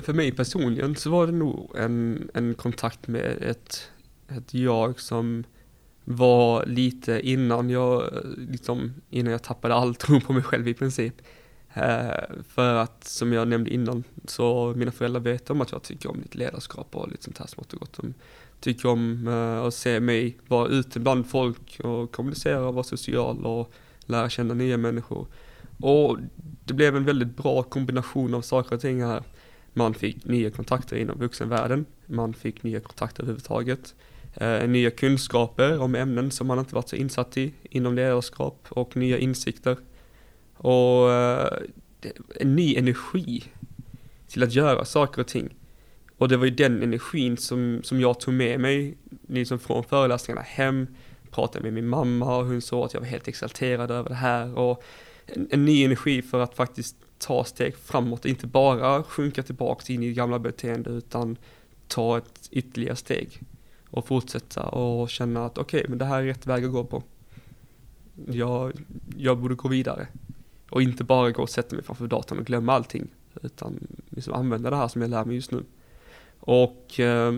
för 0.05 0.13
mig 0.13 0.33
personligen 0.33 0.97
så 0.97 1.11
var 1.11 1.27
det 1.27 1.33
nog 1.33 1.77
en, 1.77 2.29
en 2.35 2.55
kontakt 2.55 3.09
med 3.09 3.43
ett, 3.43 3.91
ett 4.29 4.55
jag 4.55 5.01
som 5.01 5.45
var 6.05 6.67
lite 6.67 7.21
innan 7.29 7.71
jag, 7.71 8.11
liksom, 8.37 8.95
innan 9.11 9.33
jag 9.33 9.43
tappade 9.43 9.75
all 9.75 9.95
tro 9.95 10.21
på 10.21 10.33
mig 10.33 10.43
själv 10.43 10.69
i 10.69 10.75
princip. 10.75 11.15
Eh, 11.75 12.43
för 12.49 12.75
att, 12.75 13.05
som 13.05 13.33
jag 13.33 13.49
nämnde 13.49 13.75
innan, 13.75 14.05
så 14.27 14.75
mina 14.77 14.93
föräldrar 14.93 15.21
vet 15.21 15.51
om 15.51 15.61
att 15.61 15.73
jag 15.73 15.83
tycker 15.83 16.11
om 16.11 16.21
lite 16.21 16.39
ledarskap 16.39 16.97
och 16.97 17.09
lite 17.09 17.23
sånt 17.23 17.39
här 17.39 17.47
smått 17.47 17.73
och 17.73 17.81
gott. 17.81 17.97
De 17.97 18.15
tycker 18.61 18.89
om 18.89 19.29
eh, 19.29 19.65
att 19.65 19.75
se 19.75 20.01
mig 20.01 20.39
vara 20.49 20.69
ute 20.69 21.01
bland 21.01 21.27
folk 21.27 21.81
och 21.81 22.13
kommunicera 22.13 22.69
och 22.69 22.75
vara 22.75 22.85
social 22.85 23.47
och 23.47 23.73
lära 24.07 24.31
känna 24.31 24.55
nya 24.55 24.77
människor. 24.77 25.27
Och 25.81 26.19
det 26.65 26.75
blev 26.75 26.97
en 26.97 27.05
väldigt 27.05 27.37
bra 27.37 27.63
kombination 27.63 28.35
av 28.35 28.43
saker 28.43 28.75
och 28.75 28.81
ting 28.81 29.03
här. 29.03 29.23
Man 29.73 29.95
fick 29.95 30.25
nya 30.25 30.51
kontakter 30.51 30.97
inom 30.97 31.19
vuxenvärlden, 31.19 31.87
man 32.07 32.35
fick 32.35 32.63
nya 32.63 32.81
kontakter 32.81 33.23
överhuvudtaget, 33.23 33.95
eh, 34.35 34.69
nya 34.69 34.91
kunskaper 34.91 35.79
om 35.79 35.95
ämnen 35.95 36.31
som 36.31 36.47
man 36.47 36.59
inte 36.59 36.75
varit 36.75 36.89
så 36.89 36.97
insatt 36.97 37.37
i 37.37 37.53
inom 37.63 37.95
ledarskap 37.95 38.67
och 38.69 38.97
nya 38.97 39.19
insikter. 39.19 39.77
Och 40.65 41.13
eh, 41.13 41.59
en 42.41 42.57
ny 42.57 42.75
energi 42.77 43.45
till 44.29 44.43
att 44.43 44.53
göra 44.53 44.85
saker 44.85 45.21
och 45.21 45.27
ting. 45.27 45.55
Och 46.19 46.29
det 46.29 46.37
var 46.37 46.45
ju 46.45 46.51
den 46.51 46.83
energin 46.83 47.37
som, 47.37 47.81
som 47.83 48.01
jag 48.01 48.21
tog 48.21 48.35
med 48.35 48.61
mig 48.61 48.97
liksom 49.29 49.59
från 49.59 49.85
föreläsningarna 49.85 50.43
hem, 50.43 50.87
pratade 51.31 51.65
med 51.65 51.73
min 51.73 51.89
mamma 51.89 52.37
och 52.37 52.47
hon 52.47 52.63
sa 52.63 52.85
att 52.85 52.95
jag 52.95 53.01
var 53.01 53.09
helt 53.09 53.29
exalterad 53.29 53.91
över 53.91 54.09
det 54.09 54.15
här 54.15 54.59
och 54.59 54.83
en, 55.27 55.49
en 55.51 55.65
ny 55.65 55.85
energi 55.85 56.23
för 56.23 56.41
att 56.41 56.55
faktiskt 56.55 56.97
ta 57.19 57.45
steg 57.45 57.77
framåt, 57.77 58.25
inte 58.25 58.47
bara 58.47 59.03
sjunka 59.03 59.43
tillbaka 59.43 59.93
in 59.93 60.03
i 60.03 60.13
gamla 60.13 60.39
beteende 60.39 60.91
utan 60.91 61.37
ta 61.89 62.19
ett 62.19 62.49
ytterligare 62.51 62.97
steg 62.97 63.41
och 63.91 64.07
fortsätta 64.07 64.63
och 64.63 65.11
känna 65.11 65.47
att 65.47 65.59
okej, 65.59 65.79
okay, 65.79 65.89
men 65.89 65.99
det 65.99 66.05
här 66.05 66.23
är 66.23 66.27
rätt 66.27 66.47
väg 66.47 66.65
att 66.65 66.73
gå 66.73 66.85
på. 66.85 67.03
Jag, 68.27 68.73
jag 69.17 69.39
borde 69.39 69.55
gå 69.55 69.69
vidare 69.69 70.09
och 70.75 70.83
inte 70.83 71.05
bara 71.05 71.31
gå 71.31 71.43
och 71.43 71.51
sätta 71.51 71.77
mig 71.77 71.85
framför 71.85 72.07
datorn 72.07 72.39
och 72.39 72.47
glömma 72.47 72.73
allting 72.73 73.09
utan 73.43 73.87
liksom 74.11 74.35
använda 74.35 74.71
det 74.71 74.77
här 74.77 74.89
som 74.89 75.03
jag 75.03 75.11
lär 75.11 75.25
mig 75.25 75.35
just 75.35 75.51
nu. 75.51 75.65
Och 76.41 77.01
eh, 77.01 77.35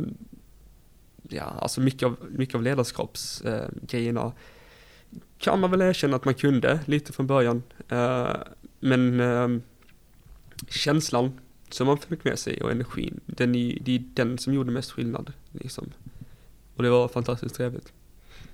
ja, 1.29 1.43
alltså 1.43 1.81
mycket 1.81 2.03
av, 2.03 2.17
mycket 2.31 2.55
av 2.55 2.63
ledarskapsgrejerna 2.63 4.21
eh, 4.21 4.33
kan 5.39 5.61
man 5.61 5.71
väl 5.71 5.83
erkänna 5.83 6.17
att 6.17 6.25
man 6.25 6.35
kunde 6.35 6.81
lite 6.85 7.13
från 7.13 7.27
början. 7.27 7.63
Eh, 7.89 8.37
men 8.81 9.21
ehm, 9.21 9.63
känslan 10.69 11.41
som 11.71 11.87
man 11.87 11.99
fick 11.99 12.25
med 12.25 12.39
sig 12.39 12.63
och 12.63 12.71
energin, 12.71 13.21
den 13.27 13.55
är, 13.55 13.79
det 13.81 13.95
är 13.95 14.05
den 14.15 14.39
som 14.39 14.55
gjorde 14.55 14.71
mest 14.71 14.91
skillnad. 14.91 15.33
Liksom. 15.53 15.93
Och 16.77 16.83
det 16.83 16.91
var 16.91 17.09
fantastiskt 17.09 17.55
trevligt. 17.55 17.93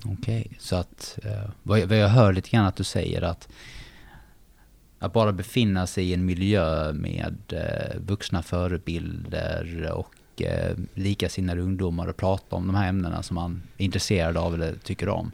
Okej, 0.04 0.44
okay, 0.46 0.58
så 0.58 0.76
att 0.76 1.18
eh, 1.22 1.50
vad, 1.62 1.80
jag, 1.80 1.86
vad 1.86 1.98
jag 1.98 2.08
hör 2.08 2.32
lite 2.32 2.50
grann 2.50 2.66
att 2.66 2.76
du 2.76 2.84
säger 2.84 3.22
att 3.22 3.48
att 5.02 5.12
bara 5.12 5.32
befinna 5.32 5.86
sig 5.86 6.10
i 6.10 6.14
en 6.14 6.24
miljö 6.24 6.92
med 6.92 7.36
eh, 7.48 8.00
vuxna 8.00 8.42
förebilder 8.42 9.92
och 9.92 10.42
eh, 10.42 10.76
likasinnade 10.94 11.60
ungdomar 11.60 12.06
och 12.06 12.16
prata 12.16 12.56
om 12.56 12.66
de 12.66 12.76
här 12.76 12.88
ämnena 12.88 13.22
som 13.22 13.34
man 13.34 13.62
är 13.78 13.84
intresserad 13.84 14.36
av 14.36 14.54
eller 14.54 14.74
tycker 14.74 15.08
om. 15.08 15.32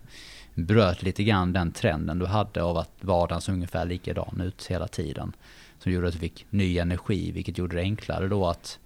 Bröt 0.55 1.03
lite 1.03 1.25
grann 1.25 1.53
den 1.53 1.73
trenden 1.73 2.19
du 2.19 2.27
hade 2.27 2.63
av 2.63 2.79
att 2.79 2.91
vardagen 3.01 3.41
såg 3.41 3.55
ungefär 3.55 3.85
likadan 3.85 4.41
ut 4.41 4.67
hela 4.67 4.89
tiden. 4.89 5.33
Som 5.79 5.93
gjorde 5.93 6.09
att 6.09 6.15
du 6.15 6.21
fick 6.21 6.47
ny 6.51 6.79
energi, 6.79 7.33
vilket 7.33 7.59
gjorde 7.59 7.77
det 7.77 7.83
enklare 7.83 8.29
då 8.29 8.47
att 8.47 8.79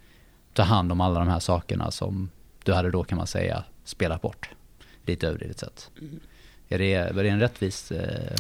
ta 0.52 0.62
hand 0.62 0.92
om 0.92 1.00
alla 1.00 1.18
de 1.18 1.28
här 1.28 1.40
sakerna 1.40 1.90
som 1.90 2.30
du 2.64 2.72
hade 2.72 2.90
då 2.90 3.04
kan 3.04 3.18
man 3.18 3.26
säga 3.26 3.64
spelat 3.84 4.22
bort. 4.22 4.50
Lite 5.06 5.28
överdrivet 5.28 5.58
sett. 5.58 5.90
Mm. 6.00 6.20
Är 6.68 6.78
det, 6.78 7.14
var 7.14 7.22
det 7.22 7.28
en 7.28 7.40
rättvis 7.40 7.92
eh, 7.92 8.36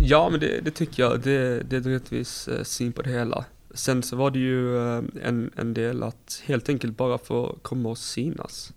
Ja, 0.00 0.28
men 0.28 0.40
det, 0.40 0.60
det, 0.60 0.70
tycker 0.70 1.02
jag. 1.02 1.20
Det, 1.20 1.62
det 1.70 1.76
är 1.76 1.86
en 1.86 1.92
rättvis 1.92 2.48
eh, 2.48 2.62
syn 2.62 2.92
på 2.92 3.02
det 3.02 3.10
hela. 3.10 3.44
Sen 3.74 4.02
så 4.02 4.16
var 4.16 4.30
det 4.30 4.38
ju 4.38 4.76
eh, 4.76 5.02
en, 5.22 5.50
en 5.56 5.74
del 5.74 6.02
att 6.02 6.42
helt 6.44 6.68
enkelt 6.68 6.96
bara 6.96 7.18
få 7.18 7.58
komma 7.62 7.88
och 7.88 7.98
synas. 7.98 8.72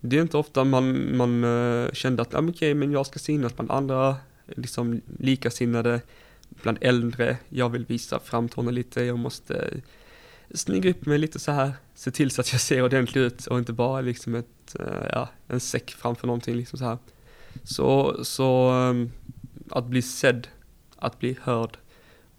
Det 0.00 0.18
är 0.18 0.22
inte 0.22 0.36
ofta 0.36 0.64
man, 0.64 1.16
man 1.16 1.44
eh, 1.44 1.92
kände 1.92 2.22
att, 2.22 2.34
ah, 2.34 2.38
okej, 2.38 2.50
okay, 2.50 2.74
men 2.74 2.92
jag 2.92 3.06
ska 3.06 3.18
synas 3.18 3.56
bland 3.56 3.70
andra, 3.70 4.16
liksom 4.46 5.00
likasinnade, 5.18 6.00
bland 6.48 6.78
äldre, 6.80 7.36
jag 7.48 7.68
vill 7.68 7.84
visa 7.84 8.18
framtårna 8.18 8.70
lite, 8.70 9.02
jag 9.04 9.18
måste 9.18 9.80
snygga 10.54 10.90
upp 10.90 11.06
mig 11.06 11.18
lite 11.18 11.38
så 11.38 11.52
här, 11.52 11.72
se 11.94 12.10
till 12.10 12.30
så 12.30 12.40
att 12.40 12.52
jag 12.52 12.60
ser 12.60 12.82
ordentlig 12.82 13.20
ut 13.20 13.46
och 13.46 13.58
inte 13.58 13.72
bara 13.72 14.00
liksom 14.00 14.34
ett, 14.34 14.76
ja, 15.12 15.28
en 15.48 15.60
säck 15.60 15.90
framför 15.90 16.26
någonting 16.26 16.56
liksom 16.56 16.78
så 16.78 16.84
här. 16.84 16.98
Så, 17.64 18.16
så 18.24 18.70
ehm, 18.70 19.10
att 19.70 19.86
bli 19.86 20.02
sedd, 20.02 20.48
att 20.96 21.18
bli 21.18 21.36
hörd 21.42 21.78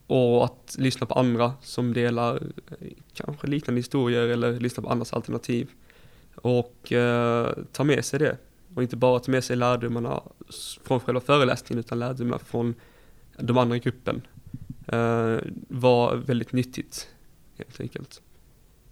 och 0.07 0.45
att 0.45 0.75
lyssna 0.79 1.05
på 1.07 1.13
andra 1.13 1.53
som 1.61 1.93
delar 1.93 2.35
eh, 2.79 2.87
kanske 3.13 3.47
liknande 3.47 3.79
historier 3.79 4.27
eller 4.27 4.59
lyssna 4.59 4.83
på 4.83 4.89
andras 4.89 5.13
alternativ 5.13 5.69
och 6.35 6.91
eh, 6.91 7.49
ta 7.71 7.83
med 7.83 8.05
sig 8.05 8.19
det 8.19 8.37
och 8.75 8.83
inte 8.83 8.95
bara 8.95 9.19
ta 9.19 9.31
med 9.31 9.43
sig 9.43 9.55
lärdomarna 9.55 10.21
från 10.83 10.99
själva 10.99 11.21
föreläsningen 11.21 11.79
utan 11.79 11.99
lärdomarna 11.99 12.39
från 12.39 12.75
de 13.37 13.57
andra 13.57 13.75
i 13.75 13.79
gruppen 13.79 14.21
eh, 14.87 15.37
var 15.67 16.15
väldigt 16.15 16.51
nyttigt 16.51 17.09
helt 17.57 17.81
enkelt. 17.81 18.21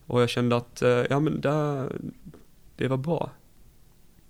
Och 0.06 0.22
jag 0.22 0.30
kände 0.30 0.56
att, 0.56 0.82
eh, 0.82 0.90
ja 0.90 1.20
men 1.20 1.42
det, 1.42 1.90
det 2.76 2.88
var 2.88 2.98
bra. 2.98 3.30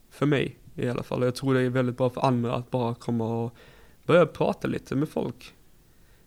För 0.09 0.25
mig 0.25 0.57
i 0.75 0.89
alla 0.89 1.03
fall. 1.03 1.21
Och 1.21 1.27
jag 1.27 1.35
tror 1.35 1.53
det 1.53 1.61
är 1.61 1.69
väldigt 1.69 1.97
bra 1.97 2.09
för 2.09 2.21
andra 2.21 2.55
att 2.55 2.71
bara 2.71 2.95
komma 2.95 3.43
och 3.43 3.53
börja 4.07 4.25
prata 4.25 4.67
lite 4.67 4.95
med 4.95 5.09
folk. 5.09 5.53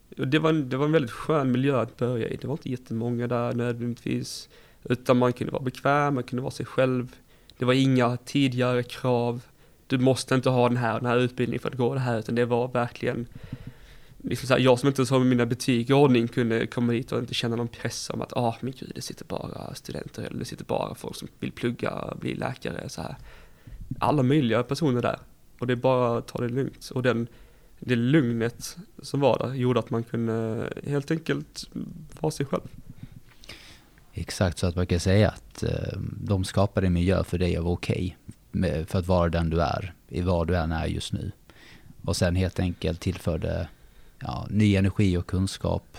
Det 0.08 0.38
var, 0.38 0.50
en, 0.50 0.68
det 0.68 0.76
var 0.76 0.86
en 0.86 0.92
väldigt 0.92 1.10
skön 1.10 1.52
miljö 1.52 1.80
att 1.80 1.96
börja 1.96 2.28
i. 2.28 2.36
Det 2.36 2.46
var 2.46 2.54
inte 2.54 2.70
jättemånga 2.70 3.26
där 3.26 3.52
nödvändigtvis. 3.52 4.48
Utan 4.84 5.16
man 5.16 5.32
kunde 5.32 5.52
vara 5.52 5.62
bekväm, 5.62 6.14
man 6.14 6.22
kunde 6.22 6.42
vara 6.42 6.50
sig 6.50 6.66
själv. 6.66 7.16
Det 7.58 7.64
var 7.64 7.72
inga 7.72 8.16
tidigare 8.16 8.82
krav. 8.82 9.42
Du 9.86 9.98
måste 9.98 10.34
inte 10.34 10.50
ha 10.50 10.68
den 10.68 10.76
här, 10.76 11.00
den 11.00 11.06
här 11.06 11.16
utbildningen 11.16 11.60
för 11.60 11.68
att 11.68 11.76
gå 11.76 11.94
det 11.94 12.00
här, 12.00 12.18
utan 12.18 12.34
det 12.34 12.44
var 12.44 12.68
verkligen 12.68 13.26
liksom 14.22 14.46
så 14.46 14.54
här, 14.54 14.60
jag 14.60 14.78
som 14.78 14.86
inte 14.86 15.00
ens 15.00 15.10
har 15.10 15.18
mina 15.18 15.46
betyg 15.46 15.90
i 15.90 15.92
ordning 15.92 16.28
kunde 16.28 16.66
komma 16.66 16.92
dit 16.92 17.12
och 17.12 17.18
inte 17.18 17.34
känna 17.34 17.56
någon 17.56 17.68
press 17.68 18.10
om 18.10 18.22
att, 18.22 18.32
ah, 18.36 18.56
men 18.60 18.72
gud, 18.78 18.92
det 18.94 19.00
sitter 19.00 19.24
bara 19.24 19.74
studenter 19.74 20.22
eller 20.22 20.38
det 20.38 20.44
sitter 20.44 20.64
bara 20.64 20.94
folk 20.94 21.16
som 21.16 21.28
vill 21.38 21.52
plugga, 21.52 22.14
bli 22.20 22.34
läkare, 22.34 22.88
så 22.88 23.02
här. 23.02 23.16
Alla 23.98 24.22
möjliga 24.22 24.62
personer 24.62 25.02
där. 25.02 25.18
Och 25.58 25.66
det 25.66 25.72
är 25.72 25.76
bara 25.76 26.18
att 26.18 26.26
ta 26.28 26.38
det 26.38 26.48
lugnt. 26.48 26.90
Och 26.94 27.02
den 27.02 27.28
det 27.80 27.96
lugnet 27.96 28.76
som 29.02 29.20
var 29.20 29.38
där 29.38 29.54
gjorde 29.54 29.80
att 29.80 29.90
man 29.90 30.02
kunde 30.02 30.68
helt 30.86 31.10
enkelt 31.10 31.68
vara 32.20 32.30
sig 32.30 32.46
själv. 32.46 32.68
Exakt 34.12 34.58
så 34.58 34.66
att 34.66 34.76
man 34.76 34.86
kan 34.86 35.00
säga 35.00 35.28
att 35.28 35.62
eh, 35.62 35.98
de 36.24 36.44
skapade 36.44 36.86
en 36.86 36.92
miljö 36.92 37.24
för 37.24 37.38
dig 37.38 37.56
att 37.56 37.64
vara 37.64 37.72
okej. 37.72 38.16
Okay, 38.52 38.84
för 38.84 38.98
att 38.98 39.06
vara 39.06 39.28
den 39.28 39.50
du 39.50 39.62
är, 39.62 39.94
i 40.08 40.20
vad 40.20 40.46
du 40.46 40.56
än 40.56 40.72
är 40.72 40.86
just 40.86 41.12
nu. 41.12 41.32
Och 42.04 42.16
sen 42.16 42.36
helt 42.36 42.60
enkelt 42.60 43.00
tillförde 43.00 43.68
ja, 44.18 44.46
ny 44.50 44.76
energi 44.76 45.16
och 45.16 45.26
kunskap 45.26 45.98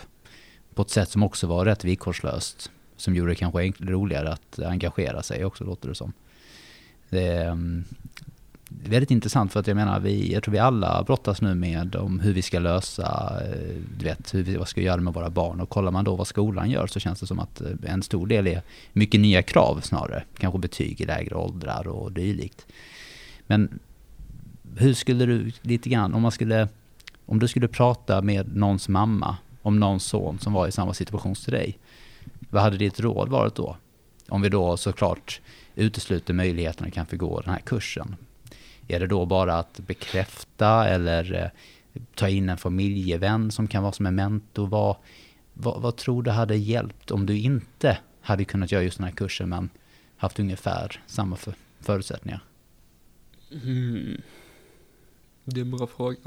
på 0.74 0.82
ett 0.82 0.90
sätt 0.90 1.10
som 1.10 1.24
också 1.24 1.48
var 1.48 1.66
rätt 1.66 1.84
villkorslöst. 1.84 2.72
Som 2.98 3.16
gjorde 3.16 3.32
det 3.32 3.36
kanske 3.36 3.74
roligare 3.80 4.34
att 4.34 4.60
engagera 4.60 5.24
sig 5.24 5.46
också, 5.46 5.64
låter 5.64 5.90
det 5.90 5.96
som. 5.96 6.14
Det, 7.10 7.38
ehm, 7.38 7.84
väldigt 8.84 9.12
intressant 9.12 9.52
för 9.54 9.60
att 9.60 9.68
jag 9.68 9.76
menar, 9.76 10.00
vi, 10.00 10.34
jag 10.34 10.44
tror 10.44 10.52
vi 10.52 10.60
alla 10.60 11.04
brottas 11.04 11.42
nu 11.42 11.56
med 11.56 11.96
om 11.96 12.20
hur 12.20 12.34
vi 12.34 12.42
ska 12.42 12.60
lösa, 12.60 13.38
eh, 13.46 13.76
du 13.98 14.06
vet, 14.06 14.34
hur 14.34 14.44
vi, 14.44 14.58
vad 14.58 14.68
ska 14.68 14.82
vi 14.82 14.88
göra 14.88 15.02
med 15.02 15.14
våra 15.14 15.30
barn? 15.30 15.62
Och 15.62 15.70
kollar 15.70 15.92
man 15.92 16.06
då 16.06 16.16
vad 16.16 16.28
skolan 16.28 16.70
gör 16.70 16.88
så 16.88 17.00
känns 17.00 17.20
det 17.20 17.28
som 17.28 17.40
att 17.40 17.62
eh, 17.62 17.68
en 17.86 18.04
stor 18.04 18.28
del 18.28 18.48
är 18.48 18.62
mycket 18.94 19.20
nya 19.20 19.42
krav 19.42 19.82
snarare. 19.82 20.24
Kanske 20.38 20.60
betyg 20.60 21.02
i 21.02 21.06
lägre 21.06 21.36
åldrar 21.36 21.88
och 21.88 22.12
dylikt. 22.12 22.66
Men 23.48 23.80
hur 24.78 24.94
skulle 24.94 25.26
du 25.26 25.52
lite 25.62 25.90
grann, 25.90 26.14
om 26.14 26.22
man 26.22 26.32
skulle, 26.32 26.68
om 27.26 27.40
du 27.40 27.48
skulle 27.48 27.68
prata 27.68 28.22
med 28.22 28.56
någons 28.56 28.90
mamma 28.90 29.38
om 29.62 29.80
någons 29.80 30.06
son 30.06 30.40
som 30.40 30.54
var 30.54 30.68
i 30.68 30.72
samma 30.72 30.94
situation 30.94 31.36
som 31.36 31.52
dig. 31.52 31.78
Vad 32.50 32.64
hade 32.64 32.78
ditt 32.78 33.00
råd 33.00 33.30
varit 33.30 33.56
då? 33.56 33.78
Om 34.30 34.42
vi 34.42 34.50
då 34.50 34.78
såklart 34.78 35.42
utesluter 35.76 36.34
möjligheten 36.34 36.88
att 36.88 36.94
kanske 36.94 37.18
gå 37.18 37.42
den 37.42 37.54
här 37.54 37.60
kursen. 37.60 38.16
Är 38.92 39.00
det 39.00 39.08
då 39.08 39.26
bara 39.26 39.60
att 39.60 39.80
bekräfta 39.80 40.88
eller 40.88 41.34
eh, 41.34 42.02
ta 42.16 42.30
in 42.30 42.50
en 42.50 42.58
familjevän 42.58 43.52
som 43.52 43.68
kan 43.68 43.84
vara 43.84 43.94
som 43.94 44.06
en 44.06 44.16
mentor? 44.16 44.68
Vad, 44.68 44.96
vad, 45.54 45.82
vad, 45.82 45.96
tror 45.96 46.24
du 46.24 46.32
hade 46.32 46.56
hjälpt 46.56 47.12
om 47.12 47.26
du 47.26 47.38
inte 47.38 47.98
hade 48.22 48.46
kunnat 48.46 48.72
göra 48.72 48.84
just 48.84 48.98
den 48.98 49.04
här 49.08 49.12
kursen 49.12 49.50
men 49.50 49.70
haft 50.18 50.40
ungefär 50.40 51.04
samma 51.08 51.36
för, 51.36 51.54
förutsättningar? 51.80 52.44
Mm. 53.52 54.22
Det 55.44 55.60
är 55.60 55.66
en 55.66 55.72
bra 55.72 55.88
fråga. 55.88 56.18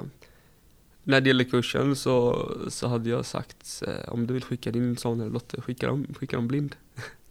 När 1.02 1.20
det 1.20 1.28
gäller 1.28 1.44
kursen 1.44 1.96
så, 1.96 2.48
så 2.68 2.88
hade 2.88 3.10
jag 3.10 3.26
sagt 3.26 3.82
eh, 3.86 4.12
om 4.12 4.26
du 4.26 4.34
vill 4.34 4.44
skicka 4.44 4.70
din 4.70 4.96
son 4.96 5.20
eller 5.20 5.30
dotter, 5.30 5.60
skicka 5.60 5.86
dem, 5.86 6.06
skicka 6.14 6.36
dem 6.36 6.48
blind. 6.48 6.76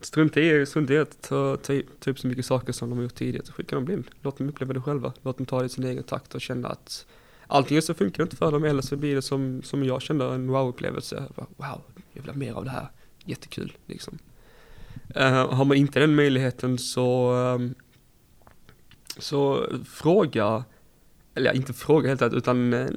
Strunta 0.00 0.40
i, 0.40 0.66
strunta 0.66 0.94
i 0.94 0.98
att 0.98 1.22
ta, 1.22 1.56
ta, 1.56 1.80
ta 2.00 2.10
upp 2.10 2.18
så 2.18 2.26
mycket 2.26 2.46
saker 2.46 2.72
som 2.72 2.90
de 2.90 2.98
har 2.98 3.02
gjort 3.02 3.14
tidigare. 3.14 3.46
Skicka 3.52 3.76
dem 3.76 3.84
blind. 3.84 4.04
Låt 4.22 4.38
dem 4.38 4.48
uppleva 4.48 4.72
det 4.74 4.80
själva. 4.80 5.12
Låt 5.22 5.36
dem 5.36 5.46
ta 5.46 5.60
det 5.60 5.66
i 5.66 5.68
sin 5.68 5.84
egen 5.84 6.02
takt 6.02 6.34
och 6.34 6.40
känna 6.40 6.68
att 6.68 7.06
antingen 7.46 7.82
så 7.82 7.94
funkar 7.94 8.16
det 8.16 8.22
inte 8.22 8.36
för 8.36 8.52
dem 8.52 8.64
eller 8.64 8.82
så 8.82 8.96
blir 8.96 9.14
det 9.14 9.22
som, 9.22 9.62
som 9.62 9.84
jag 9.84 10.02
kände 10.02 10.24
en 10.24 10.50
wow-upplevelse. 10.50 11.24
Wow, 11.36 11.82
jag 12.12 12.22
vill 12.22 12.30
ha 12.30 12.36
mer 12.36 12.52
av 12.52 12.64
det 12.64 12.70
här. 12.70 12.88
Jättekul 13.24 13.72
liksom. 13.86 14.18
Uh, 15.16 15.52
har 15.54 15.64
man 15.64 15.76
inte 15.76 16.00
den 16.00 16.14
möjligheten 16.14 16.78
så, 16.78 17.32
um, 17.32 17.74
så 19.18 19.66
fråga, 19.86 20.64
eller 21.34 21.56
inte 21.56 21.72
fråga 21.72 22.08
helt 22.08 22.22
enkelt, 22.22 22.42
utan 22.42 22.74
uh, 22.74 22.88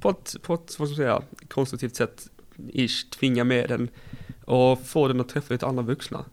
på 0.00 0.10
ett, 0.10 0.36
på 0.42 0.54
ett, 0.54 0.78
vad 0.78 0.88
ska 0.88 0.94
man 0.94 0.96
säga, 0.96 1.22
konstruktivt 1.48 1.96
sätt, 1.96 2.28
ish, 2.68 3.10
tvinga 3.10 3.44
med 3.44 3.68
den 3.68 3.88
och 4.46 4.86
få 4.86 5.08
den 5.08 5.20
att 5.20 5.28
träffa 5.28 5.54
lite 5.54 5.66
andra 5.66 5.82
vuxna. 5.82 6.24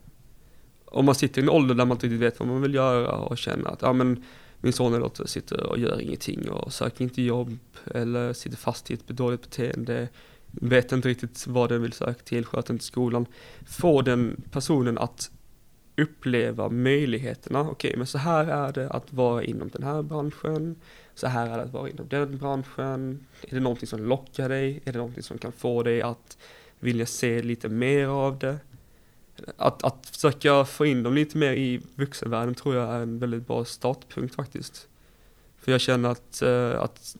Om 0.86 1.06
man 1.06 1.16
sitter 1.16 1.42
i 1.42 1.44
en 1.44 1.50
ålder 1.50 1.76
där 1.76 1.86
man 1.86 1.96
inte 1.96 2.06
riktigt 2.06 2.22
vet 2.22 2.40
vad 2.40 2.48
man 2.48 2.62
vill 2.62 2.74
göra 2.74 3.12
och 3.18 3.38
känner 3.38 3.70
att, 3.70 3.82
ja 3.82 3.94
men 3.94 4.24
min 4.58 4.74
son 4.74 4.94
eller 4.94 5.04
dotter 5.04 5.26
sitter 5.26 5.64
och 5.64 5.78
gör 5.78 6.02
ingenting 6.02 6.50
och 6.50 6.74
söker 6.74 7.04
inte 7.04 7.22
jobb 7.22 7.58
eller 7.86 8.34
sitter 8.34 8.58
fast 8.58 8.92
i 8.92 8.94
ett 8.94 9.08
dåligt 9.08 9.42
beteende, 9.42 10.08
vet 10.52 10.92
inte 10.92 11.10
riktigt 11.10 11.48
vad 11.48 11.70
den 11.70 11.82
vill 11.82 11.94
söka 11.94 12.24
till, 12.24 12.46
sköter 12.46 12.74
inte 12.74 12.86
skolan. 12.86 13.26
Få 13.66 14.02
den 14.02 14.44
personen 14.52 14.98
att 14.98 15.32
uppleva 15.98 16.70
möjligheterna. 16.70 17.70
Okej, 17.70 17.94
men 17.98 18.08
så 18.08 18.18
här 18.18 18.46
är 18.46 18.74
det 18.74 18.90
att 18.90 19.14
vara 19.14 19.44
inom 19.44 19.70
den 19.70 19.84
här 19.84 20.02
branschen. 20.02 20.76
Så 21.16 21.28
här 21.28 21.50
är 21.50 21.58
det 21.58 21.64
att 21.64 21.74
vara 21.74 21.90
inom 21.90 22.08
den 22.08 22.38
branschen. 22.38 23.26
Är 23.42 23.56
det 23.56 23.60
någonting 23.60 23.88
som 23.88 24.06
lockar 24.06 24.50
dig? 24.50 24.82
Är 24.86 24.92
det 24.92 24.98
någonting 24.98 25.24
som 25.24 25.38
kan 25.38 25.52
få 25.52 25.84
dig 25.84 26.02
att 26.02 26.38
vilja 26.84 27.06
se 27.06 27.42
lite 27.42 27.70
mer 27.70 28.08
av 28.08 28.40
det? 28.40 28.60
Att, 29.58 29.84
att 29.84 30.08
försöka 30.08 30.66
få 30.66 30.86
in 30.86 31.04
dem 31.04 31.14
lite 31.14 31.38
mer 31.38 31.54
i 31.54 31.82
vuxenvärlden 31.96 32.56
tror 32.56 32.76
jag 32.76 32.90
är 32.90 33.00
en 33.00 33.20
väldigt 33.20 33.48
bra 33.48 33.66
startpunkt 33.66 34.36
faktiskt. 34.36 34.88
För 35.58 35.72
jag 35.72 35.82
känner 35.82 36.10
att, 36.10 36.42
uh, 36.46 36.82
att 36.82 37.16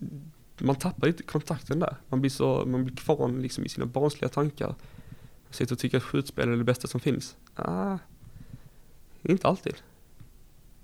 man 0.58 0.76
tappar 0.76 1.08
lite 1.08 1.24
kontakten 1.24 1.80
där. 1.80 1.96
Man 2.10 2.22
blir 2.22 2.32
så, 2.32 2.66
man 2.66 2.86
blir 2.86 2.96
kvar 2.96 3.30
liksom 3.30 3.66
i 3.66 3.70
sina 3.70 3.86
barnsliga 3.86 4.30
tankar. 4.30 4.76
Sitter 5.50 5.76
och 5.76 5.80
tycker 5.80 5.98
att 5.98 6.04
skjutspel 6.04 6.50
är 6.50 6.58
det 6.58 6.64
bästa 6.64 6.88
som 6.88 7.00
finns. 7.00 7.36
Ah, 7.56 7.98
inte 9.22 9.48
alltid. 9.48 9.76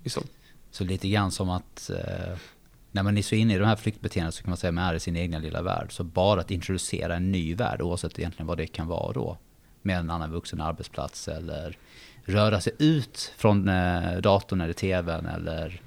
Liksom. 0.02 0.22
Så 0.70 0.84
lite 0.84 1.08
grann 1.08 1.30
som 1.30 1.50
att 1.50 1.90
eh, 1.90 2.38
när 2.92 3.02
man 3.02 3.18
är 3.18 3.22
så 3.22 3.34
inne 3.34 3.54
i 3.54 3.58
de 3.58 3.64
här 3.64 3.76
flyktbeteendena 3.76 4.32
så 4.32 4.42
kan 4.42 4.50
man 4.50 4.56
säga 4.56 4.68
att 4.68 4.74
man 4.74 4.84
är 4.84 4.94
i 4.94 5.00
sin 5.00 5.16
egna 5.16 5.38
lilla 5.38 5.62
värld. 5.62 5.92
Så 5.92 6.04
bara 6.04 6.40
att 6.40 6.50
introducera 6.50 7.16
en 7.16 7.32
ny 7.32 7.54
värld, 7.54 7.82
oavsett 7.82 8.18
egentligen 8.18 8.46
vad 8.46 8.58
det 8.58 8.66
kan 8.66 8.86
vara 8.86 9.12
då, 9.12 9.38
med 9.82 9.98
en 9.98 10.10
annan 10.10 10.30
vuxen 10.30 10.60
arbetsplats 10.60 11.28
eller 11.28 11.76
röra 12.24 12.60
sig 12.60 12.72
ut 12.78 13.32
från 13.36 13.68
eh, 13.68 14.16
datorn 14.16 14.60
eller 14.60 14.72
tvn 14.72 15.26
eller 15.26 15.80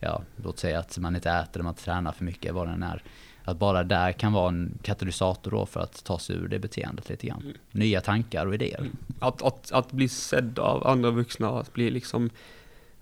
ja, 0.00 0.22
låt 0.36 0.58
säga 0.58 0.78
att 0.78 0.98
man 0.98 1.14
inte 1.14 1.30
äter 1.30 1.50
eller 1.54 1.64
man 1.64 1.74
tränar 1.74 2.12
för 2.12 2.24
mycket, 2.24 2.54
vad 2.54 2.68
det 2.68 2.72
än 2.72 2.82
är. 2.82 3.02
Att 3.44 3.58
bara 3.58 3.84
där 3.84 4.12
kan 4.12 4.32
vara 4.32 4.48
en 4.48 4.78
katalysator 4.82 5.50
då 5.50 5.66
för 5.66 5.80
att 5.80 6.04
ta 6.04 6.18
sig 6.18 6.36
ur 6.36 6.48
det 6.48 6.58
beteendet 6.58 7.08
lite 7.08 7.26
grann. 7.26 7.40
Mm. 7.42 7.56
Nya 7.70 8.00
tankar 8.00 8.46
och 8.46 8.54
idéer. 8.54 8.80
Mm. 8.80 8.96
Att, 9.18 9.42
att, 9.42 9.72
att 9.72 9.92
bli 9.92 10.08
sedd 10.08 10.58
av 10.58 10.86
andra 10.86 11.10
vuxna, 11.10 11.48
att 11.48 11.72
bli 11.72 11.90
liksom, 11.90 12.30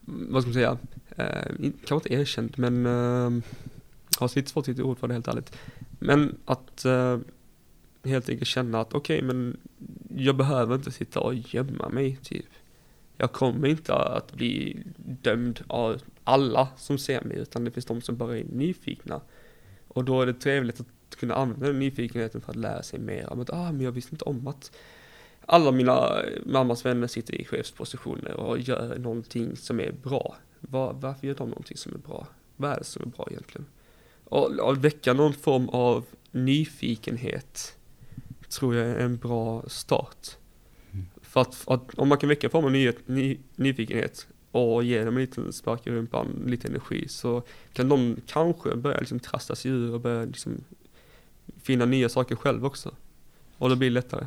vad 0.00 0.42
ska 0.42 0.48
man 0.48 0.54
säga, 0.54 0.78
eh, 1.16 1.70
kanske 1.86 1.94
inte 1.94 2.14
erkänd 2.14 2.54
men, 2.56 2.86
eh, 2.86 3.44
har 4.18 4.36
lite 4.36 4.50
svårt 4.50 4.64
att 4.64 4.68
hitta 4.68 4.84
ord 4.84 4.98
för 4.98 5.08
det 5.08 5.14
helt 5.14 5.28
ärligt. 5.28 5.56
Men 5.98 6.36
att 6.44 6.84
eh, 6.84 7.18
helt 8.04 8.28
enkelt 8.28 8.48
känna 8.48 8.80
att 8.80 8.94
okej, 8.94 9.16
okay, 9.16 9.26
men 9.26 9.56
jag 10.16 10.36
behöver 10.36 10.74
inte 10.74 10.90
sitta 10.90 11.20
och 11.20 11.34
gömma 11.34 11.88
mig 11.88 12.18
typ. 12.22 12.46
Jag 13.16 13.32
kommer 13.32 13.68
inte 13.68 13.94
att 13.94 14.32
bli 14.32 14.82
dömd 14.96 15.60
av 15.66 16.02
alla 16.24 16.68
som 16.76 16.98
ser 16.98 17.24
mig, 17.24 17.38
utan 17.38 17.64
det 17.64 17.70
finns 17.70 17.86
de 17.86 18.00
som 18.00 18.16
bara 18.16 18.38
är 18.38 18.44
nyfikna. 18.44 19.20
Och 19.88 20.04
då 20.04 20.22
är 20.22 20.26
det 20.26 20.34
trevligt 20.34 20.80
att 20.80 21.16
kunna 21.16 21.34
använda 21.34 21.66
den 21.66 21.78
nyfikenheten 21.78 22.40
för 22.40 22.50
att 22.50 22.56
lära 22.56 22.82
sig 22.82 22.98
mer. 22.98 23.32
om 23.32 23.40
att, 23.40 23.50
ah, 23.50 23.72
men 23.72 23.80
jag 23.80 23.92
visste 23.92 24.14
inte 24.14 24.24
om 24.24 24.46
att 24.46 24.76
alla 25.46 25.70
mina 25.72 26.22
mammas 26.44 26.84
vänner 26.84 27.06
sitter 27.06 27.34
i 27.34 27.44
chefspositioner 27.44 28.34
och 28.34 28.58
gör 28.58 28.98
någonting 28.98 29.56
som 29.56 29.80
är 29.80 29.92
bra. 29.92 30.36
Var, 30.70 30.92
varför 30.92 31.26
gör 31.26 31.34
de 31.34 31.48
någonting 31.48 31.76
som 31.76 31.94
är 31.94 31.98
bra? 31.98 32.26
Vad 32.56 32.70
är 32.70 32.78
det 32.78 32.84
som 32.84 33.02
är 33.02 33.06
bra 33.06 33.26
egentligen? 33.30 33.66
Och, 34.24 34.58
och 34.58 34.84
väcka 34.84 35.12
någon 35.12 35.32
form 35.32 35.68
av 35.68 36.04
nyfikenhet 36.30 37.76
tror 38.48 38.74
jag 38.74 38.86
är 38.86 38.96
en 38.98 39.16
bra 39.16 39.64
start. 39.66 40.36
Mm. 40.92 41.06
För 41.22 41.40
att, 41.40 41.68
att, 41.68 41.94
om 41.94 42.08
man 42.08 42.18
kan 42.18 42.28
väcka 42.28 42.46
en 42.46 42.50
form 42.50 42.64
av 42.64 42.72
ny, 42.72 42.92
ny, 43.06 43.38
nyfikenhet 43.56 44.26
och 44.50 44.84
ge 44.84 45.04
dem 45.04 45.16
en 45.16 45.20
liten 45.20 45.52
spark 45.52 45.86
i 45.86 45.90
rumpan, 45.90 46.42
lite 46.46 46.68
energi, 46.68 47.08
så 47.08 47.42
kan 47.72 47.88
de 47.88 48.16
kanske 48.26 48.76
börja 48.76 48.98
liksom 48.98 49.20
trasta 49.20 49.54
sig 49.54 49.70
ur 49.70 49.94
och 49.94 50.00
börja 50.00 50.24
liksom 50.24 50.64
finna 51.62 51.84
nya 51.84 52.08
saker 52.08 52.36
själv 52.36 52.66
också. 52.66 52.94
Och 53.58 53.70
det 53.70 53.76
blir 53.76 53.90
lättare. 53.90 54.26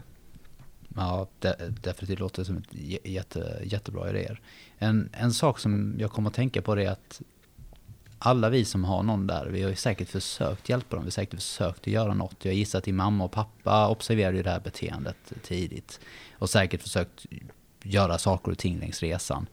Ja, 0.95 1.27
det, 1.39 1.73
definitivt 1.81 2.19
låter 2.19 2.43
som 2.43 2.57
ett 2.57 2.73
jätte, 3.05 3.61
jättebra 3.63 4.09
idéer. 4.09 4.41
En, 4.77 5.09
en 5.13 5.33
sak 5.33 5.59
som 5.59 5.95
jag 5.99 6.11
kommer 6.11 6.29
att 6.29 6.35
tänka 6.35 6.61
på 6.61 6.79
är 6.79 6.89
att 6.89 7.21
alla 8.19 8.49
vi 8.49 8.65
som 8.65 8.83
har 8.83 9.03
någon 9.03 9.27
där, 9.27 9.45
vi 9.45 9.61
har 9.61 9.69
ju 9.69 9.75
säkert 9.75 10.09
försökt 10.09 10.69
hjälpa 10.69 10.95
dem, 10.95 11.05
vi 11.05 11.07
har 11.07 11.11
säkert 11.11 11.39
försökt 11.39 11.79
att 11.79 11.87
göra 11.87 12.13
något. 12.13 12.45
Jag 12.45 12.53
gissar 12.53 12.79
att 12.79 12.85
din 12.85 12.95
mamma 12.95 13.23
och 13.23 13.31
pappa 13.31 13.87
observerade 13.87 14.37
ju 14.37 14.43
det 14.43 14.49
här 14.49 14.59
beteendet 14.59 15.33
tidigt. 15.43 15.99
Och 16.33 16.49
säkert 16.49 16.81
försökt 16.81 17.25
göra 17.83 18.17
saker 18.17 18.51
och 18.51 18.57
ting 18.57 18.79
längs 18.79 19.01
resan. 19.01 19.47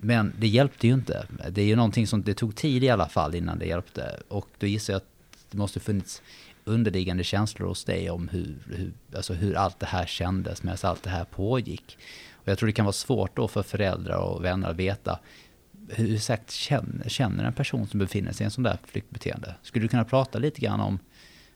Men 0.00 0.32
det 0.38 0.46
hjälpte 0.46 0.86
ju 0.86 0.94
inte. 0.94 1.26
Det 1.50 1.62
är 1.62 1.66
ju 1.66 1.76
någonting 1.76 2.06
som 2.06 2.22
det 2.22 2.34
tog 2.34 2.56
tid 2.56 2.84
i 2.84 2.88
alla 2.88 3.08
fall 3.08 3.34
innan 3.34 3.58
det 3.58 3.66
hjälpte. 3.66 4.20
Och 4.28 4.48
då 4.58 4.66
gissar 4.66 4.92
jag 4.92 4.98
att 4.98 5.08
det 5.50 5.58
måste 5.58 5.80
funnits 5.80 6.22
underliggande 6.66 7.24
känslor 7.24 7.68
hos 7.68 7.84
dig 7.84 8.10
om 8.10 8.28
hur, 8.28 8.56
hur, 8.66 8.92
alltså 9.16 9.34
hur 9.34 9.54
allt 9.54 9.80
det 9.80 9.86
här 9.86 10.06
kändes 10.06 10.62
medan 10.62 10.78
allt 10.82 11.02
det 11.02 11.10
här 11.10 11.24
pågick. 11.24 11.98
Och 12.32 12.48
jag 12.48 12.58
tror 12.58 12.66
det 12.66 12.72
kan 12.72 12.84
vara 12.84 12.92
svårt 12.92 13.36
då 13.36 13.48
för 13.48 13.62
föräldrar 13.62 14.16
och 14.16 14.44
vänner 14.44 14.70
att 14.70 14.76
veta 14.76 15.18
hur 15.88 16.14
exakt 16.14 16.50
känner, 16.50 17.08
känner 17.08 17.44
en 17.44 17.52
person 17.52 17.86
som 17.86 17.98
befinner 17.98 18.32
sig 18.32 18.44
i 18.44 18.46
en 18.46 18.50
sån 18.50 18.64
där 18.64 18.78
flyktbeteende. 18.84 19.54
Skulle 19.62 19.84
du 19.84 19.88
kunna 19.88 20.04
prata 20.04 20.38
lite 20.38 20.60
grann 20.60 20.80
om 20.80 20.98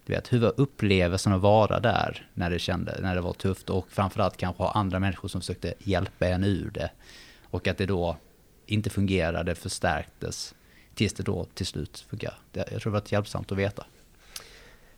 du 0.07 0.12
vet, 0.12 0.33
hur 0.33 0.38
var 0.38 0.55
upplevelsen 0.57 1.33
att 1.33 1.40
vara 1.40 1.81
där 1.81 2.29
när 2.35 2.51
det, 2.51 2.59
kände, 2.59 2.99
när 3.03 3.14
det 3.14 3.20
var 3.20 3.33
tufft 3.33 3.70
och 3.70 3.90
framförallt 3.90 4.37
kanske 4.37 4.62
ha 4.62 4.73
andra 4.73 4.99
människor 4.99 5.29
som 5.29 5.40
försökte 5.40 5.75
hjälpa 5.79 6.29
en 6.29 6.44
ur 6.44 6.70
det. 6.70 6.90
Och 7.44 7.68
att 7.68 7.79
det 7.79 7.87
då 7.87 8.16
inte 8.66 8.90
fungerade 8.90 9.55
förstärktes 9.55 10.55
tills 10.94 11.12
det 11.12 11.23
då 11.23 11.44
till 11.44 11.66
slut 11.66 12.05
fungerade. 12.11 12.38
Jag 12.53 12.66
tror 12.66 12.92
det 12.92 13.01
var 13.01 13.03
hjälpsamt 13.07 13.53
att 13.53 13.59
veta. 13.59 13.87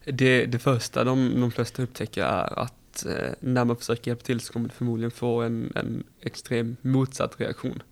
Det, 0.05 0.47
det 0.47 0.59
första 0.59 1.05
de, 1.05 1.41
de 1.41 1.51
flesta 1.51 1.83
upptäcker 1.83 2.25
är 2.25 2.59
att 2.59 3.07
eh, 3.07 3.31
när 3.41 3.65
man 3.65 3.77
försöker 3.77 4.11
hjälpa 4.11 4.25
till 4.25 4.41
så 4.41 4.53
kommer 4.53 4.69
det 4.69 4.75
förmodligen 4.75 5.11
få 5.11 5.43
en, 5.43 5.73
en 5.75 6.05
extrem 6.21 6.77
motsatt 6.83 7.41
reaktion. 7.41 7.83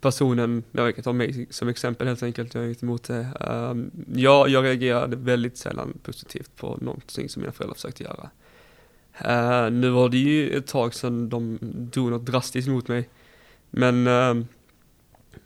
Personen, 0.00 0.64
jag 0.72 0.94
kan 0.94 1.04
ta 1.04 1.12
mig 1.12 1.46
som 1.50 1.68
exempel 1.68 2.06
helt 2.06 2.22
enkelt, 2.22 2.54
jag 2.54 2.64
är 2.64 2.68
inte 2.68 2.86
emot 2.86 3.02
det. 3.02 3.26
Um, 3.50 3.90
ja, 4.14 4.48
jag 4.48 4.64
reagerade 4.64 5.16
väldigt 5.16 5.56
sällan 5.56 5.98
positivt 6.02 6.56
på 6.56 6.78
någonting 6.80 7.28
som 7.28 7.42
mina 7.42 7.52
föräldrar 7.52 7.74
försökte 7.74 8.04
göra. 8.04 8.30
Uh, 9.20 9.72
nu 9.72 9.90
var 9.90 10.08
det 10.08 10.18
ju 10.18 10.56
ett 10.56 10.66
tag 10.66 10.94
sedan 10.94 11.28
de 11.28 11.58
drog 11.62 12.10
något 12.10 12.26
drastiskt 12.26 12.68
mot 12.68 12.88
mig. 12.88 13.08
Men 13.70 14.06
uh, 14.06 14.44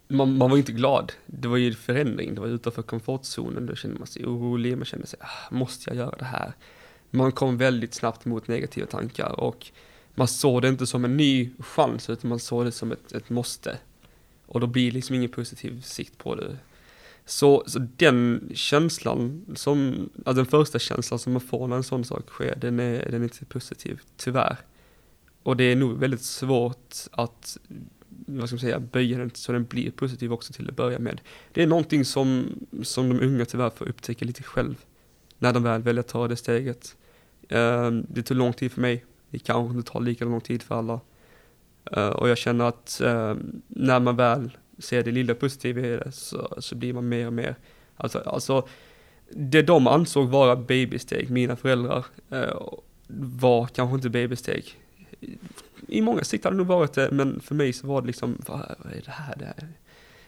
man, 0.09 0.37
man 0.37 0.51
var 0.51 0.57
inte 0.57 0.73
glad. 0.73 1.13
Det 1.27 1.49
var 1.49 1.57
ju 1.57 1.75
förändring, 1.75 2.35
det 2.35 2.41
var 2.41 2.49
utanför 2.49 2.83
komfortzonen. 2.83 3.67
Då 3.67 3.75
kände 3.75 3.99
man 3.99 4.07
sig 4.07 4.27
orolig, 4.27 4.77
man 4.77 4.85
kände 4.85 5.07
sig, 5.07 5.19
ah, 5.23 5.55
måste 5.55 5.91
jag 5.91 5.97
göra 5.97 6.17
det 6.19 6.25
här? 6.25 6.53
Man 7.11 7.33
kom 7.33 7.57
väldigt 7.57 7.95
snabbt 7.95 8.25
mot 8.25 8.49
negativa 8.49 8.87
tankar 8.87 9.41
och 9.41 9.67
man 10.15 10.29
såg 10.29 10.63
det 10.63 10.69
inte 10.69 10.87
som 10.87 11.05
en 11.05 11.17
ny 11.17 11.51
chans, 11.59 12.11
utan 12.11 12.29
man 12.29 12.39
såg 12.39 12.65
det 12.65 12.73
som 12.73 12.93
ett, 12.93 13.13
ett 13.13 13.31
måste. 13.31 13.79
Och 14.47 14.61
då 14.61 14.67
blir 14.67 14.87
det 14.87 14.95
liksom 14.95 15.17
ingen 15.17 15.31
positiv 15.31 15.81
sikt 15.83 16.19
på 16.19 16.35
det. 16.35 16.57
Så, 17.25 17.65
så 17.67 17.79
den 17.79 18.51
känslan, 18.55 19.47
som, 19.55 20.09
alltså 20.17 20.33
den 20.35 20.47
första 20.47 20.79
känslan 20.79 21.19
som 21.19 21.33
man 21.33 21.41
får 21.41 21.69
när 21.69 21.77
en 21.77 21.83
sån 21.83 22.05
sak 22.05 22.29
sker, 22.29 22.57
den 22.57 22.81
är, 22.81 23.11
den 23.11 23.21
är 23.21 23.25
inte 23.25 23.45
positiv, 23.45 24.01
tyvärr. 24.17 24.57
Och 25.43 25.57
det 25.57 25.65
är 25.65 25.77
nog 25.77 25.99
väldigt 25.99 26.23
svårt 26.23 26.95
att 27.11 27.59
vad 28.27 28.49
ska 28.49 28.55
man 28.55 28.61
säga, 28.61 28.81
böja 28.81 29.19
den 29.19 29.31
så 29.35 29.53
den 29.53 29.65
blir 29.65 29.91
positiv 29.91 30.33
också 30.33 30.53
till 30.53 30.69
att 30.69 30.77
börja 30.77 30.99
med. 30.99 31.21
Det 31.53 31.63
är 31.63 31.67
någonting 31.67 32.05
som, 32.05 32.47
som 32.83 33.09
de 33.09 33.25
unga 33.27 33.45
tyvärr 33.45 33.71
får 33.71 33.89
upptäcka 33.89 34.25
lite 34.25 34.43
själv, 34.43 34.75
när 35.39 35.53
de 35.53 35.63
väl 35.63 35.83
väljer 35.83 36.01
att 36.01 36.09
ta 36.09 36.29
det 36.29 36.37
steget. 36.37 36.97
Uh, 37.53 37.91
det 37.91 38.23
tog 38.23 38.37
lång 38.37 38.53
tid 38.53 38.73
för 38.73 38.81
mig, 38.81 39.05
det 39.31 39.39
kanske 39.39 39.77
inte 39.77 39.93
tar 39.93 40.01
lika 40.01 40.25
lång 40.25 40.41
tid 40.41 40.63
för 40.63 40.75
alla. 40.75 41.01
Uh, 41.97 42.09
och 42.09 42.29
jag 42.29 42.39
känner 42.39 42.65
att 42.65 43.01
uh, 43.05 43.35
när 43.69 44.01
man 44.01 44.17
väl 44.17 44.51
ser 44.79 45.03
det 45.03 45.11
lilla 45.11 45.35
positiva 45.35 45.81
i 45.81 45.91
det 45.91 46.13
så, 46.13 46.55
så 46.59 46.75
blir 46.75 46.93
man 46.93 47.09
mer 47.09 47.27
och 47.27 47.33
mer, 47.33 47.57
alltså, 47.97 48.19
alltså 48.19 48.69
det 49.31 49.63
de 49.63 49.87
ansåg 49.87 50.29
vara 50.29 50.57
babysteg, 50.57 51.31
mina 51.31 51.57
föräldrar, 51.57 52.07
eh, 52.31 52.63
var 53.09 53.67
kanske 53.67 53.95
inte 53.95 54.11
babysteg 54.11 54.75
i 55.89 56.03
många 56.03 56.25
sikt 56.25 56.45
hade 56.45 56.55
det 56.55 56.59
nog 56.59 56.67
varit 56.67 56.93
det, 56.93 57.11
men 57.13 57.41
för 57.41 57.55
mig 57.55 57.73
så 57.73 57.87
var 57.87 58.01
det 58.01 58.07
liksom, 58.07 58.43
vad, 58.47 58.75
vad 58.79 58.93
är 58.93 59.03
det 59.05 59.11
här? 59.11 59.37
Det 59.37 59.45
här? 59.45 59.69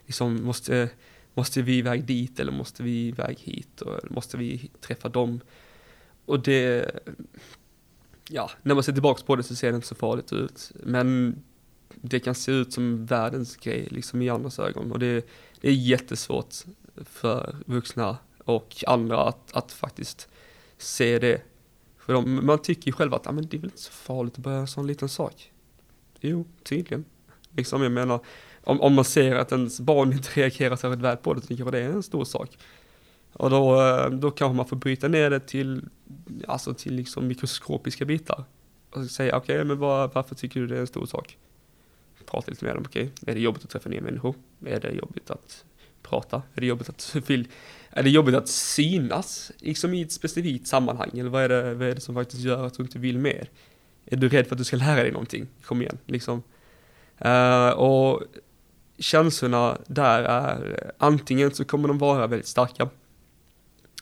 liksom, 0.09 0.45
måste, 0.45 0.89
måste 1.35 1.63
vi 1.63 1.79
iväg 1.79 2.05
dit 2.05 2.41
eller 2.41 2.53
måste 2.53 2.83
vi 2.83 3.09
iväg 3.09 3.39
hit? 3.39 3.81
Och 3.81 4.11
måste 4.11 4.37
vi 4.37 4.71
träffa 4.81 5.09
dem? 5.09 5.41
Och 6.25 6.41
det, 6.41 6.91
ja, 8.29 8.51
när 8.63 8.75
man 8.75 8.85
ser 8.85 8.93
tillbaka 8.93 9.23
på 9.27 9.37
det 9.37 9.43
så 9.43 9.55
ser 9.55 9.71
det 9.71 9.77
inte 9.77 9.89
så 9.89 9.95
farligt 9.95 10.33
ut. 10.33 10.73
Men 10.75 11.37
det 11.95 12.21
kan 12.21 12.35
se 12.35 12.53
ut 12.53 12.73
som 12.73 13.07
världens 13.07 13.57
grej 13.57 13.89
liksom 13.91 14.23
i 14.23 14.29
andras 14.29 14.59
ögon 14.59 14.93
och 14.93 14.99
det, 14.99 15.27
det 15.61 15.69
är 15.69 15.73
jättesvårt 15.73 16.55
för 16.97 17.57
vuxna 17.67 18.19
och 18.45 18.85
andra 18.87 19.29
att, 19.29 19.53
att 19.53 19.73
faktiskt 19.73 20.29
se 20.79 21.19
det 21.19 21.43
för 22.09 22.13
de, 22.13 22.47
man 22.47 22.59
tycker 22.59 22.87
ju 22.87 22.93
själv 22.93 23.15
att 23.15 23.27
ah, 23.27 23.33
men 23.33 23.47
det 23.47 23.57
är 23.57 23.59
väl 23.59 23.71
inte 23.71 23.83
så 23.83 23.93
farligt 23.93 24.35
att 24.35 24.39
börja 24.39 24.59
en 24.59 24.67
sån 24.67 24.87
liten 24.87 25.09
sak. 25.09 25.53
Jo, 26.21 26.47
tydligen. 26.63 27.05
Liksom 27.57 27.83
jag 27.83 27.93
menar, 27.93 28.21
om, 28.65 28.81
om 28.81 28.95
man 28.95 29.05
ser 29.05 29.35
att 29.35 29.53
ens 29.53 29.81
barn 29.81 30.13
inte 30.13 30.41
reagerar 30.41 30.77
särskilt 30.77 31.03
väl 31.03 31.17
på 31.17 31.35
det, 31.35 31.41
så 31.41 31.47
tycker 31.47 31.65
jag 31.65 31.73
det 31.73 31.79
är 31.79 31.89
en 31.89 32.03
stor 32.03 32.25
sak. 32.25 32.59
Och 33.33 33.51
då, 33.51 33.83
eh, 33.83 34.11
då 34.11 34.31
kanske 34.31 34.57
man 34.57 34.67
får 34.67 34.77
bryta 34.77 35.09
ner 35.09 35.31
det 35.31 35.41
till, 35.41 35.85
alltså 36.47 36.75
till 36.75 36.95
liksom 36.95 37.27
mikroskopiska 37.27 38.05
bitar. 38.05 38.45
Och 38.91 39.05
säga, 39.05 39.37
okej, 39.37 39.57
okay, 39.57 39.65
men 39.65 39.79
var, 39.79 40.11
varför 40.15 40.35
tycker 40.35 40.61
du 40.61 40.67
det 40.67 40.77
är 40.77 40.81
en 40.81 40.87
stor 40.87 41.07
sak? 41.07 41.39
prata 42.31 42.51
lite 42.51 42.65
med 42.65 42.75
dem. 42.75 42.85
Okej, 42.87 43.11
är 43.27 43.35
det 43.35 43.41
jobbigt 43.41 43.65
att 43.65 43.71
träffa 43.71 43.89
nya 43.89 44.01
människor? 44.01 44.35
Är 44.67 44.81
det 44.81 44.91
jobbigt 44.91 45.31
att 45.31 45.65
prata? 46.03 46.43
Är 46.55 46.61
det 46.61 46.67
jobbigt 46.67 46.89
att, 46.89 47.17
vill, 47.27 47.49
är 47.99 48.03
det 48.03 48.11
jobbigt 48.11 48.35
att 48.35 48.49
synas 48.49 49.53
liksom 49.59 49.95
i 49.95 50.03
ett 50.03 50.13
specifikt 50.13 50.67
sammanhang? 50.67 51.11
Eller 51.19 51.31
vad 51.31 51.43
är, 51.43 51.49
det, 51.49 51.75
vad 51.75 51.89
är 51.89 51.95
det 51.95 52.01
som 52.01 52.15
faktiskt 52.15 52.43
gör 52.43 52.67
att 52.67 52.75
du 52.75 52.83
inte 52.83 52.99
vill 52.99 53.19
mer? 53.19 53.51
Är 54.07 54.17
du 54.17 54.29
rädd 54.29 54.47
för 54.47 54.55
att 54.55 54.59
du 54.59 54.65
ska 54.65 54.77
lära 54.77 55.03
dig 55.03 55.13
någonting? 55.13 55.47
Kom 55.63 55.83
igen, 55.83 55.99
liksom. 56.07 56.43
Uh, 57.25 57.69
och 57.69 58.23
känslorna 58.99 59.79
där 59.87 60.23
är 60.23 60.93
antingen 60.99 61.55
så 61.55 61.65
kommer 61.65 61.89
de 61.89 61.99
vara 61.99 62.27
väldigt 62.27 62.47
starka 62.47 62.89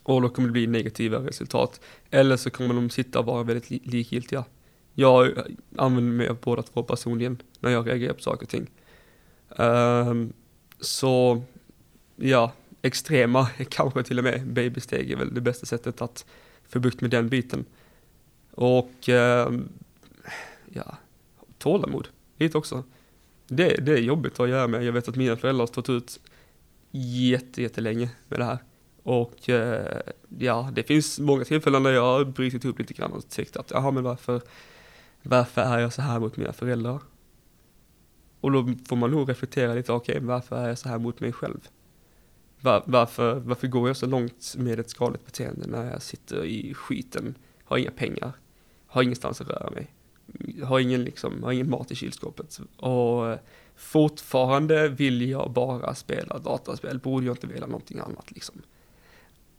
och 0.02 0.22
då 0.22 0.28
kommer 0.28 0.48
det 0.48 0.52
bli 0.52 0.66
negativa 0.66 1.18
resultat. 1.18 1.80
Eller 2.10 2.36
så 2.36 2.50
kommer 2.50 2.74
de 2.74 2.90
sitta 2.90 3.18
och 3.18 3.26
vara 3.26 3.42
väldigt 3.42 3.70
li 3.70 3.80
likgiltiga. 3.84 4.44
Jag 4.94 5.38
använder 5.76 6.12
mig 6.12 6.28
av 6.28 6.36
båda 6.40 6.62
två 6.62 6.82
personligen 6.82 7.42
när 7.60 7.70
jag 7.70 7.88
reagerar 7.88 8.12
på 8.12 8.22
saker 8.22 8.42
och 8.42 8.50
ting. 8.50 8.70
Uh, 9.60 10.26
så 10.80 11.42
ja, 12.16 12.52
extrema, 12.82 13.46
kanske 13.68 14.02
till 14.02 14.18
och 14.18 14.24
med 14.24 14.46
babysteg 14.46 15.10
är 15.10 15.16
väl 15.16 15.34
det 15.34 15.40
bästa 15.40 15.66
sättet 15.66 16.02
att 16.02 16.26
få 16.68 16.78
bukt 16.78 17.00
med 17.00 17.10
den 17.10 17.28
biten. 17.28 17.64
Och 18.50 19.08
ehm, 19.08 19.68
ja, 20.72 20.96
tålamod 21.58 22.08
lite 22.36 22.58
också. 22.58 22.84
Det, 23.48 23.68
det 23.68 23.92
är 23.92 23.98
jobbigt 23.98 24.40
att 24.40 24.48
göra 24.48 24.66
med. 24.66 24.84
Jag 24.84 24.92
vet 24.92 25.08
att 25.08 25.16
mina 25.16 25.36
föräldrar 25.36 25.62
har 25.62 25.66
stått 25.66 25.88
ut 25.88 26.20
jätte, 26.90 27.62
jättelänge 27.62 28.10
med 28.28 28.40
det 28.40 28.44
här. 28.44 28.58
Och 29.02 29.48
eh, 29.48 30.00
ja, 30.38 30.70
det 30.72 30.82
finns 30.82 31.18
många 31.18 31.44
tillfällen 31.44 31.82
där 31.82 31.92
jag 31.92 32.02
har 32.02 32.24
brutit 32.24 32.64
upp 32.64 32.78
lite 32.78 32.94
grann 32.94 33.12
och 33.12 33.28
tyckt 33.28 33.56
att, 33.56 33.70
jaha 33.70 33.90
men 33.90 34.04
varför, 34.04 34.42
varför 35.22 35.62
är 35.62 35.78
jag 35.78 35.92
så 35.92 36.02
här 36.02 36.20
mot 36.20 36.36
mina 36.36 36.52
föräldrar? 36.52 37.00
Och 38.40 38.52
då 38.52 38.74
får 38.88 38.96
man 38.96 39.10
nog 39.10 39.28
reflektera 39.28 39.74
lite, 39.74 39.92
okej, 39.92 40.16
okay, 40.16 40.26
varför 40.26 40.56
är 40.56 40.68
jag 40.68 40.78
så 40.78 40.88
här 40.88 40.98
mot 40.98 41.20
mig 41.20 41.32
själv? 41.32 41.68
Var, 42.60 42.82
varför, 42.86 43.34
varför 43.34 43.66
går 43.66 43.88
jag 43.88 43.96
så 43.96 44.06
långt 44.06 44.54
med 44.58 44.80
ett 44.80 44.90
skadligt 44.90 45.26
beteende 45.26 45.66
när 45.66 45.90
jag 45.92 46.02
sitter 46.02 46.44
i 46.44 46.74
skiten, 46.74 47.34
har 47.64 47.78
inga 47.78 47.90
pengar, 47.90 48.32
har 48.86 49.02
ingenstans 49.02 49.40
att 49.40 49.48
röra 49.48 49.70
mig, 49.70 49.94
har 50.64 50.80
ingen, 50.80 51.04
liksom, 51.04 51.42
har 51.42 51.52
ingen 51.52 51.70
mat 51.70 51.90
i 51.90 51.94
kylskåpet 51.94 52.60
och 52.76 53.30
eh, 53.30 53.38
fortfarande 53.76 54.88
vill 54.88 55.28
jag 55.30 55.50
bara 55.50 55.94
spela 55.94 56.38
dataspel, 56.38 56.98
borde 56.98 57.26
jag 57.26 57.36
inte 57.36 57.46
vilja 57.46 57.66
någonting 57.66 57.98
annat 57.98 58.30
liksom. 58.30 58.62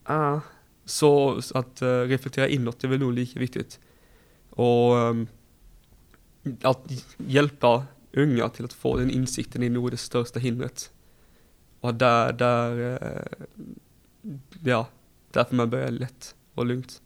Uh, 0.09 0.39
så, 0.85 1.41
så, 1.41 1.57
att 1.57 1.81
uh, 1.81 1.87
reflektera 1.87 2.47
inåt 2.47 2.83
är 2.83 2.87
väl 2.87 2.99
nog 2.99 3.13
lika 3.13 3.39
viktigt. 3.39 3.79
Och 4.49 4.93
um, 4.93 5.27
att 6.61 6.91
hjälpa 7.17 7.85
unga 8.13 8.49
till 8.49 8.65
att 8.65 8.73
få 8.73 8.97
den 8.97 9.09
insikten 9.09 9.63
är 9.63 9.69
nog 9.69 9.91
det 9.91 9.97
största 9.97 10.39
hindret. 10.39 10.91
Och 11.79 11.93
där, 11.95 12.33
där, 12.33 12.97
eh, 13.03 13.47
ja, 14.63 14.87
där 15.31 15.43
får 15.43 15.55
man 15.55 15.69
börja 15.69 15.89
lätt 15.89 16.35
och 16.53 16.65
lugnt. 16.65 17.01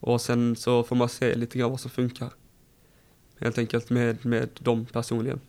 Och 0.00 0.20
sen 0.20 0.56
så 0.56 0.82
får 0.82 0.96
man 0.96 1.08
se 1.08 1.34
lite 1.34 1.58
grann 1.58 1.70
vad 1.70 1.80
som 1.80 1.90
funkar. 1.90 2.30
Helt 3.40 3.58
enkelt 3.58 3.90
med, 3.90 4.26
med 4.26 4.48
dem 4.58 4.86
personligen. 4.86 5.40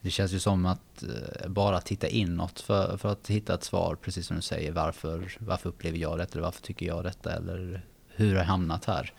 Det 0.00 0.10
känns 0.10 0.32
ju 0.32 0.38
som 0.38 0.66
att 0.66 1.02
eh, 1.02 1.48
bara 1.48 1.80
titta 1.80 2.08
inåt 2.08 2.60
för, 2.60 2.96
för 2.96 3.12
att 3.12 3.28
hitta 3.28 3.54
ett 3.54 3.64
svar, 3.64 3.96
precis 4.02 4.26
som 4.26 4.36
du 4.36 4.42
säger. 4.42 4.72
Varför, 4.72 5.36
varför 5.38 5.68
upplever 5.68 5.98
jag 5.98 6.18
detta? 6.18 6.32
Eller 6.32 6.42
varför 6.42 6.62
tycker 6.62 6.86
jag 6.86 7.04
detta? 7.04 7.32
Eller 7.32 7.82
hur 8.08 8.30
har 8.30 8.38
jag 8.38 8.44
hamnat 8.44 8.84
här? 8.84 9.12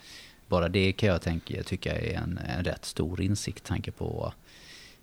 Bara 0.46 0.68
det 0.68 0.92
kan 0.92 1.08
jag 1.08 1.22
tänka, 1.22 1.62
tycka 1.62 1.96
är 1.96 2.14
en, 2.14 2.38
en 2.38 2.64
rätt 2.64 2.84
stor 2.84 3.20
insikt. 3.20 3.64
Tanke 3.64 3.90
på 3.90 4.32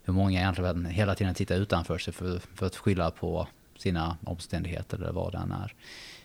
hur 0.03 0.13
många 0.13 0.39
egentligen 0.39 0.85
hela 0.85 1.15
tiden 1.15 1.33
tittar 1.33 1.55
utanför 1.55 1.97
sig 1.97 2.13
för, 2.13 2.39
för 2.55 2.65
att 2.65 2.75
skylla 2.75 3.11
på 3.11 3.47
sina 3.77 4.17
omständigheter 4.23 4.97
eller 4.97 5.11
vad 5.11 5.31
det 5.31 5.37
än 5.37 5.51
är. 5.51 5.73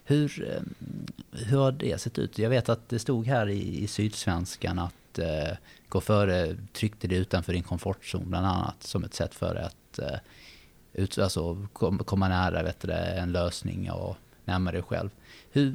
Hur, 0.05 0.49
eh, 0.51 0.63
hur 1.47 1.59
har 1.59 1.73
det 1.73 2.01
sett 2.01 2.19
ut? 2.19 2.39
Jag 2.39 2.51
vet 2.51 2.69
att 2.69 2.89
det 2.89 2.99
stod 2.99 3.27
här 3.27 3.49
i, 3.49 3.83
i 3.83 3.87
Sydsvenskan 3.87 4.79
att 4.79 5.19
eh, 5.19 5.57
gå 5.89 6.01
före, 6.01 6.57
tryckte 6.73 7.09
det 7.09 7.17
utanför 7.17 7.53
din 7.53 7.63
komfortzon 7.63 8.31
bland 8.31 8.47
annat 8.47 8.83
som 8.83 9.05
ett 9.05 9.15
sätt 9.15 9.35
för 9.35 9.55
att 9.55 9.99
eh, 9.99 10.19
ut, 10.93 11.19
alltså, 11.19 11.67
kom, 11.73 11.99
komma 11.99 12.29
nära 12.29 12.63
vet 12.63 12.81
du, 12.81 12.93
en 12.93 13.33
lösning 13.33 13.91
och 13.91 14.17
närma 14.45 14.73
dig 14.73 14.83
själv. 14.83 15.11
Hur, 15.51 15.75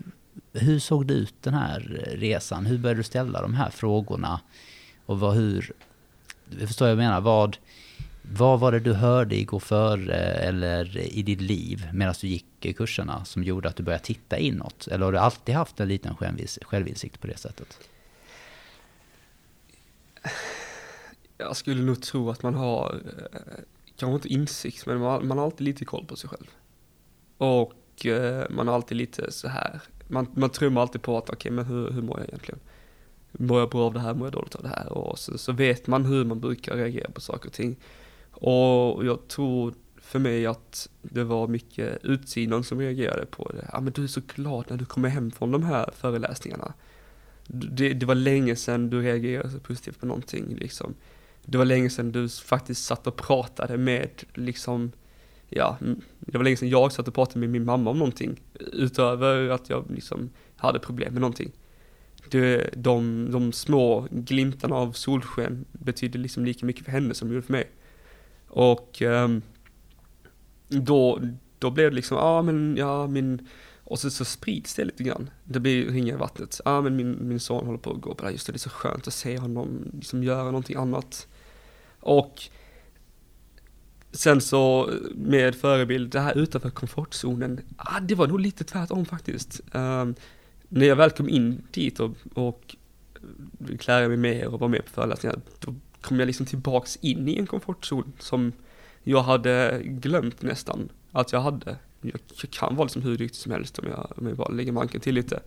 hur 0.54 0.80
såg 0.80 1.06
det 1.08 1.14
ut 1.14 1.36
den 1.42 1.54
här 1.54 1.80
resan? 2.12 2.66
Hur 2.66 2.78
började 2.78 3.00
du 3.00 3.04
ställa 3.04 3.42
de 3.42 3.54
här 3.54 3.70
frågorna? 3.70 4.42
Och 5.06 5.20
vad, 5.20 5.36
hur, 5.36 5.74
jag 6.60 6.68
förstår 6.68 6.86
vad 6.86 6.92
jag 6.92 6.98
menar, 6.98 7.22
vad, 7.22 7.58
vad 8.22 8.60
var 8.60 8.72
det 8.72 8.80
du 8.80 8.94
hörde 8.94 9.36
i 9.36 9.44
Gå 9.44 9.60
före 9.60 10.16
eller 10.16 10.98
i 10.98 11.24
ditt 11.24 11.42
liv 11.42 11.88
medan 11.94 12.16
du 12.22 12.28
gick 12.28 12.78
kurserna 12.78 13.26
som 13.26 13.44
gjorde 13.44 13.70
att 13.70 13.76
du 13.76 13.84
började 13.84 14.04
titta 14.04 14.38
inåt? 14.38 14.88
Eller 14.88 15.06
har 15.06 15.12
du 15.12 15.18
alltid 15.18 15.56
haft 15.56 15.80
en 15.80 15.88
liten 15.88 16.16
självinsikt 16.62 17.22
på 17.22 17.28
det 17.28 17.38
sättet? 17.38 17.80
Jag 21.38 21.56
skulle 21.56 21.82
nog 21.82 22.02
tro 22.02 22.30
att 22.30 22.44
man 22.44 22.56
har, 22.56 23.02
eh, 23.34 23.40
kanske 23.96 24.16
inte 24.16 24.28
insikt, 24.28 24.86
men 24.86 25.00
man, 25.00 25.28
man 25.28 25.38
har 25.38 25.46
alltid 25.46 25.68
lite 25.68 25.86
koll 25.86 26.06
på 26.06 26.16
sig 26.16 26.30
själv. 26.30 26.48
Och 27.38 28.06
eh, 28.06 28.46
man 28.50 28.68
har 28.68 28.76
alltid 28.76 28.98
lite 28.98 29.32
så 29.32 29.48
här, 29.48 29.82
man, 30.08 30.28
man 30.34 30.50
trummar 30.50 30.82
alltid 30.82 31.02
på 31.02 31.18
att 31.18 31.30
okej, 31.30 31.36
okay, 31.36 31.52
men 31.52 31.66
hur, 31.66 31.92
hur 31.92 32.02
mår 32.02 32.20
jag 32.20 32.28
egentligen? 32.28 32.60
Mår 33.32 33.60
jag 33.60 33.70
bra 33.70 33.86
av 33.86 33.94
det 33.94 34.00
här, 34.00 34.14
mår 34.14 34.28
jag 34.28 34.34
dåligt 34.34 34.56
av 34.56 34.64
det 34.64 34.70
här? 34.70 34.94
Och 34.94 35.20
så, 35.20 35.38
så 35.38 35.52
vet 35.52 35.88
man 35.88 36.06
hur 36.06 36.26
man 36.26 36.40
brukar 36.40 36.76
reagera 36.76 37.12
på 37.12 37.22
saker 37.22 37.48
och 37.48 37.54
ting. 37.54 37.76
Och 38.32 39.06
jag 39.06 39.28
tror 39.28 39.74
för 39.98 40.20
mig 40.20 40.46
att 40.46 40.89
det 41.02 41.24
var 41.24 41.48
mycket 41.48 42.06
utsidan 42.06 42.63
som 42.63 42.80
reagerade 42.80 43.26
på 43.26 43.52
det. 43.54 43.70
Ja 43.74 43.82
men 43.82 43.94
du 43.94 44.04
är 44.04 44.08
så 44.08 44.22
glad 44.36 44.65
när 44.70 44.78
du 44.78 44.86
kommer 44.86 45.10
hem 45.10 45.32
från 45.32 45.52
de 45.52 45.63
här 45.63 45.89
föreläsningarna 45.94 46.74
det, 47.54 47.94
det 47.94 48.06
var 48.06 48.15
länge 48.15 48.56
sedan 48.56 48.89
du 48.89 49.02
reagerade 49.02 49.50
så 49.50 49.60
positivt 49.60 50.00
på 50.00 50.06
någonting 50.06 50.56
liksom. 50.56 50.94
Det 51.46 51.58
var 51.58 51.65
länge 51.65 51.89
sedan 51.89 52.12
du 52.12 52.30
faktiskt 52.30 52.86
satt 52.86 53.08
och 53.08 53.15
pratade 53.15 53.78
med 53.78 54.10
liksom, 54.34 54.91
ja, 55.50 55.78
det 56.20 56.38
var 56.38 56.44
länge 56.44 56.58
sedan 56.58 56.70
jag 56.70 56.91
satt 56.91 57.08
och 57.08 57.13
pratade 57.13 57.39
med 57.39 57.50
min 57.50 57.65
mamma 57.65 57.89
om 57.89 57.98
någonting. 57.98 58.41
Utöver 58.74 59.50
att 59.50 59.70
jag 59.70 59.91
liksom 59.91 60.30
hade 60.56 60.80
problem 60.80 61.13
med 61.13 61.22
någonting. 61.22 61.52
Det, 62.30 62.70
de, 62.76 63.28
de 63.32 63.52
små 63.52 64.08
glimtarna 64.12 64.76
av 64.76 64.91
solsken 64.91 65.65
betydde 65.72 66.17
liksom 66.17 66.46
lika 66.46 66.65
mycket 66.65 66.86
för 66.86 66.91
henne 66.91 67.13
som 67.13 67.28
det 67.28 67.34
gjorde 67.34 67.46
för 67.46 67.54
mig. 67.54 67.72
Och 68.52 69.02
um, 69.02 69.42
då, 70.68 71.22
då 71.60 71.72
blev 71.72 71.90
det 71.90 71.96
liksom, 71.96 72.18
ja 72.18 72.24
ah, 72.24 72.42
men 72.42 72.78
ja 72.78 73.08
min 73.08 73.48
och 73.84 74.00
så, 74.00 74.10
så 74.10 74.26
sprids 74.26 74.76
det 74.76 74.86
lite 74.86 75.04
grann. 75.04 75.30
Det 75.44 75.60
blir 75.60 75.86
ringar 75.86 76.14
i 76.14 76.18
vattnet. 76.18 76.62
Ja 76.66 76.72
ah, 76.72 76.82
men 76.82 76.96
min, 76.96 77.18
min 77.28 77.40
son 77.40 77.66
håller 77.66 77.80
på 77.80 77.92
att 77.92 78.02
gå 78.02 78.16
på 78.16 78.22
det 78.22 78.28
här, 78.28 78.32
just 78.32 78.48
det, 78.48 78.54
det 78.54 78.58
är 78.58 78.60
så 78.60 78.70
skönt 78.70 79.08
att 79.08 79.14
se 79.14 79.38
honom 79.38 79.92
liksom 79.94 80.24
göra 80.24 80.44
någonting 80.44 80.76
annat. 80.76 81.28
Och 82.00 82.44
sen 84.12 84.42
så 84.42 84.90
med 85.16 85.56
förebild, 85.56 86.12
det 86.12 86.20
här 86.20 86.38
utanför 86.38 86.70
komfortzonen, 86.70 87.62
ah, 87.78 88.00
det 88.00 88.16
var 88.16 88.28
nog 88.28 88.40
lite 88.40 88.64
tvärtom 88.64 89.06
faktiskt. 89.06 89.62
Um, 89.71 90.15
när 90.69 90.86
jag 90.86 90.96
väl 90.96 91.10
kom 91.10 91.30
in 91.30 91.63
dit 91.71 92.00
och, 92.00 92.12
och 92.34 92.75
eh, 93.69 93.88
lära 93.88 94.08
mig 94.08 94.17
mer 94.17 94.48
och 94.48 94.60
var 94.60 94.67
med 94.67 94.86
på 94.86 94.92
föreläsningar, 94.92 95.42
då 95.60 95.75
kom 96.02 96.19
jag 96.19 96.25
liksom 96.25 96.45
tillbaks 96.45 96.95
in 96.95 97.27
i 97.27 97.37
en 97.37 97.47
komfortzon 97.47 98.13
som 98.19 98.52
jag 99.04 99.23
hade 99.23 99.81
glömt 99.83 100.41
nästan 100.41 100.89
att 101.12 101.31
jag 101.31 101.41
hade 101.41 101.77
jag, 102.02 102.19
jag 102.41 102.52
kan 102.52 102.75
vara 102.75 102.85
liksom 102.85 103.02
hur 103.02 103.17
duktig 103.17 103.35
som 103.35 103.52
helst 103.52 103.79
om 103.79 103.87
jag, 103.87 104.13
om 104.17 104.27
jag 104.27 104.37
bara 104.37 104.54
lägger 104.54 104.71
manken 104.71 105.02
till 105.02 105.15
lite. 105.15 105.39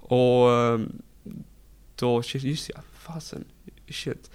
Och 0.00 0.52
ehm, 0.52 1.02
då, 1.96 2.22
just 2.34 2.68
ja, 2.74 2.80
fasen, 2.92 3.44
shit. 3.88 4.30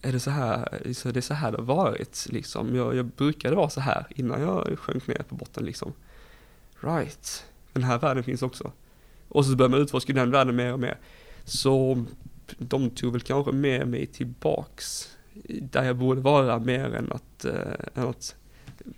Är 0.00 0.12
det 0.12 0.20
så 0.20 0.30
här, 0.30 0.92
så 0.92 1.10
det 1.10 1.18
är 1.18 1.22
så 1.22 1.34
här 1.34 1.52
det 1.52 1.58
har 1.58 1.64
varit 1.64 2.26
liksom. 2.30 2.76
Jag, 2.76 2.94
jag 2.94 3.06
brukade 3.06 3.56
vara 3.56 3.70
så 3.70 3.80
här 3.80 4.06
innan 4.10 4.40
jag 4.40 4.78
sjönk 4.78 5.06
ner 5.06 5.22
på 5.28 5.34
botten 5.34 5.64
liksom. 5.64 5.92
Right, 6.80 7.44
den 7.72 7.82
här 7.84 7.98
världen 7.98 8.24
finns 8.24 8.42
också. 8.42 8.72
Och 9.28 9.46
så 9.46 9.56
börjar 9.56 9.70
man 9.70 9.80
utforska 9.80 10.12
den 10.12 10.30
världen 10.30 10.56
mer 10.56 10.72
och 10.72 10.80
mer. 10.80 10.98
Så 11.44 12.04
de 12.58 12.90
tog 12.90 13.12
väl 13.12 13.20
kanske 13.20 13.52
med 13.52 13.88
mig 13.88 14.06
tillbaks 14.06 15.16
där 15.48 15.84
jag 15.84 15.96
borde 15.96 16.20
vara 16.20 16.58
mer 16.58 16.94
än 16.94 17.12
att, 17.12 17.44
äh, 17.44 17.54
än 17.94 18.08
att 18.08 18.34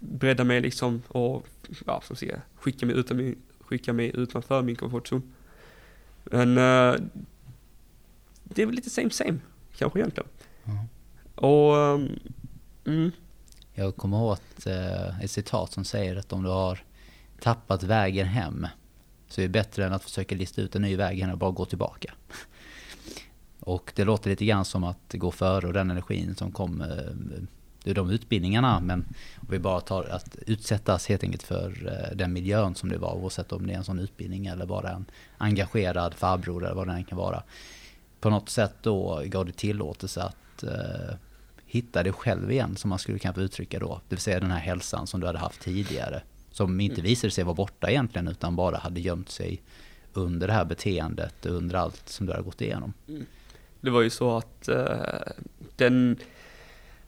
bredda 0.00 0.44
mig 0.44 0.60
liksom 0.60 1.02
och 1.08 1.46
ja, 1.86 2.00
som 2.04 2.16
säger, 2.16 2.40
skicka 2.54 2.86
mig, 2.86 2.96
utan 2.96 3.16
min, 3.16 3.38
skicka 3.60 3.92
mig 3.92 4.12
utanför 4.14 4.62
min 4.62 4.76
komfortzon. 4.76 5.22
Men 6.24 6.48
uh, 6.48 7.00
det 8.44 8.62
är 8.62 8.66
väl 8.66 8.74
lite 8.74 8.90
same 8.90 9.10
same, 9.10 9.38
kanske 9.76 9.98
egentligen. 9.98 10.28
Mm. 10.64 10.78
Och, 11.34 11.74
um, 11.74 12.18
mm. 12.84 13.10
Jag 13.74 13.96
kommer 13.96 14.16
ihåg 14.16 14.32
ett, 14.32 14.66
uh, 14.66 15.24
ett 15.24 15.30
citat 15.30 15.72
som 15.72 15.84
säger 15.84 16.16
att 16.16 16.32
om 16.32 16.42
du 16.42 16.48
har 16.48 16.84
tappat 17.40 17.82
vägen 17.82 18.26
hem 18.26 18.66
så 19.28 19.40
är 19.40 19.42
det 19.42 19.48
bättre 19.48 19.86
än 19.86 19.92
att 19.92 20.02
försöka 20.02 20.34
lista 20.34 20.62
ut 20.62 20.74
en 20.74 20.82
ny 20.82 20.96
väg 20.96 21.20
än 21.20 21.30
att 21.30 21.38
bara 21.38 21.50
gå 21.50 21.64
tillbaka. 21.64 22.14
Och 23.66 23.92
det 23.94 24.04
låter 24.04 24.30
lite 24.30 24.44
grann 24.44 24.64
som 24.64 24.84
att 24.84 25.12
gå 25.12 25.30
före 25.30 25.66
och 25.66 25.72
den 25.72 25.90
energin 25.90 26.34
som 26.34 26.52
kom 26.52 26.84
ur 27.84 27.94
de 27.94 28.10
utbildningarna. 28.10 28.80
Men 28.80 29.04
om 29.36 29.48
vi 29.50 29.58
bara 29.58 29.80
tar 29.80 30.04
att 30.04 30.36
utsättas 30.46 31.06
helt 31.06 31.22
enkelt 31.22 31.42
för 31.42 31.92
den 32.14 32.32
miljön 32.32 32.74
som 32.74 32.88
det 32.88 32.98
var 32.98 33.14
oavsett 33.14 33.52
om 33.52 33.66
det 33.66 33.72
är 33.72 33.76
en 33.76 33.84
sån 33.84 33.98
utbildning 33.98 34.46
eller 34.46 34.66
bara 34.66 34.90
en 34.90 35.04
engagerad 35.38 36.14
farbror 36.14 36.64
eller 36.64 36.74
vad 36.74 36.86
det 36.86 36.92
än 36.92 37.04
kan 37.04 37.18
vara. 37.18 37.42
På 38.20 38.30
något 38.30 38.48
sätt 38.48 38.74
då 38.82 39.22
gav 39.24 39.46
det 39.46 39.52
tillåtelse 39.52 40.22
att 40.22 40.64
hitta 41.66 42.02
dig 42.02 42.12
själv 42.12 42.50
igen 42.50 42.76
som 42.76 42.88
man 42.88 42.98
skulle 42.98 43.18
kanske 43.18 43.42
uttrycka 43.42 43.78
då. 43.78 44.00
Det 44.08 44.14
vill 44.14 44.22
säga 44.22 44.40
den 44.40 44.50
här 44.50 44.60
hälsan 44.60 45.06
som 45.06 45.20
du 45.20 45.26
hade 45.26 45.38
haft 45.38 45.60
tidigare. 45.60 46.22
Som 46.50 46.80
inte 46.80 47.00
mm. 47.00 47.04
visade 47.04 47.30
sig 47.30 47.44
vara 47.44 47.54
borta 47.54 47.90
egentligen 47.90 48.28
utan 48.28 48.56
bara 48.56 48.78
hade 48.78 49.00
gömt 49.00 49.30
sig 49.30 49.62
under 50.12 50.46
det 50.46 50.52
här 50.52 50.64
beteendet, 50.64 51.46
under 51.46 51.74
allt 51.74 52.08
som 52.08 52.26
du 52.26 52.32
hade 52.32 52.44
gått 52.44 52.60
igenom. 52.60 52.92
Mm. 53.08 53.26
Det 53.86 53.92
var 53.92 54.02
ju 54.02 54.10
så 54.10 54.36
att 54.36 54.68
uh, 54.68 55.32
den 55.76 56.16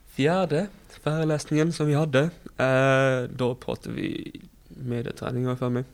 fjärde 0.06 0.66
föreläsningen 1.02 1.72
som 1.72 1.86
vi 1.86 1.94
hade, 1.94 2.22
uh, 2.22 3.30
då 3.36 3.54
pratade 3.54 3.94
vi 3.94 4.40
medieträning 4.68 5.56
för 5.56 5.68
mig. 5.68 5.84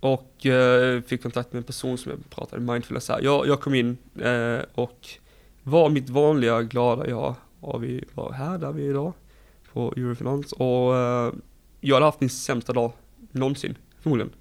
Och 0.00 0.46
uh, 0.46 1.02
fick 1.02 1.22
kontakt 1.22 1.52
med 1.52 1.58
en 1.58 1.64
person 1.64 1.98
som 1.98 2.10
jag 2.12 2.30
pratade 2.30 2.62
mindfulness 2.62 3.08
här. 3.08 3.20
Jag, 3.22 3.46
jag 3.46 3.60
kom 3.60 3.74
in 3.74 3.96
och 4.74 5.08
var 5.62 5.88
mitt 5.88 6.08
vanliga 6.10 6.62
glada 6.62 7.08
jag 7.08 7.34
och 7.60 7.84
vi 7.84 8.04
var 8.14 8.32
här 8.32 8.58
där 8.58 8.72
vi 8.72 8.86
är 8.86 8.90
idag 8.90 9.12
på 9.72 9.92
Eurofinans 9.96 10.52
och 10.52 10.94
jag 11.80 11.94
hade 11.96 12.04
haft 12.04 12.20
min 12.20 12.30
sämsta 12.30 12.72
dag 12.72 12.92
någonsin, 13.32 13.78
förmodligen. 14.00 14.32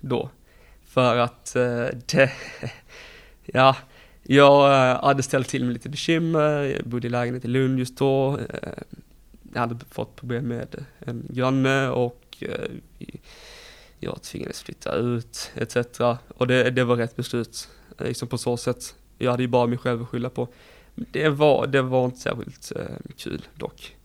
Då. 0.00 0.30
För 0.84 1.16
att 1.16 1.52
det, 2.06 2.32
ja, 3.44 3.76
jag 4.28 4.90
eh, 4.90 5.04
hade 5.04 5.22
ställt 5.22 5.48
till 5.48 5.64
med 5.64 5.72
lite 5.72 5.88
bekymmer, 5.88 6.62
jag 6.62 6.84
bodde 6.84 7.06
i 7.06 7.10
lägenhet 7.10 7.44
i 7.44 7.48
Lund 7.48 7.78
just 7.78 7.96
då. 7.96 8.38
Eh, 8.38 8.72
jag 9.52 9.60
hade 9.60 9.84
fått 9.90 10.16
problem 10.16 10.48
med 10.48 10.84
en 10.98 11.26
granne 11.28 11.88
och 11.88 12.36
eh, 12.40 12.70
jag 14.00 14.22
tvingades 14.22 14.62
flytta 14.62 14.94
ut 14.94 15.50
etc. 15.54 15.76
Och 16.28 16.46
det, 16.46 16.70
det 16.70 16.84
var 16.84 16.96
rätt 16.96 17.16
beslut, 17.16 17.68
liksom 17.98 18.28
på 18.28 18.38
så 18.38 18.56
sätt. 18.56 18.94
Jag 19.18 19.30
hade 19.30 19.42
ju 19.42 19.48
bara 19.48 19.66
mig 19.66 19.78
själv 19.78 20.02
att 20.02 20.08
skylla 20.08 20.30
på. 20.30 20.48
Det 20.94 21.28
var, 21.28 21.66
det 21.66 21.82
var 21.82 22.04
inte 22.04 22.18
särskilt 22.18 22.72
kul 23.16 23.42
dock. 23.54 23.96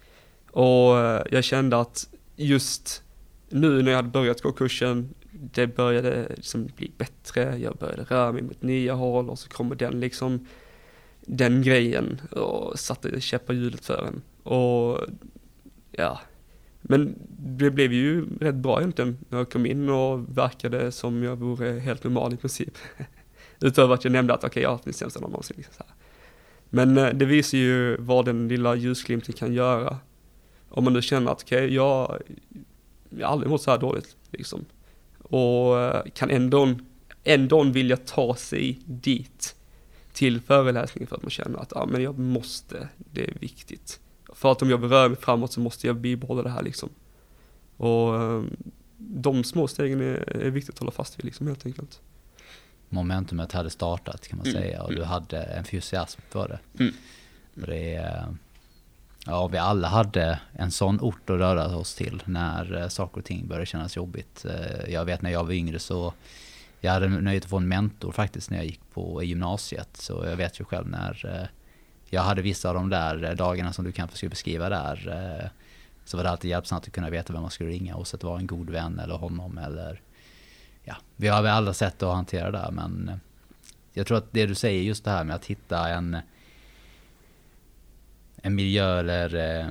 Och 0.51 0.95
jag 1.32 1.43
kände 1.43 1.80
att 1.80 2.07
just 2.36 3.03
nu 3.49 3.82
när 3.82 3.91
jag 3.91 3.97
hade 3.97 4.09
börjat 4.09 4.41
gå 4.41 4.51
kursen, 4.51 5.13
det 5.41 5.67
började 5.67 6.27
liksom 6.35 6.69
bli 6.75 6.91
bättre, 6.97 7.57
jag 7.57 7.75
började 7.75 8.03
röra 8.03 8.31
mig 8.31 8.41
mot 8.41 8.61
nya 8.61 8.93
håll 8.93 9.29
och 9.29 9.39
så 9.39 9.49
kommer 9.49 9.75
den 9.75 9.99
liksom, 9.99 10.47
den 11.21 11.61
grejen 11.61 12.21
och 12.31 12.79
satte 12.79 13.21
käppar 13.21 13.53
hjulet 13.53 13.85
för 13.85 14.05
en. 14.05 14.21
Och 14.43 14.99
ja, 15.91 16.19
men 16.81 17.15
det 17.39 17.71
blev 17.71 17.93
ju 17.93 18.25
rätt 18.39 18.55
bra 18.55 18.79
egentligen 18.79 19.17
när 19.29 19.37
jag 19.37 19.51
kom 19.51 19.65
in 19.65 19.89
och 19.89 20.37
verkade 20.37 20.91
som 20.91 21.23
jag 21.23 21.35
vore 21.35 21.79
helt 21.79 22.03
normal 22.03 22.33
i 22.33 22.37
princip. 22.37 22.77
Utöver 23.59 23.93
att 23.93 24.03
jag 24.03 24.11
nämnde 24.11 24.33
att 24.33 24.39
okej, 24.39 24.49
okay, 24.49 24.63
jag 24.63 24.69
har 24.69 24.75
haft 24.75 24.85
min 24.85 24.93
sämsta 24.93 25.19
dag 25.19 25.29
någonsin. 25.29 25.57
Liksom 25.57 25.73
så 25.77 25.83
här. 25.83 25.93
Men 26.69 26.97
eh, 26.97 27.09
det 27.09 27.25
visar 27.25 27.57
ju 27.57 27.97
vad 27.97 28.25
den 28.25 28.47
lilla 28.47 28.75
ljusglimten 28.75 29.33
kan 29.33 29.53
göra. 29.53 29.97
Om 30.69 30.83
man 30.83 30.93
nu 30.93 31.01
känner 31.01 31.31
att 31.31 31.41
okej, 31.41 31.65
okay, 31.65 31.75
jag 31.75 32.21
jag 33.17 33.27
har 33.27 33.33
aldrig 33.33 33.49
mått 33.49 33.61
så 33.61 33.71
här 33.71 33.77
dåligt 33.77 34.15
liksom. 34.31 34.65
Och 35.32 35.79
eh, 35.79 36.03
kan 36.13 36.29
ändå, 36.29 36.75
ändå 37.23 37.63
vilja 37.63 37.97
ta 37.97 38.36
sig 38.36 38.79
dit 38.86 39.55
till 40.13 40.41
föreläsningen 40.41 41.07
för 41.07 41.15
att 41.15 41.21
man 41.21 41.32
känner 41.32 41.59
att 41.59 41.71
ja, 41.75 41.86
men 41.86 42.03
jag 42.03 42.19
måste, 42.19 42.88
det 42.97 43.23
är 43.23 43.34
viktigt. 43.39 43.99
För 44.34 44.51
att 44.51 44.61
om 44.61 44.69
jag 44.69 44.91
röra 44.91 45.09
mig 45.09 45.17
framåt 45.17 45.53
så 45.53 45.59
måste 45.59 45.88
jag 45.88 45.95
bibehålla 45.95 46.43
det 46.43 46.49
här 46.49 46.63
liksom. 46.63 46.89
Och 47.77 48.15
eh, 48.15 48.43
de 48.97 49.43
små 49.43 49.67
stegen 49.67 50.01
är, 50.01 50.38
är 50.38 50.49
viktigt 50.49 50.75
att 50.75 50.79
hålla 50.79 50.91
fast 50.91 51.19
vid 51.19 51.25
liksom 51.25 51.47
helt 51.47 51.65
enkelt. 51.65 52.01
Momentumet 52.89 53.51
hade 53.51 53.69
startat 53.69 54.27
kan 54.27 54.38
man 54.38 54.47
mm. 54.47 54.61
säga 54.61 54.84
och 54.84 54.89
du 54.89 54.95
mm. 54.95 55.07
hade 55.07 55.57
entusiasm 55.57 56.21
för 56.29 56.47
det. 56.47 56.84
Mm. 56.84 56.93
det 57.53 57.93
är, 57.95 58.36
Ja, 59.26 59.47
vi 59.47 59.57
alla 59.57 59.88
hade 59.88 60.39
en 60.53 60.72
sån 60.72 61.01
ort 61.01 61.30
att 61.30 61.39
röra 61.39 61.76
oss 61.78 61.95
till 61.95 62.24
när 62.26 62.82
eh, 62.82 62.88
saker 62.88 63.17
och 63.17 63.26
ting 63.26 63.47
började 63.47 63.65
kännas 63.65 63.95
jobbigt. 63.95 64.45
Eh, 64.45 64.93
jag 64.93 65.05
vet 65.05 65.22
när 65.22 65.32
jag 65.32 65.43
var 65.43 65.51
yngre 65.51 65.80
så 65.80 66.13
jag 66.80 66.91
hade 66.91 67.07
nöjet 67.07 67.43
att 67.43 67.49
få 67.49 67.57
en 67.57 67.67
mentor 67.67 68.11
faktiskt 68.11 68.49
när 68.49 68.57
jag 68.57 68.65
gick 68.65 68.82
på 68.93 69.24
gymnasiet. 69.24 69.89
Så 69.93 70.26
jag 70.26 70.36
vet 70.36 70.59
ju 70.59 70.63
själv 70.65 70.88
när 70.89 71.26
eh, 71.26 71.47
jag 72.09 72.22
hade 72.22 72.41
vissa 72.41 72.69
av 72.69 72.76
de 72.76 72.89
där 72.89 73.36
dagarna 73.36 73.74
som 73.74 73.86
du 73.86 73.91
kanske 73.91 74.17
skulle 74.17 74.30
beskriva 74.30 74.69
där. 74.69 75.51
Så 76.05 76.17
var 76.17 76.24
det 76.24 76.30
alltid 76.30 76.49
hjälpsamt 76.49 76.88
att 76.88 76.93
kunna 76.93 77.09
veta 77.09 77.34
vem 77.34 77.41
man 77.41 77.51
skulle 77.51 77.69
ringa 77.69 77.95
och 77.95 78.07
så 78.07 78.15
att 78.15 78.22
det 78.22 78.28
var 78.28 78.38
en 78.38 78.47
god 78.47 78.69
vän 78.69 78.99
eller 78.99 79.15
honom 79.15 79.57
eller 79.57 80.01
ja, 80.84 80.95
vi 81.15 81.28
har 81.28 81.41
väl 81.41 81.51
alla 81.51 81.74
sätt 81.74 82.03
att 82.03 82.15
hantera 82.15 82.51
det 82.51 82.57
här 82.57 82.72
men 82.72 83.19
jag 83.93 84.07
tror 84.07 84.17
att 84.17 84.32
det 84.32 84.45
du 84.45 84.55
säger 84.55 84.84
just 84.84 85.03
det 85.03 85.11
här 85.11 85.24
med 85.24 85.36
att 85.36 85.45
hitta 85.45 85.89
en 85.89 86.17
en 88.41 88.55
miljö 88.55 88.99
eller 88.99 89.59
eh, 89.59 89.67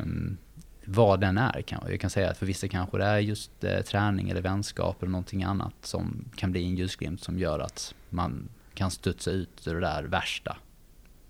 vad 0.84 1.20
den 1.20 1.38
är. 1.38 1.62
Kan, 1.62 1.84
jag 1.88 2.00
kan 2.00 2.10
säga 2.10 2.30
att 2.30 2.38
för 2.38 2.46
vissa 2.46 2.68
kanske 2.68 2.98
det 2.98 3.04
är 3.04 3.18
just 3.18 3.64
eh, 3.64 3.80
träning 3.80 4.30
eller 4.30 4.40
vänskap 4.40 5.02
eller 5.02 5.12
någonting 5.12 5.42
annat 5.42 5.74
som 5.82 6.24
kan 6.36 6.52
bli 6.52 6.64
en 6.64 6.76
ljusglimt 6.76 7.22
som 7.22 7.38
gör 7.38 7.58
att 7.58 7.94
man 8.08 8.48
kan 8.74 8.90
studsa 8.90 9.30
ut 9.30 9.66
ur 9.66 9.74
det 9.74 9.80
där 9.80 10.02
värsta. 10.02 10.56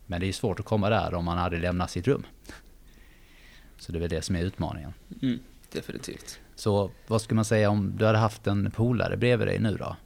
Men 0.07 0.21
det 0.21 0.29
är 0.29 0.33
svårt 0.33 0.61
att 0.61 0.67
komma 0.67 0.91
där 0.91 1.15
om 1.15 1.25
man 1.25 1.39
hade 1.39 1.59
lämnat 1.59 1.91
sitt 1.91 2.09
rum. 2.09 2.27
Så 3.79 3.93
det 3.93 3.99
är 3.99 4.01
väl 4.01 4.11
det 4.11 4.23
som 4.23 4.37
är 4.37 4.43
utmaningen. 4.43 4.93
Mm, 5.23 5.39
definitivt. 5.73 6.41
Så 6.55 6.91
vad 7.07 7.23
skulle 7.23 7.37
man 7.37 7.45
säga 7.45 7.71
om 7.71 7.95
du 7.97 8.07
hade 8.07 8.19
haft 8.19 8.47
en 8.47 8.71
polare 8.71 9.17
bredvid 9.17 9.49
dig 9.49 9.59
nu 9.59 9.77
då? 9.77 9.97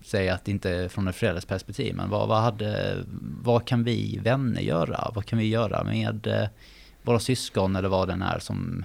Säg 0.00 0.28
att 0.28 0.48
inte 0.48 0.88
från 0.88 1.08
ett 1.08 1.16
föräldrars 1.16 1.44
perspektiv, 1.44 1.94
men 1.94 2.10
vad, 2.10 2.28
vad, 2.28 2.42
hade, 2.42 2.98
vad 3.42 3.66
kan 3.66 3.84
vi 3.84 4.18
vänner 4.22 4.60
göra? 4.60 5.10
Vad 5.14 5.26
kan 5.26 5.38
vi 5.38 5.48
göra 5.48 5.84
med 5.84 6.26
eh, 6.26 6.48
våra 7.04 7.18
syskon 7.18 7.76
eller 7.76 7.88
vad 7.88 8.08
den 8.08 8.22
är 8.22 8.38
som 8.38 8.84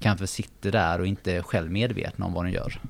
kanske 0.00 0.26
sitter 0.26 0.72
där 0.72 1.00
och 1.00 1.06
inte 1.06 1.32
är 1.32 1.42
själv 1.42 1.70
medvetna 1.70 2.26
om 2.26 2.32
vad 2.32 2.44
den 2.44 2.52
gör. 2.52 2.80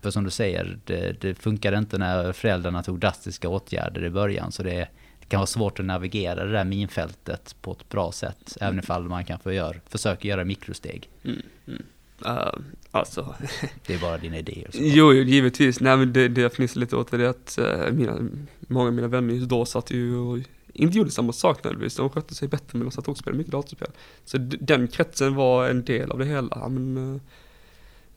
För 0.00 0.10
som 0.10 0.24
du 0.24 0.30
säger, 0.30 0.78
det, 0.84 1.20
det 1.20 1.34
funkar 1.34 1.78
inte 1.78 1.98
när 1.98 2.32
föräldrarna 2.32 2.82
tog 2.82 2.98
drastiska 2.98 3.48
åtgärder 3.48 4.04
i 4.04 4.10
början. 4.10 4.52
Så 4.52 4.62
det, 4.62 4.88
det, 5.20 5.26
kan 5.28 5.38
vara 5.38 5.46
svårt 5.46 5.80
att 5.80 5.86
navigera 5.86 6.44
det 6.44 6.52
där 6.52 6.64
minfältet 6.64 7.56
på 7.60 7.72
ett 7.72 7.88
bra 7.88 8.12
sätt. 8.12 8.56
Även 8.60 8.78
ifall 8.78 9.02
man 9.02 9.24
kanske 9.24 9.54
gör, 9.54 9.80
försöker 9.88 10.28
göra 10.28 10.44
mikrosteg. 10.44 11.08
Mm, 11.24 11.42
mm. 11.66 11.82
Uh, 12.26 12.54
alltså. 12.90 13.34
det 13.86 13.94
är 13.94 13.98
bara 13.98 14.18
dina 14.18 14.38
idéer. 14.38 14.70
Jo, 14.72 15.12
givetvis. 15.12 15.80
Nej 15.80 15.96
men 15.96 16.12
det, 16.12 16.28
det 16.28 16.40
jag 16.40 16.52
fnissar 16.52 16.80
lite 16.80 16.96
åt 16.96 17.10
det 17.10 17.24
är 17.24 17.28
att 17.28 17.58
uh, 17.60 17.92
mina, 17.92 18.18
många 18.60 18.86
av 18.86 18.94
mina 18.94 19.08
vänner 19.08 19.46
då 19.46 19.64
satt 19.64 19.90
ju 19.90 20.16
och 20.16 20.38
inte 20.74 20.98
gjorde 20.98 21.10
samma 21.10 21.32
sak 21.32 21.64
nödvändigtvis, 21.64 21.96
de 21.96 22.10
skötte 22.10 22.34
sig 22.34 22.48
bättre 22.48 22.78
men 22.78 22.80
de 22.80 22.90
satt 22.90 23.08
och 23.08 23.18
spelade 23.18 23.38
mycket 23.38 23.52
datorspel. 23.52 23.90
Så 24.24 24.38
den 24.38 24.88
kretsen 24.88 25.34
var 25.34 25.68
en 25.68 25.84
del 25.84 26.10
av 26.10 26.18
det 26.18 26.24
hela. 26.24 26.68
Men, 26.68 27.20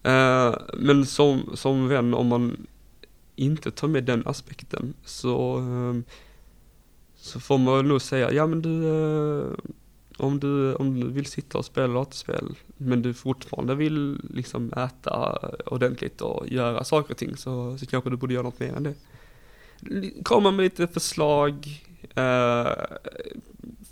uh, 0.08 0.56
men 0.78 1.06
som, 1.06 1.52
som 1.54 1.88
vän, 1.88 2.14
om 2.14 2.28
man 2.28 2.68
inte 3.36 3.72
tar 3.72 3.88
med 3.88 4.04
den 4.04 4.28
aspekten 4.28 4.94
så, 5.06 5.60
uh, 5.60 6.00
så 7.16 7.40
får 7.40 7.58
man 7.58 7.88
nog 7.88 8.02
säga, 8.02 8.32
ja 8.32 8.48
men 8.48 8.62
du, 8.62 8.70
uh, 8.70 9.54
om 10.18 10.40
du, 10.40 10.74
om 10.74 11.00
du 11.00 11.08
vill 11.08 11.26
sitta 11.26 11.58
och 11.58 11.66
spela 11.66 11.94
datorspel 11.94 12.56
men 12.78 13.02
du 13.02 13.14
fortfarande 13.14 13.76
vill 13.76 14.22
liksom 14.34 14.74
äta 14.74 15.40
ordentligt 15.66 16.22
och 16.22 16.48
göra 16.48 16.84
saker 16.84 17.14
och 17.14 17.18
ting 17.18 17.38
så, 17.38 17.78
så 17.78 17.86
kanske 17.86 18.10
du 18.10 18.18
borde 18.18 18.34
göra 18.34 18.44
något 18.44 18.60
mer 18.60 18.74
än 18.74 18.84
det. 18.84 18.94
Komma 20.24 20.52
med 20.52 20.64
lite 20.64 20.88
förslag, 20.88 21.87
eh, 22.16 22.72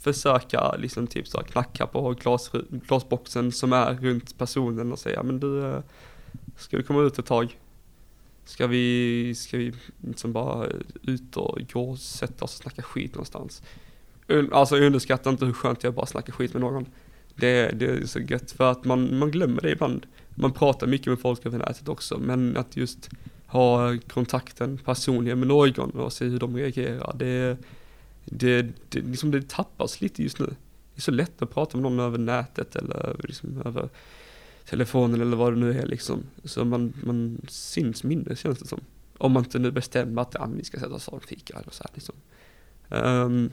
försöka 0.01 0.75
liksom 0.75 1.07
typ 1.07 1.27
så 1.27 1.37
knacka 1.37 1.87
på 1.87 2.11
glas, 2.11 2.51
glasboxen 2.69 3.51
som 3.51 3.73
är 3.73 3.93
runt 3.93 4.37
personen 4.37 4.91
och 4.91 4.99
säga 4.99 5.23
men 5.23 5.39
du, 5.39 5.65
eh, 5.65 5.79
ska 6.57 6.77
vi 6.77 6.83
komma 6.83 7.01
ut 7.01 7.19
ett 7.19 7.25
tag? 7.25 7.59
Ska 8.45 8.67
vi, 8.67 9.35
ska 9.35 9.57
vi 9.57 9.73
liksom 10.01 10.33
bara 10.33 10.67
ut 11.01 11.37
och 11.37 11.59
gå 11.73 11.89
och 11.89 11.99
sätta 11.99 12.45
oss 12.45 12.57
och 12.57 12.63
snacka 12.63 12.81
skit 12.81 13.13
någonstans? 13.13 13.63
Alltså 14.51 14.77
jag 14.77 14.85
underskattar 14.85 15.31
inte 15.31 15.45
hur 15.45 15.53
skönt 15.53 15.79
det 15.79 15.87
är 15.87 15.89
att 15.89 15.95
bara 15.95 16.05
snacka 16.05 16.31
skit 16.31 16.53
med 16.53 16.61
någon. 16.61 16.85
Det, 17.35 17.79
det 17.79 17.85
är 17.85 18.05
så 18.05 18.19
gött 18.19 18.51
för 18.51 18.71
att 18.71 18.85
man, 18.85 19.17
man 19.17 19.31
glömmer 19.31 19.61
det 19.61 19.71
ibland. 19.71 20.05
Man 20.35 20.51
pratar 20.51 20.87
mycket 20.87 21.07
med 21.07 21.19
folk 21.19 21.45
över 21.45 21.57
nätet 21.57 21.89
också 21.89 22.17
men 22.17 22.57
att 22.57 22.77
just 22.77 23.09
ha 23.47 23.97
kontakten 24.07 24.77
personligen 24.77 25.39
med 25.39 25.47
någon 25.47 25.89
och 25.89 26.13
se 26.13 26.25
hur 26.25 26.39
de 26.39 26.57
reagerar. 26.57 27.15
Det, 27.15 27.57
det, 28.25 28.67
det, 28.89 28.99
liksom 28.99 29.31
det 29.31 29.49
tappas 29.49 30.01
lite 30.01 30.23
just 30.23 30.39
nu. 30.39 30.45
Det 30.45 30.99
är 30.99 31.01
så 31.01 31.11
lätt 31.11 31.41
att 31.41 31.53
prata 31.53 31.77
med 31.77 31.91
någon 31.91 31.99
över 31.99 32.17
nätet 32.17 32.75
eller 32.75 33.15
liksom 33.19 33.61
över 33.65 33.89
telefonen 34.65 35.21
eller 35.21 35.37
vad 35.37 35.53
det 35.53 35.59
nu 35.59 35.79
är 35.79 35.85
liksom. 35.85 36.23
Så 36.43 36.65
man, 36.65 36.93
man 37.03 37.41
syns 37.47 38.03
mindre 38.03 38.35
känns 38.35 38.59
det 38.59 38.67
som. 38.67 38.79
Om 39.17 39.31
man 39.31 39.43
inte 39.43 39.59
nu 39.59 39.71
bestämmer 39.71 40.21
att 40.21 40.35
ah, 40.35 40.39
ja, 40.39 40.45
vi 40.45 40.63
ska 40.63 40.79
sätta 40.79 40.93
oss 40.93 41.07
och 41.07 41.23
fika 41.23 41.57
eller 41.57 41.71
så 41.71 41.83
här 41.83 41.91
liksom. 41.93 42.15
Um, 42.89 43.51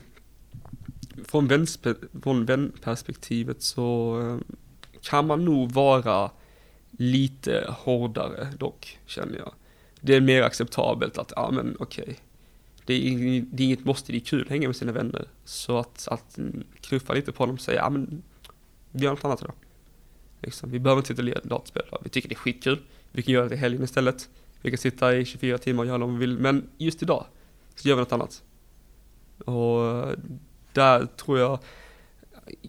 från, 1.25 1.49
vänspe- 1.49 2.21
från 2.23 2.45
vänperspektivet 2.45 3.61
så 3.61 4.15
um, 4.17 4.43
kan 5.01 5.27
man 5.27 5.45
nog 5.45 5.71
vara 5.71 6.31
lite 6.91 7.65
hårdare 7.69 8.47
dock, 8.57 8.99
känner 9.05 9.37
jag. 9.37 9.53
Det 10.01 10.15
är 10.15 10.21
mer 10.21 10.41
acceptabelt 10.41 11.17
att, 11.17 11.33
ja 11.35 11.51
men 11.51 11.75
okej. 11.79 12.03
Okay. 12.03 12.15
Det, 12.85 12.93
är, 12.93 13.45
det 13.51 13.63
är 13.63 13.65
inget 13.65 13.85
måste, 13.85 14.11
det 14.11 14.17
är 14.17 14.19
kul 14.19 14.41
att 14.41 14.49
hänga 14.49 14.67
med 14.67 14.75
sina 14.75 14.91
vänner. 14.91 15.27
Så 15.45 15.77
att, 15.77 16.07
att 16.07 16.39
knuffa 16.81 17.13
lite 17.13 17.31
på 17.31 17.45
dem 17.45 17.55
och 17.55 17.61
säga, 17.61 17.81
ja 17.81 17.89
men 17.89 18.23
vi 18.91 19.03
gör 19.03 19.11
något 19.11 19.25
annat 19.25 19.41
idag. 19.41 19.55
Liksom, 20.41 20.71
vi 20.71 20.79
behöver 20.79 20.99
inte 20.99 21.07
sitta 21.07 21.21
och 21.21 21.25
lira 21.25 21.39
dataspel, 21.43 21.83
vi 22.03 22.09
tycker 22.09 22.29
det 22.29 22.35
är 22.35 22.37
skitkul. 22.37 22.81
Vi 23.11 23.21
kan 23.21 23.33
göra 23.33 23.49
det 23.49 23.55
i 23.55 23.57
helgen 23.57 23.83
istället. 23.83 24.29
Vi 24.61 24.69
kan 24.71 24.77
sitta 24.77 25.15
i 25.15 25.25
24 25.25 25.57
timmar 25.57 25.83
och 25.83 25.87
göra 25.87 26.03
om 26.03 26.13
vi 26.13 26.19
vill, 26.19 26.37
men 26.37 26.69
just 26.77 27.01
idag 27.01 27.25
så 27.75 27.87
gör 27.87 27.95
vi 27.95 27.99
något 27.99 28.11
annat. 28.11 28.43
Och 29.45 30.15
där 30.73 31.05
tror 31.05 31.39
jag, 31.39 31.59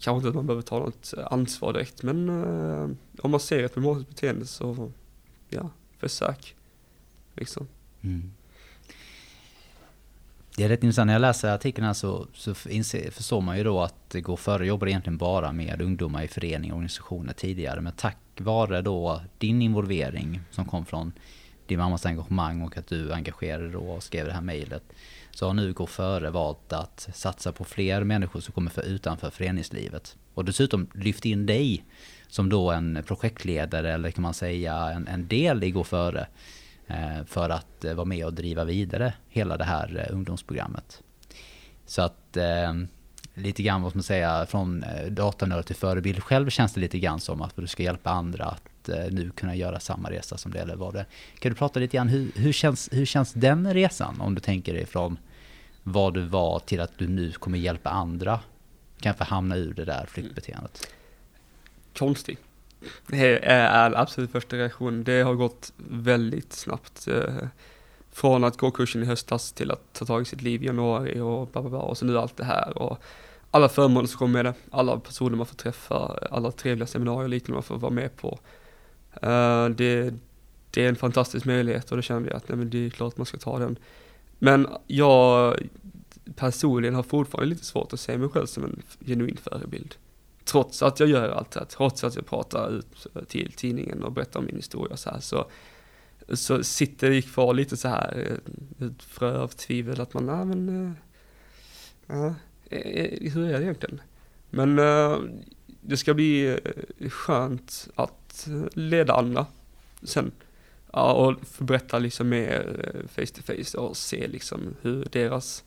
kanske 0.00 0.16
inte 0.16 0.28
att 0.28 0.34
man 0.34 0.46
behöver 0.46 0.62
ta 0.62 0.78
något 0.78 1.14
ansvar 1.26 1.72
direkt, 1.72 2.02
men 2.02 2.28
uh, 2.28 2.90
om 3.18 3.30
man 3.30 3.40
ser 3.40 3.64
ett 3.64 3.74
problematiskt 3.74 4.08
beteende 4.08 4.46
så, 4.46 4.92
ja, 5.48 5.70
försök. 5.98 6.56
Liksom. 7.34 7.68
Mm. 8.00 8.32
Det 10.56 10.64
är 10.64 10.68
rätt 10.68 10.84
intressant, 10.84 11.06
när 11.06 11.14
jag 11.14 11.20
läser 11.20 11.54
artikeln 11.54 11.94
så, 11.94 12.26
så 12.34 12.54
inser, 12.68 13.10
förstår 13.10 13.40
man 13.40 13.58
ju 13.58 13.64
då 13.64 13.80
att 13.80 14.14
Gå 14.22 14.36
före 14.36 14.66
jobbar 14.66 14.86
egentligen 14.86 15.16
bara 15.16 15.52
med 15.52 15.82
ungdomar 15.82 16.22
i 16.22 16.28
föreningar 16.28 16.74
och 16.74 16.76
organisationer 16.76 17.32
tidigare. 17.32 17.80
Men 17.80 17.92
tack 17.92 18.18
vare 18.38 18.82
då 18.82 19.20
din 19.38 19.62
involvering 19.62 20.40
som 20.50 20.64
kom 20.64 20.86
från 20.86 21.12
din 21.66 21.78
mammas 21.78 22.06
engagemang 22.06 22.62
och 22.62 22.78
att 22.78 22.86
du 22.86 23.12
engagerade 23.12 23.68
då 23.68 23.78
och 23.78 24.02
skrev 24.02 24.26
det 24.26 24.32
här 24.32 24.40
mejlet. 24.40 24.82
Så 25.30 25.46
har 25.46 25.54
nu 25.54 25.72
Gå 25.72 25.86
före 25.86 26.30
valt 26.30 26.72
att 26.72 27.08
satsa 27.14 27.52
på 27.52 27.64
fler 27.64 28.04
människor 28.04 28.40
som 28.40 28.52
kommer 28.52 28.70
för 28.70 28.82
utanför 28.82 29.30
föreningslivet. 29.30 30.16
Och 30.34 30.44
dessutom 30.44 30.86
lyft 30.94 31.24
in 31.24 31.46
dig 31.46 31.84
som 32.28 32.48
då 32.48 32.70
en 32.70 33.02
projektledare 33.06 33.92
eller 33.92 34.10
kan 34.10 34.22
man 34.22 34.34
säga 34.34 34.74
en, 34.74 35.08
en 35.08 35.28
del 35.28 35.64
i 35.64 35.70
Gå 35.70 35.84
före. 35.84 36.26
Eh, 36.86 37.24
för 37.26 37.50
att 37.50 37.84
eh, 37.84 37.94
vara 37.94 38.04
med 38.04 38.26
och 38.26 38.32
driva 38.32 38.64
vidare 38.64 39.14
hela 39.28 39.56
det 39.56 39.64
här 39.64 40.06
eh, 40.06 40.14
ungdomsprogrammet. 40.14 41.02
Så 41.86 42.02
att 42.02 42.36
lite 43.34 43.62
grann 43.62 43.82
vad 43.82 43.96
man 43.96 44.02
säga 44.02 44.46
från 44.46 44.84
datanörd 45.08 45.66
till 45.66 45.76
förebild. 45.76 46.22
Själv 46.22 46.50
känns 46.50 46.74
det 46.74 46.80
lite 46.80 46.98
grann 46.98 47.20
som 47.20 47.42
att 47.42 47.56
du 47.56 47.66
ska 47.66 47.82
hjälpa 47.82 48.10
andra 48.10 48.44
att 48.44 48.88
nu 49.10 49.30
kunna 49.30 49.54
göra 49.54 49.80
samma 49.80 50.10
resa 50.10 50.36
som 50.36 50.52
det 50.52 50.58
eller 50.58 50.76
var 50.76 50.92
det. 50.92 51.06
Kan 51.38 51.52
du 51.52 51.58
prata 51.58 51.80
lite 51.80 51.96
grann, 51.96 52.08
hur, 52.08 52.32
hur, 52.34 52.52
känns, 52.52 52.88
hur 52.92 53.06
känns 53.06 53.32
den 53.32 53.74
resan 53.74 54.20
om 54.20 54.34
du 54.34 54.40
tänker 54.40 54.74
dig 54.74 54.86
från 54.86 55.18
vad 55.82 56.14
du 56.14 56.20
var 56.20 56.58
till 56.58 56.80
att 56.80 56.98
du 56.98 57.08
nu 57.08 57.32
kommer 57.32 57.58
hjälpa 57.58 57.90
andra 57.90 58.40
kanske 59.00 59.24
hamna 59.24 59.56
ur 59.56 59.74
det 59.74 59.84
där 59.84 60.06
flyktbeteendet? 60.06 60.88
Konstigt. 61.98 62.40
Det 63.06 63.44
är 63.44 63.92
absolut 63.96 64.30
första 64.32 64.56
reaktionen. 64.56 65.04
Det 65.04 65.22
har 65.22 65.34
gått 65.34 65.72
väldigt 65.76 66.52
snabbt. 66.52 67.08
Eh, 67.08 67.48
från 68.14 68.44
att 68.44 68.56
gå 68.56 68.70
kursen 68.70 69.02
i 69.02 69.06
höstas 69.06 69.52
till 69.52 69.70
att 69.70 69.92
ta 69.92 70.04
tag 70.04 70.22
i 70.22 70.24
sitt 70.24 70.42
liv 70.42 70.62
i 70.62 70.66
januari 70.66 71.20
och 71.20 71.48
bla 71.48 71.60
bla 71.62 71.70
bla 71.70 71.78
och 71.78 71.98
så 71.98 72.04
nu 72.04 72.18
allt 72.18 72.36
det 72.36 72.44
här 72.44 72.78
och 72.78 72.98
alla 73.50 73.68
förmåner 73.68 74.06
som 74.06 74.18
kommer 74.18 74.32
med 74.32 74.44
det, 74.44 74.54
alla 74.70 74.98
personer 74.98 75.36
man 75.36 75.46
får 75.46 75.56
träffa, 75.56 76.18
alla 76.30 76.52
trevliga 76.52 76.86
seminarier 76.86 77.22
och 77.22 77.28
liknande 77.28 77.56
man 77.56 77.62
får 77.62 77.78
vara 77.78 77.92
med 77.92 78.16
på. 78.16 78.38
Eh, 79.22 79.68
det, 79.68 80.14
det 80.70 80.84
är 80.84 80.88
en 80.88 80.96
fantastisk 80.96 81.46
möjlighet 81.46 81.90
och 81.90 81.96
då 81.96 82.02
känner 82.02 82.28
jag 82.28 82.36
att 82.36 82.48
nej, 82.48 82.58
men 82.58 82.70
det 82.70 82.86
är 82.86 82.90
klart 82.90 83.16
man 83.16 83.26
ska 83.26 83.38
ta 83.38 83.58
den. 83.58 83.76
Men 84.38 84.68
jag 84.86 85.56
personligen 86.34 86.94
har 86.94 87.02
fortfarande 87.02 87.48
lite 87.48 87.64
svårt 87.64 87.92
att 87.92 88.00
se 88.00 88.18
mig 88.18 88.28
själv 88.28 88.46
som 88.46 88.64
en 88.64 88.82
genuin 89.06 89.36
förebild. 89.42 89.94
Trots 90.44 90.82
att 90.82 91.00
jag 91.00 91.08
gör 91.08 91.28
allt 91.28 91.50
det 91.50 91.60
här, 91.60 91.66
trots 91.66 92.04
att 92.04 92.16
jag 92.16 92.26
pratar 92.26 92.70
ut 92.70 93.06
till 93.28 93.52
tidningen 93.52 94.02
och 94.02 94.12
berättar 94.12 94.40
om 94.40 94.46
min 94.46 94.56
historia 94.56 94.96
så 94.96 95.10
här, 95.10 95.20
så, 95.20 95.50
så 96.32 96.64
sitter 96.64 97.10
det 97.10 97.22
kvar 97.22 97.54
lite 97.54 97.76
så 97.76 97.88
här, 97.88 98.38
eh, 98.80 98.86
ett 98.86 99.02
frö 99.02 99.38
av 99.38 99.48
tvivel 99.48 100.00
att 100.00 100.14
man, 100.14 100.26
nej 100.26 100.44
men, 100.44 100.86
eh, 100.86 100.92
ja, 102.06 102.34
eh, 102.70 103.32
hur 103.32 103.48
är 103.48 103.58
det 103.58 103.62
egentligen? 103.62 104.00
Men 104.50 104.76
det 105.80 105.96
ska 105.96 106.14
bli 106.14 106.58
skönt 107.08 107.88
att 107.94 108.48
leda 108.72 109.14
andra 109.14 109.46
sen. 110.02 110.32
Ja, 110.92 111.12
och 111.12 111.34
berätta 111.58 111.98
liksom 111.98 112.28
mer 112.28 112.86
face 113.08 113.26
to 113.26 113.42
face 113.42 113.78
och 113.78 113.96
se 113.96 114.28
liksom 114.28 114.76
hur 114.82 115.08
deras 115.10 115.64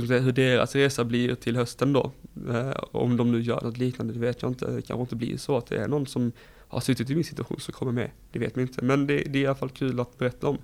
säga, 0.00 0.20
hur 0.20 0.32
deras 0.32 0.74
resa 0.74 1.04
blir 1.04 1.34
till 1.34 1.56
hösten 1.56 1.92
då. 1.92 2.12
Eh, 2.50 2.72
om 2.92 3.16
de 3.16 3.32
nu 3.32 3.40
gör 3.40 3.60
något 3.60 3.78
liknande, 3.78 4.12
det 4.12 4.18
vet 4.18 4.42
jag 4.42 4.50
inte. 4.50 4.70
Det 4.70 4.82
kanske 4.82 5.00
inte 5.00 5.16
blir 5.16 5.36
så 5.36 5.56
att 5.56 5.66
det 5.66 5.76
är 5.76 5.88
någon 5.88 6.06
som 6.06 6.32
har 6.68 6.80
suttit 6.80 7.10
i 7.10 7.14
min 7.14 7.24
situation 7.24 7.60
som 7.60 7.74
kommer 7.74 7.92
med. 7.92 8.10
Det 8.32 8.38
vet 8.38 8.56
man 8.56 8.62
inte, 8.62 8.84
men 8.84 9.06
det, 9.06 9.16
det 9.16 9.38
är 9.38 9.42
i 9.42 9.46
alla 9.46 9.54
fall 9.54 9.70
kul 9.70 10.00
att 10.00 10.18
berätta 10.18 10.48
om. 10.48 10.58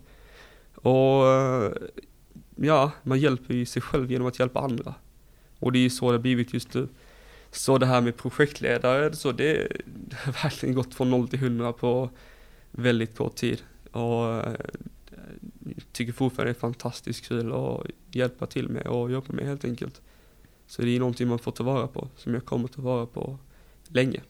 Och 0.75 1.27
eh, 1.27 1.73
ja, 2.57 2.93
man 3.03 3.19
hjälper 3.19 3.55
ju 3.55 3.67
sig 3.67 3.83
själv 3.83 4.13
genom 4.13 4.27
att 4.27 4.39
hjälpa 4.39 4.61
andra. 4.61 4.95
Och 5.59 5.73
det 5.73 5.79
är 5.79 5.83
ju 5.83 5.91
så 5.91 6.11
det 6.11 6.19
har 6.19 6.23
blivit 6.23 6.55
just 6.55 6.75
nu. 6.75 6.89
Så 7.51 7.79
det 7.79 7.87
här 7.87 8.01
med 8.01 8.17
projektledare, 8.17 9.13
så 9.13 9.33
det, 9.33 9.69
det 9.87 10.17
har 10.17 10.33
verkligen 10.33 10.75
gått 10.75 10.95
från 10.95 11.11
0 11.11 11.29
till 11.29 11.39
100 11.39 11.73
på 11.73 12.11
väldigt 12.71 13.17
kort 13.17 13.37
tid. 13.37 13.63
Och 13.93 14.35
eh, 14.35 14.55
tycker 15.93 16.13
fortfarande 16.13 16.53
det 16.53 16.57
är 16.57 16.61
fantastiskt 16.61 17.29
kul 17.29 17.53
att 17.53 17.87
hjälpa 18.11 18.47
till 18.47 18.69
med 18.69 18.87
och 18.87 19.11
jobba 19.11 19.33
med 19.33 19.47
helt 19.47 19.65
enkelt. 19.65 20.01
Så 20.67 20.83
det 20.83 20.97
är 20.97 20.99
någonting 20.99 21.29
man 21.29 21.39
får 21.39 21.53
ta 21.53 21.65
vara 21.65 21.87
på, 21.87 22.09
som 22.17 22.35
jag 22.35 22.45
kommer 22.45 22.69
ta 22.69 22.83
vara 22.83 23.07
på 23.07 23.39
länge. 23.89 24.21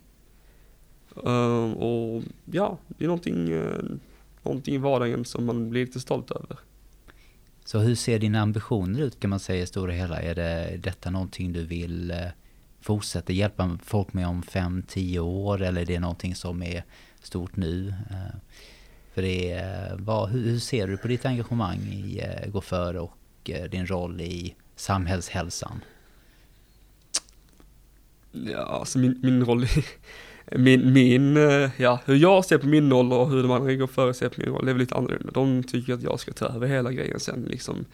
Uh, 1.27 1.73
och 1.73 2.23
ja, 2.45 2.79
det 2.89 3.05
är 3.05 3.09
någonting, 3.09 3.53
uh, 3.53 3.85
någonting 4.43 4.75
i 4.75 4.79
vardagen 4.79 5.25
som 5.25 5.47
man 5.47 5.71
blir 5.71 5.87
lite 5.87 6.01
stolt 6.01 6.31
över. 6.31 6.59
Så 7.65 7.79
hur 7.79 7.95
ser 7.95 8.19
dina 8.19 8.41
ambitioner 8.41 9.01
ut 9.01 9.21
kan 9.21 9.31
man 9.31 9.41
säga 9.41 9.63
i 9.63 9.67
stora 9.67 9.93
hela? 9.93 10.23
Är 10.23 10.35
det 10.35 10.77
detta 10.83 11.11
någonting 11.11 11.53
du 11.53 11.65
vill 11.65 12.11
uh, 12.11 12.29
fortsätta 12.81 13.33
hjälpa 13.33 13.79
folk 13.85 14.13
med 14.13 14.29
om 14.29 14.43
fem, 14.43 14.83
tio 14.89 15.21
år 15.21 15.63
eller 15.63 15.81
är 15.81 15.87
det 15.87 16.01
någonting 16.01 16.35
som 16.35 16.63
är 16.63 16.85
stort 17.23 17.57
nu? 17.57 17.95
Eh, 18.11 18.39
för 19.19 19.23
det, 19.23 19.63
vad, 19.99 20.29
hur, 20.29 20.59
ser 20.59 20.87
du 20.87 20.97
på 20.97 21.09
ditt 21.09 21.27
engagemang 21.27 21.79
i 21.79 22.21
eh, 22.21 22.51
Gå 22.51 22.61
före 22.61 23.01
och 23.01 23.17
eh, 23.45 23.71
din 23.71 23.87
roll 23.87 24.21
i 24.21 24.55
samhällshälsan? 24.77 25.81
Ja, 28.33 28.59
alltså 28.59 28.99
min, 28.99 29.21
min 29.23 29.45
roll 29.45 29.65
i, 29.65 29.69
min, 30.59 30.93
min, 30.93 31.37
eh, 31.37 31.71
ja, 31.77 32.01
hur 32.05 32.17
jag 32.17 32.45
ser 32.45 32.59
på 32.59 32.67
min 32.67 32.91
roll 32.91 33.13
och 33.13 33.31
hur 33.31 33.43
de 33.43 33.51
andra 33.51 33.75
Gå 33.75 33.87
före 33.87 34.15
ser 34.15 34.29
på 34.29 34.41
min 34.41 34.51
roll, 34.51 34.65
det 34.65 34.71
är 34.71 34.75
väl 34.75 34.81
lite 34.81 34.95
annorlunda. 34.95 35.31
De 35.31 35.63
tycker 35.63 35.95
att 35.95 36.03
jag 36.03 36.21
ska 36.21 36.33
ta 36.33 36.47
över 36.47 36.67
hela 36.67 36.93
grejen 36.93 37.21
sen 37.21 37.43
liksom 37.43 37.85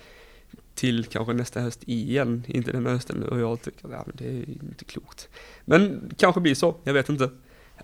till 0.74 1.04
kanske 1.04 1.32
nästa 1.32 1.60
höst 1.60 1.82
igen, 1.86 2.42
inte 2.46 2.72
den 2.72 2.86
hösten 2.86 3.22
och 3.22 3.40
jag 3.40 3.62
tycker 3.62 3.86
att 3.86 3.92
ja, 3.92 4.06
det 4.14 4.26
är 4.26 4.50
inte 4.50 4.84
klokt. 4.84 5.28
Men 5.64 6.10
kanske 6.16 6.40
blir 6.40 6.54
så, 6.54 6.74
jag 6.84 6.94
vet 6.94 7.08
inte. 7.08 7.30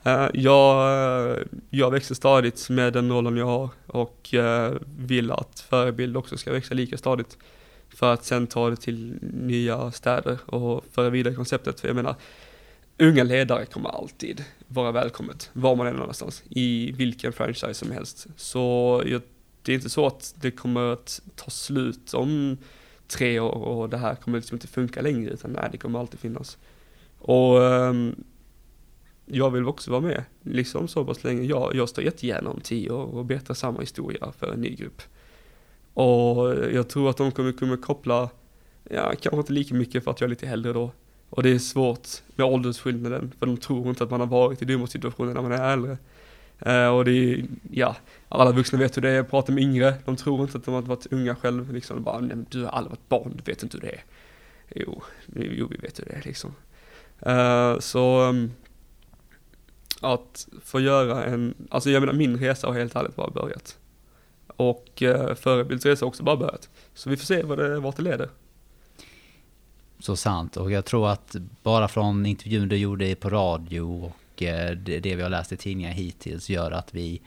Eh, 0.05 0.29
jag, 0.35 1.39
jag 1.71 1.91
växer 1.91 2.15
stadigt 2.15 2.71
med 2.71 2.93
den 2.93 3.13
rollen 3.13 3.37
jag 3.37 3.47
har 3.47 3.69
och 3.87 4.35
eh, 4.35 4.73
vill 4.99 5.31
att 5.33 5.61
förebild 5.61 6.17
också 6.17 6.37
ska 6.37 6.53
växa 6.53 6.75
lika 6.75 6.99
stadigt. 6.99 7.39
För 7.89 8.13
att 8.13 8.25
sen 8.25 8.47
ta 8.47 8.71
det 8.71 8.77
till 8.77 9.19
nya 9.21 9.93
städer 9.93 10.39
och 10.47 10.85
föra 10.93 11.11
vidare 11.11 11.35
konceptet. 11.35 11.81
För 11.81 11.89
jag 11.89 11.95
menar, 11.95 12.15
unga 12.99 13.23
ledare 13.23 13.65
kommer 13.65 13.91
alltid 13.91 14.45
vara 14.67 14.93
välkommet, 14.93 15.51
var 15.53 15.77
man 15.77 15.87
än 15.87 15.95
är 15.95 15.99
någonstans, 15.99 16.43
i 16.49 16.93
vilken 16.93 17.33
franchise 17.33 17.75
som 17.75 17.91
helst. 17.91 18.27
Så 18.37 19.03
jag, 19.07 19.23
det 19.63 19.73
är 19.73 19.77
inte 19.77 19.91
så 19.91 20.07
att 20.07 20.35
det 20.41 20.51
kommer 20.51 20.93
att 20.93 21.21
ta 21.37 21.51
slut 21.51 22.15
om 22.15 22.59
tre 23.09 23.41
år 23.41 23.55
och 23.55 23.89
det 23.89 23.97
här 23.97 24.15
kommer 24.15 24.39
liksom 24.39 24.55
inte 24.55 24.67
funka 24.67 25.03
längre, 25.03 25.31
utan 25.31 25.51
nej, 25.53 25.69
det 25.73 25.79
kommer 25.79 25.99
alltid 25.99 26.21
finnas. 26.21 26.59
Och 27.19 27.59
um, 27.59 28.25
jag 29.33 29.51
vill 29.51 29.67
också 29.67 29.91
vara 29.91 30.01
med, 30.01 30.25
liksom 30.43 30.89
så 30.89 31.05
pass 31.05 31.25
länge. 31.25 31.43
Jag, 31.43 31.75
jag 31.75 31.89
står 31.89 32.05
jättegärna 32.05 32.51
om 32.51 32.61
tio 32.61 32.91
år 32.91 33.15
och 33.15 33.25
berättar 33.25 33.55
samma 33.55 33.81
historia 33.81 34.33
för 34.39 34.53
en 34.53 34.61
ny 34.61 34.75
grupp. 34.75 35.03
Och 35.95 36.55
jag 36.73 36.89
tror 36.89 37.11
att 37.11 37.17
de 37.17 37.33
kommer 37.33 37.53
kunna 37.53 37.77
koppla, 37.77 38.29
ja 38.91 39.13
kanske 39.21 39.37
inte 39.37 39.53
lika 39.53 39.75
mycket 39.75 40.05
för 40.05 40.11
att 40.11 40.21
jag 40.21 40.29
är 40.29 40.31
lite 40.31 40.47
äldre 40.47 40.73
då. 40.73 40.91
Och 41.31 41.43
det 41.43 41.51
är 41.51 41.59
svårt 41.59 42.09
med 42.37 42.47
åldersskillnaden, 42.47 43.33
för 43.39 43.47
de 43.47 43.57
tror 43.57 43.89
inte 43.89 44.05
att 44.05 44.11
man 44.11 44.21
har 44.21 44.27
varit 44.27 44.63
i 44.63 44.65
dumma 44.65 44.87
situationer 44.87 45.35
när 45.35 45.43
man 45.43 45.53
är 45.53 45.73
äldre. 45.73 45.99
Uh, 46.67 46.89
och 46.89 47.05
det 47.05 47.13
är, 47.13 47.45
ja, 47.71 47.97
alla 48.29 48.53
vuxna 48.53 48.79
vet 48.79 48.97
hur 48.97 49.03
det 49.03 49.11
är 49.11 49.21
att 49.21 49.31
prata 49.31 49.53
med 49.53 49.63
yngre. 49.63 49.95
De 50.05 50.17
tror 50.17 50.41
inte 50.41 50.59
att 50.59 50.65
de 50.65 50.75
har 50.75 50.83
varit 50.83 51.13
unga 51.13 51.37
själv, 51.37 51.73
liksom. 51.73 51.97
De 51.97 52.03
bara, 52.03 52.21
nej, 52.21 52.37
du 52.51 52.65
har 52.65 52.71
aldrig 52.71 52.91
varit 52.91 53.09
barn, 53.09 53.33
du 53.37 53.53
vet 53.53 53.63
inte 53.63 53.77
hur 53.77 53.83
det 53.83 53.93
är. 53.93 54.05
Jo, 54.75 55.03
jo 55.35 55.67
vi 55.71 55.77
vet 55.77 55.99
hur 56.01 56.05
det 56.05 56.13
är 56.13 56.23
liksom. 56.25 56.55
Uh, 57.27 57.79
så, 57.79 58.29
um, 58.29 58.51
att 60.01 60.49
få 60.65 60.81
göra 60.81 61.25
en, 61.25 61.55
alltså 61.71 61.91
jag 61.91 62.01
menar 62.01 62.13
min 62.13 62.37
resa 62.37 62.67
har 62.67 62.75
helt 62.75 62.97
ärligt 62.97 63.17
bara 63.17 63.31
börjat. 63.31 63.79
Och 64.47 65.03
eh, 65.03 65.35
förebildsresa 65.35 66.05
har 66.05 66.09
också 66.09 66.23
bara 66.23 66.37
börjat. 66.37 66.69
Så 66.95 67.11
vi 67.11 67.17
får 67.17 67.25
se 67.25 67.43
vad 67.43 67.59
det, 67.59 67.81
vart 67.81 67.97
det 67.97 68.03
leder. 68.03 68.29
Så 69.99 70.17
sant. 70.17 70.57
Och 70.57 70.73
jag 70.73 70.85
tror 70.85 71.09
att 71.09 71.37
bara 71.63 71.89
från 71.89 72.27
intervjun 72.27 72.69
du 72.69 72.77
gjorde 72.77 73.15
på 73.15 73.31
radio 73.31 73.81
och 73.81 74.43
eh, 74.43 74.71
det, 74.71 75.01
det 75.01 75.15
vi 75.17 75.23
har 75.23 75.31
läst 75.31 75.53
i 75.53 75.57
tidningar 75.57 75.91
hittills 75.93 76.51
gör 76.51 76.71
att 76.71 76.95
vi 76.95 77.21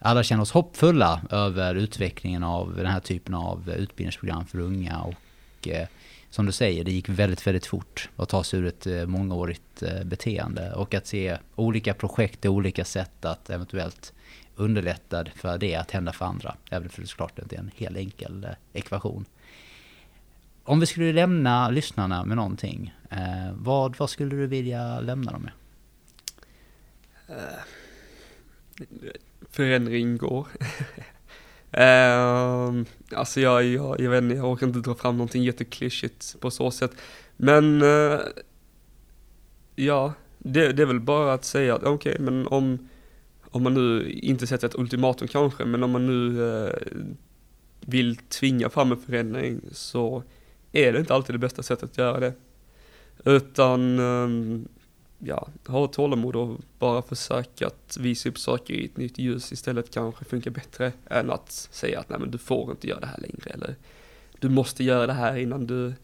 alla 0.00 0.22
känner 0.22 0.42
oss 0.42 0.52
hoppfulla 0.52 1.20
över 1.30 1.74
utvecklingen 1.74 2.44
av 2.44 2.76
den 2.76 2.86
här 2.86 3.00
typen 3.00 3.34
av 3.34 3.70
utbildningsprogram 3.76 4.46
för 4.46 4.58
unga. 4.58 5.00
Och 5.00 5.68
eh, 5.68 5.88
som 6.30 6.46
du 6.46 6.52
säger, 6.52 6.84
det 6.84 6.92
gick 6.92 7.08
väldigt, 7.08 7.46
väldigt 7.46 7.66
fort 7.66 8.08
att 8.16 8.28
ta 8.28 8.44
sig 8.44 8.60
ur 8.60 8.66
ett 8.66 8.86
eh, 8.86 9.06
mångårigt 9.06 9.82
eh, 9.82 10.04
beteende. 10.04 10.74
Och 10.74 10.94
att 10.94 11.06
se 11.06 11.38
olika 11.54 11.94
projekt 11.94 12.44
och 12.44 12.52
olika 12.52 12.84
sätt 12.84 13.24
att 13.24 13.50
eventuellt 13.50 14.12
underlätta 14.56 15.24
för 15.34 15.58
det 15.58 15.74
att 15.74 15.90
hända 15.90 16.12
för 16.12 16.24
andra. 16.24 16.56
Även 16.70 16.88
för 16.88 17.00
det 17.02 17.08
såklart 17.08 17.38
inte 17.38 17.56
är 17.56 17.60
en 17.60 17.70
helt 17.76 17.96
enkel 17.96 18.44
eh, 18.44 18.50
ekvation. 18.72 19.24
Om 20.64 20.80
vi 20.80 20.86
skulle 20.86 21.12
lämna 21.12 21.70
lyssnarna 21.70 22.24
med 22.24 22.36
någonting, 22.36 22.94
vad, 23.52 23.96
vad 23.96 24.10
skulle 24.10 24.36
du 24.36 24.46
vilja 24.46 25.00
lämna 25.00 25.32
dem 25.32 25.42
med? 25.42 25.52
Förändring 29.50 30.16
går. 30.16 30.46
uh, 31.76 32.82
alltså 33.12 33.40
jag, 33.40 33.64
jag, 33.64 34.00
jag 34.00 34.10
vet 34.10 34.22
inte, 34.22 34.36
jag 34.36 34.50
orkar 34.52 34.66
inte 34.66 34.78
dra 34.78 34.94
fram 34.94 35.16
någonting 35.16 35.44
jätteklyschigt 35.44 36.36
på 36.40 36.50
så 36.50 36.70
sätt. 36.70 36.92
Men 37.36 37.82
uh, 37.82 38.20
ja, 39.76 40.12
det, 40.38 40.72
det, 40.72 40.82
är 40.82 40.86
väl 40.86 41.00
bara 41.00 41.32
att 41.32 41.44
säga 41.44 41.74
att 41.74 41.82
okej, 41.82 42.12
okay, 42.12 42.24
men 42.24 42.46
om, 42.46 42.88
om 43.50 43.62
man 43.62 43.74
nu 43.74 44.10
inte 44.10 44.46
sätter 44.46 44.68
ett 44.68 44.78
ultimatum 44.78 45.28
kanske, 45.28 45.64
men 45.64 45.82
om 45.82 45.90
man 45.90 46.06
nu 46.06 46.40
uh, 46.40 46.72
vill 47.80 48.16
tvinga 48.16 48.68
fram 48.68 48.92
en 48.92 48.98
förändring 48.98 49.60
så 49.72 50.22
är 50.72 50.92
det 50.92 50.98
inte 50.98 51.14
alltid 51.14 51.34
det 51.34 51.38
bästa 51.38 51.62
sättet 51.62 51.90
att 51.90 51.98
göra 51.98 52.20
det. 52.20 52.32
Utan, 53.24 53.98
ehm, 53.98 54.68
ja, 55.18 55.48
ha 55.66 55.86
tålamod 55.86 56.36
och 56.36 56.60
bara 56.78 57.02
försöka 57.02 57.66
att 57.66 57.96
visa 58.00 58.28
upp 58.28 58.38
saker 58.38 58.74
i 58.74 58.84
ett 58.84 58.96
nytt 58.96 59.18
ljus 59.18 59.52
istället 59.52 59.90
kanske 59.90 60.24
funkar 60.24 60.50
bättre 60.50 60.92
än 61.06 61.30
att 61.30 61.52
säga 61.52 62.00
att 62.00 62.08
nej 62.08 62.18
men 62.18 62.30
du 62.30 62.38
får 62.38 62.70
inte 62.70 62.86
göra 62.88 63.00
det 63.00 63.06
här 63.06 63.18
längre 63.18 63.50
eller 63.50 63.76
du 64.38 64.48
måste 64.48 64.84
göra 64.84 65.06
det 65.06 65.12
här 65.12 65.36
innan 65.36 65.66
du 65.66 65.94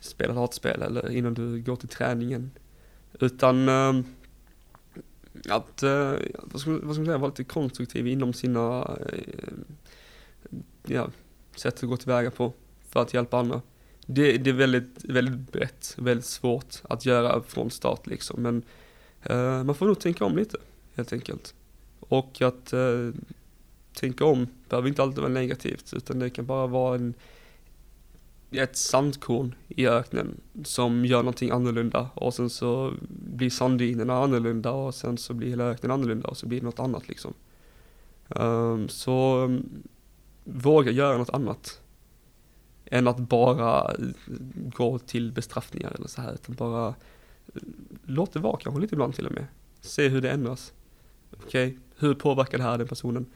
spelar 0.00 0.34
hatspel 0.34 0.82
eller 0.82 1.10
innan 1.10 1.34
du 1.34 1.62
går 1.62 1.76
till 1.76 1.88
träningen. 1.88 2.50
Utan 3.20 3.68
äh, 3.68 4.04
att, 5.48 5.82
äh, 5.82 6.12
vad, 6.36 6.60
ska, 6.60 6.70
vad 6.70 6.80
ska 6.80 7.00
man 7.00 7.04
säga, 7.04 7.18
vara 7.18 7.28
lite 7.28 7.44
konstruktiv 7.44 8.06
inom 8.06 8.32
sina 8.32 8.96
äh, 9.12 9.18
ja, 10.86 11.10
sätt 11.56 11.74
att 11.74 11.88
gå 11.88 11.96
tillväga 11.96 12.30
på 12.30 12.52
för 12.88 13.02
att 13.02 13.14
hjälpa 13.14 13.38
andra 13.38 13.62
det, 14.06 14.38
det 14.38 14.50
är 14.50 14.54
väldigt, 14.54 15.04
väldigt 15.04 15.52
brett, 15.52 15.94
väldigt 15.98 16.26
svårt 16.26 16.82
att 16.82 17.06
göra 17.06 17.42
från 17.42 17.70
start 17.70 18.06
liksom. 18.06 18.42
Men 18.42 18.62
eh, 19.22 19.64
man 19.64 19.74
får 19.74 19.86
nog 19.86 20.00
tänka 20.00 20.24
om 20.24 20.36
lite, 20.36 20.58
helt 20.94 21.12
enkelt. 21.12 21.54
Och 22.00 22.42
att 22.42 22.72
eh, 22.72 23.10
tänka 23.94 24.24
om 24.24 24.46
behöver 24.68 24.88
inte 24.88 25.02
alltid 25.02 25.18
vara 25.18 25.32
negativt, 25.32 25.92
utan 25.96 26.18
det 26.18 26.30
kan 26.30 26.46
bara 26.46 26.66
vara 26.66 26.94
en, 26.94 27.14
ett 28.50 28.76
sandkorn 28.76 29.54
i 29.68 29.88
öknen 29.88 30.40
som 30.64 31.04
gör 31.04 31.18
någonting 31.18 31.50
annorlunda 31.50 32.10
och 32.14 32.34
sen 32.34 32.50
så 32.50 32.92
blir 33.08 33.50
sanddynerna 33.50 34.14
annorlunda 34.14 34.70
och 34.70 34.94
sen 34.94 35.18
så 35.18 35.34
blir 35.34 35.48
hela 35.48 35.64
öknen 35.64 35.92
annorlunda 35.92 36.28
och 36.28 36.36
så 36.36 36.46
blir 36.46 36.60
det 36.60 36.66
något 36.66 36.80
annat 36.80 37.08
liksom. 37.08 37.34
Um, 38.28 38.88
så 38.88 39.44
um, 39.44 39.82
våga 40.44 40.90
göra 40.90 41.18
något 41.18 41.30
annat 41.30 41.80
än 42.86 43.08
att 43.08 43.18
bara 43.18 43.96
gå 44.54 44.98
till 44.98 45.32
bestraffningar 45.32 45.92
eller 45.94 46.08
så 46.08 46.22
här, 46.22 46.34
utan 46.34 46.54
bara 46.54 46.94
låt 48.04 48.32
det 48.32 48.38
vara 48.38 48.56
kanske 48.56 48.80
lite 48.80 48.94
ibland 48.94 49.14
till 49.14 49.26
och 49.26 49.32
med. 49.32 49.46
Se 49.80 50.08
hur 50.08 50.20
det 50.20 50.30
ändras. 50.30 50.72
Okej, 51.30 51.66
okay. 51.66 51.78
hur 51.98 52.14
påverkar 52.14 52.58
det 52.58 52.64
här 52.64 52.78
den 52.78 52.88
personen? 52.88 53.26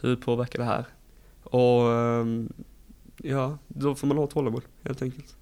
Hur 0.00 0.16
påverkar 0.16 0.58
det 0.58 0.64
här? 0.64 0.84
Och 1.42 1.92
ehm, 1.92 2.52
ja, 3.16 3.58
då 3.68 3.94
får 3.94 4.06
man 4.06 4.16
ha 4.16 4.26
tålamod 4.26 4.62
helt 4.82 5.02
enkelt. 5.02 5.36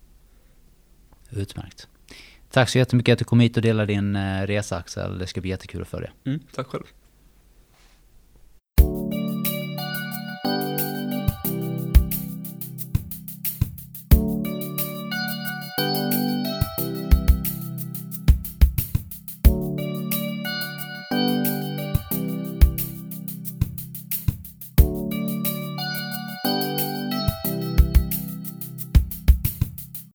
Utmärkt. 1.31 1.89
Tack 2.51 2.69
så 2.69 2.79
jättemycket 2.79 3.13
att 3.13 3.19
du 3.19 3.25
kom 3.25 3.41
hit 3.41 3.57
och 3.57 3.63
delade 3.63 3.93
din 3.93 4.17
eh, 4.17 4.47
resa 4.47 4.77
Axel. 4.77 5.19
Det 5.19 5.27
ska 5.27 5.41
bli 5.41 5.51
jättekul 5.51 5.83
att 5.83 5.89
följa. 5.89 6.11
Mm, 6.25 6.41
tack 6.53 6.67
själv. 6.67 6.85